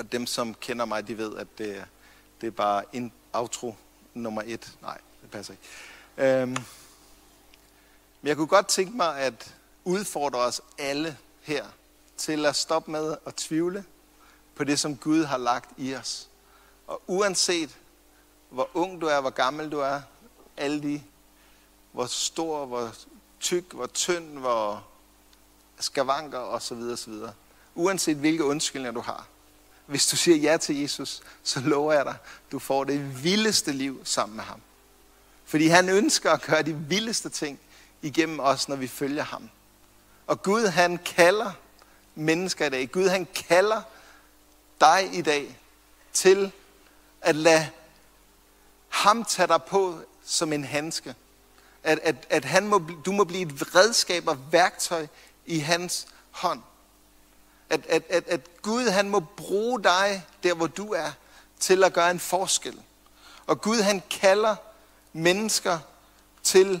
Og 0.00 0.12
dem, 0.12 0.26
som 0.26 0.54
kender 0.54 0.84
mig, 0.84 1.08
de 1.08 1.18
ved, 1.18 1.36
at 1.36 1.46
det, 1.58 1.84
det 2.40 2.46
er 2.46 2.50
bare 2.50 2.84
en 2.92 3.12
outro 3.32 3.76
nummer 4.14 4.42
et. 4.46 4.72
Nej, 4.82 4.98
det 5.22 5.30
passer 5.30 5.54
ikke. 5.54 5.64
Øhm, 6.40 6.50
men 8.20 8.28
jeg 8.28 8.36
kunne 8.36 8.46
godt 8.46 8.68
tænke 8.68 8.96
mig 8.96 9.18
at 9.18 9.54
udfordre 9.84 10.38
os 10.38 10.60
alle 10.78 11.18
her 11.40 11.66
til 12.16 12.46
at 12.46 12.56
stoppe 12.56 12.90
med 12.90 13.16
at 13.26 13.34
tvivle 13.34 13.84
på 14.54 14.64
det, 14.64 14.78
som 14.78 14.96
Gud 14.96 15.24
har 15.24 15.38
lagt 15.38 15.70
i 15.76 15.94
os. 15.94 16.28
Og 16.86 17.02
uanset 17.06 17.76
hvor 18.50 18.70
ung 18.74 19.00
du 19.00 19.06
er, 19.06 19.20
hvor 19.20 19.30
gammel 19.30 19.72
du 19.72 19.78
er, 19.78 20.00
alle 20.56 20.82
de, 20.82 21.02
hvor 21.92 22.06
stor, 22.06 22.66
hvor 22.66 22.94
tyk, 23.40 23.72
hvor 23.72 23.86
tynd, 23.86 24.38
hvor 24.38 24.86
skavanker 25.78 26.38
osv. 26.38 26.82
osv. 26.92 27.12
Uanset 27.74 28.16
hvilke 28.16 28.44
undskyldninger 28.44 28.92
du 28.92 29.00
har. 29.00 29.26
Hvis 29.90 30.06
du 30.06 30.16
siger 30.16 30.36
ja 30.36 30.56
til 30.56 30.80
Jesus, 30.80 31.20
så 31.42 31.60
lover 31.60 31.92
jeg 31.92 32.04
dig, 32.04 32.16
du 32.52 32.58
får 32.58 32.84
det 32.84 33.24
vildeste 33.24 33.72
liv 33.72 34.00
sammen 34.04 34.36
med 34.36 34.44
ham. 34.44 34.60
Fordi 35.44 35.66
han 35.66 35.88
ønsker 35.88 36.30
at 36.32 36.42
gøre 36.42 36.62
de 36.62 36.74
vildeste 36.74 37.28
ting 37.28 37.60
igennem 38.02 38.40
os, 38.40 38.68
når 38.68 38.76
vi 38.76 38.88
følger 38.88 39.22
ham. 39.22 39.50
Og 40.26 40.42
Gud 40.42 40.66
han 40.66 40.98
kalder 40.98 41.52
mennesker 42.14 42.66
i 42.66 42.70
dag. 42.70 42.90
Gud 42.90 43.08
han 43.08 43.26
kalder 43.34 43.82
dig 44.80 45.10
i 45.12 45.22
dag 45.22 45.58
til 46.12 46.52
at 47.20 47.36
lade 47.36 47.68
ham 48.88 49.24
tage 49.24 49.48
dig 49.48 49.62
på 49.62 50.00
som 50.24 50.52
en 50.52 50.64
handske. 50.64 51.14
At, 51.82 51.98
at, 52.02 52.26
at 52.30 52.44
han 52.44 52.66
må, 52.66 52.78
du 53.04 53.12
må 53.12 53.24
blive 53.24 53.52
et 53.52 53.74
redskab 53.74 54.28
og 54.28 54.52
værktøj 54.52 55.06
i 55.46 55.58
hans 55.58 56.06
hånd. 56.30 56.62
At, 57.70 57.86
at, 57.88 58.02
at, 58.08 58.28
at 58.28 58.62
Gud 58.62 58.88
han 58.88 59.08
må 59.08 59.20
bruge 59.20 59.82
dig 59.82 60.24
der, 60.42 60.54
hvor 60.54 60.66
du 60.66 60.92
er, 60.92 61.10
til 61.60 61.84
at 61.84 61.92
gøre 61.92 62.10
en 62.10 62.20
forskel. 62.20 62.82
Og 63.46 63.60
Gud 63.60 63.80
han 63.80 64.02
kalder 64.10 64.56
mennesker 65.12 65.78
til 66.42 66.80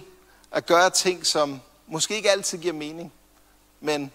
at 0.50 0.66
gøre 0.66 0.90
ting, 0.90 1.26
som 1.26 1.60
måske 1.86 2.16
ikke 2.16 2.30
altid 2.30 2.58
giver 2.58 2.74
mening, 2.74 3.12
men 3.80 4.12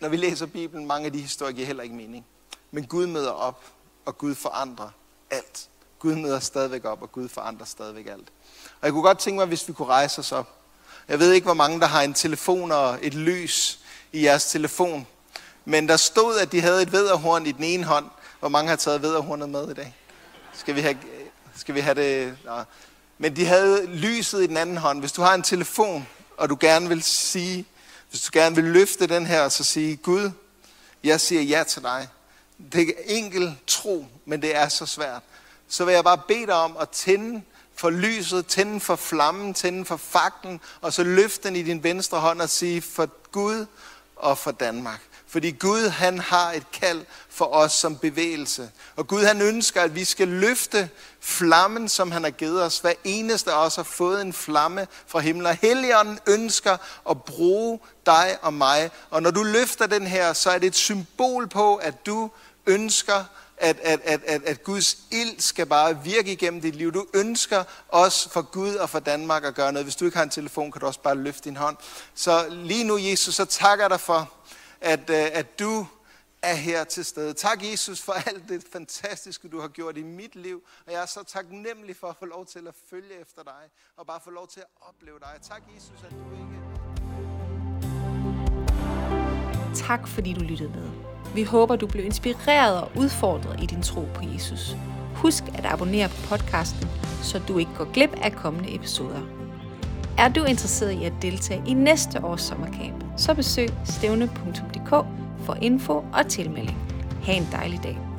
når 0.00 0.08
vi 0.08 0.16
læser 0.16 0.46
Bibelen, 0.46 0.86
mange 0.86 1.06
af 1.06 1.12
de 1.12 1.20
historier 1.20 1.52
giver 1.52 1.66
heller 1.66 1.82
ikke 1.82 1.94
mening. 1.94 2.26
Men 2.70 2.86
Gud 2.86 3.06
møder 3.06 3.30
op, 3.30 3.64
og 4.04 4.18
Gud 4.18 4.34
forandrer 4.34 4.90
alt. 5.30 5.68
Gud 5.98 6.14
møder 6.14 6.40
stadigvæk 6.40 6.84
op, 6.84 7.02
og 7.02 7.12
Gud 7.12 7.28
forandrer 7.28 7.66
stadigvæk 7.66 8.06
alt. 8.06 8.32
Og 8.80 8.84
jeg 8.86 8.92
kunne 8.92 9.02
godt 9.02 9.18
tænke 9.18 9.38
mig, 9.38 9.46
hvis 9.46 9.68
vi 9.68 9.72
kunne 9.72 9.88
rejse 9.88 10.18
os 10.18 10.32
op. 10.32 10.60
Jeg 11.08 11.18
ved 11.18 11.32
ikke, 11.32 11.44
hvor 11.44 11.54
mange, 11.54 11.80
der 11.80 11.86
har 11.86 12.02
en 12.02 12.14
telefon 12.14 12.72
og 12.72 12.98
et 13.02 13.14
lys 13.14 13.83
i 14.14 14.24
jeres 14.24 14.44
telefon. 14.44 15.06
Men 15.64 15.88
der 15.88 15.96
stod, 15.96 16.38
at 16.38 16.52
de 16.52 16.60
havde 16.60 16.82
et 16.82 16.92
vederhorn 16.92 17.46
i 17.46 17.52
den 17.52 17.64
ene 17.64 17.84
hånd. 17.84 18.04
Hvor 18.40 18.48
mange 18.48 18.68
har 18.68 18.76
taget 18.76 19.02
vederhornet 19.02 19.48
med 19.48 19.70
i 19.70 19.74
dag? 19.74 19.96
Skal 20.52 20.74
vi 20.74 20.80
have, 20.80 20.98
skal 21.56 21.74
vi 21.74 21.80
have 21.80 21.94
det? 21.94 22.36
Nå. 22.44 22.62
Men 23.18 23.36
de 23.36 23.44
havde 23.44 23.86
lyset 23.86 24.42
i 24.42 24.46
den 24.46 24.56
anden 24.56 24.76
hånd. 24.76 25.00
Hvis 25.00 25.12
du 25.12 25.22
har 25.22 25.34
en 25.34 25.42
telefon, 25.42 26.08
og 26.36 26.48
du 26.48 26.56
gerne 26.60 26.88
vil 26.88 27.02
sige, 27.02 27.66
hvis 28.10 28.20
du 28.20 28.30
gerne 28.32 28.56
vil 28.56 28.64
løfte 28.64 29.06
den 29.06 29.26
her, 29.26 29.42
og 29.42 29.52
så 29.52 29.64
sige, 29.64 29.96
Gud, 29.96 30.30
jeg 31.04 31.20
siger 31.20 31.42
ja 31.42 31.64
til 31.68 31.82
dig. 31.82 32.08
Det 32.72 32.88
er 32.88 32.92
enkel 33.06 33.56
tro, 33.66 34.06
men 34.24 34.42
det 34.42 34.56
er 34.56 34.68
så 34.68 34.86
svært. 34.86 35.22
Så 35.68 35.84
vil 35.84 35.94
jeg 35.94 36.04
bare 36.04 36.20
bede 36.28 36.46
dig 36.46 36.54
om 36.54 36.76
at 36.80 36.88
tænde 36.88 37.42
for 37.76 37.90
lyset, 37.90 38.46
tænde 38.46 38.80
for 38.80 38.96
flammen, 38.96 39.54
tænde 39.54 39.84
for 39.84 39.96
faklen, 39.96 40.60
og 40.80 40.92
så 40.92 41.02
løfte 41.02 41.48
den 41.48 41.56
i 41.56 41.62
din 41.62 41.82
venstre 41.82 42.20
hånd 42.20 42.40
og 42.40 42.50
sige, 42.50 42.82
for 42.82 43.08
Gud 43.32 43.66
og 44.24 44.38
for 44.38 44.50
Danmark. 44.50 45.00
Fordi 45.26 45.50
Gud 45.50 45.88
han 45.88 46.18
har 46.18 46.52
et 46.52 46.70
kald 46.72 47.04
for 47.28 47.44
os 47.44 47.72
som 47.72 47.96
bevægelse. 47.96 48.70
Og 48.96 49.06
Gud 49.06 49.24
han 49.24 49.42
ønsker, 49.42 49.82
at 49.82 49.94
vi 49.94 50.04
skal 50.04 50.28
løfte 50.28 50.88
flammen, 51.20 51.88
som 51.88 52.10
han 52.10 52.24
har 52.24 52.30
givet 52.30 52.62
os. 52.62 52.78
Hver 52.78 52.92
eneste 53.04 53.52
af 53.52 53.66
os 53.66 53.76
har 53.76 53.82
fået 53.82 54.22
en 54.22 54.32
flamme 54.32 54.86
fra 55.06 55.18
himlen. 55.18 55.46
Og 55.46 55.58
Helligånden 55.62 56.18
ønsker 56.26 56.76
at 57.10 57.22
bruge 57.22 57.80
dig 58.06 58.38
og 58.42 58.54
mig. 58.54 58.90
Og 59.10 59.22
når 59.22 59.30
du 59.30 59.42
løfter 59.42 59.86
den 59.86 60.06
her, 60.06 60.32
så 60.32 60.50
er 60.50 60.58
det 60.58 60.66
et 60.66 60.76
symbol 60.76 61.48
på, 61.48 61.76
at 61.76 62.06
du 62.06 62.30
ønsker 62.66 63.24
at, 63.56 63.78
at, 63.78 64.00
at, 64.04 64.22
at, 64.24 64.42
at 64.42 64.64
Guds 64.64 64.98
ild 65.10 65.40
skal 65.40 65.66
bare 65.66 66.04
virke 66.04 66.32
igennem 66.32 66.60
dit 66.60 66.74
liv. 66.74 66.92
Du 66.92 67.06
ønsker 67.14 67.64
også 67.88 68.30
for 68.30 68.42
Gud 68.42 68.74
og 68.74 68.90
for 68.90 68.98
Danmark 68.98 69.44
at 69.44 69.54
gøre 69.54 69.72
noget. 69.72 69.86
Hvis 69.86 69.96
du 69.96 70.04
ikke 70.04 70.16
har 70.16 70.24
en 70.24 70.30
telefon, 70.30 70.72
kan 70.72 70.80
du 70.80 70.86
også 70.86 71.00
bare 71.00 71.14
løfte 71.14 71.44
din 71.44 71.56
hånd. 71.56 71.76
Så 72.14 72.46
lige 72.50 72.84
nu, 72.84 72.98
Jesus, 72.98 73.34
så 73.34 73.44
takker 73.44 73.84
jeg 73.84 73.90
dig 73.90 74.00
for, 74.00 74.32
at, 74.80 75.10
øh, 75.10 75.26
at 75.32 75.58
du 75.58 75.86
er 76.42 76.54
her 76.54 76.84
til 76.84 77.04
stede. 77.04 77.34
Tak, 77.34 77.62
Jesus, 77.62 78.00
for 78.02 78.12
alt 78.12 78.48
det 78.48 78.64
fantastiske, 78.72 79.48
du 79.48 79.60
har 79.60 79.68
gjort 79.68 79.96
i 79.96 80.02
mit 80.02 80.36
liv. 80.36 80.62
Og 80.86 80.92
jeg 80.92 81.02
er 81.02 81.06
så 81.06 81.22
taknemmelig 81.22 81.96
for 81.96 82.06
at 82.06 82.16
få 82.18 82.24
lov 82.24 82.46
til 82.46 82.68
at 82.68 82.74
følge 82.90 83.20
efter 83.20 83.42
dig, 83.42 83.70
og 83.96 84.06
bare 84.06 84.20
få 84.24 84.30
lov 84.30 84.48
til 84.48 84.60
at 84.60 84.66
opleve 84.80 85.18
dig. 85.18 85.40
Tak, 85.42 85.62
Jesus, 85.76 86.04
at 86.04 86.10
du 86.10 86.16
ikke... 86.32 86.54
Tak 89.74 90.08
fordi 90.08 90.32
du 90.32 90.40
lyttede 90.40 90.68
med. 90.68 91.13
Vi 91.34 91.42
håber, 91.42 91.76
du 91.76 91.86
blev 91.86 92.04
inspireret 92.04 92.80
og 92.80 92.90
udfordret 92.96 93.62
i 93.62 93.66
din 93.66 93.82
tro 93.82 94.00
på 94.14 94.22
Jesus. 94.34 94.76
Husk 95.14 95.44
at 95.54 95.64
abonnere 95.64 96.08
på 96.08 96.28
podcasten, 96.28 96.88
så 97.22 97.40
du 97.48 97.58
ikke 97.58 97.70
går 97.78 97.92
glip 97.92 98.10
af 98.22 98.32
kommende 98.32 98.74
episoder. 98.74 99.20
Er 100.18 100.28
du 100.28 100.44
interesseret 100.44 100.92
i 100.92 101.04
at 101.04 101.12
deltage 101.22 101.62
i 101.66 101.74
næste 101.74 102.24
års 102.24 102.42
sommercamp, 102.42 103.04
så 103.16 103.34
besøg 103.34 103.68
stævne.dk 103.84 104.90
for 105.44 105.56
info 105.62 105.92
og 105.92 106.26
tilmelding. 106.28 106.78
Ha' 107.22 107.32
en 107.32 107.48
dejlig 107.52 107.82
dag. 107.82 108.13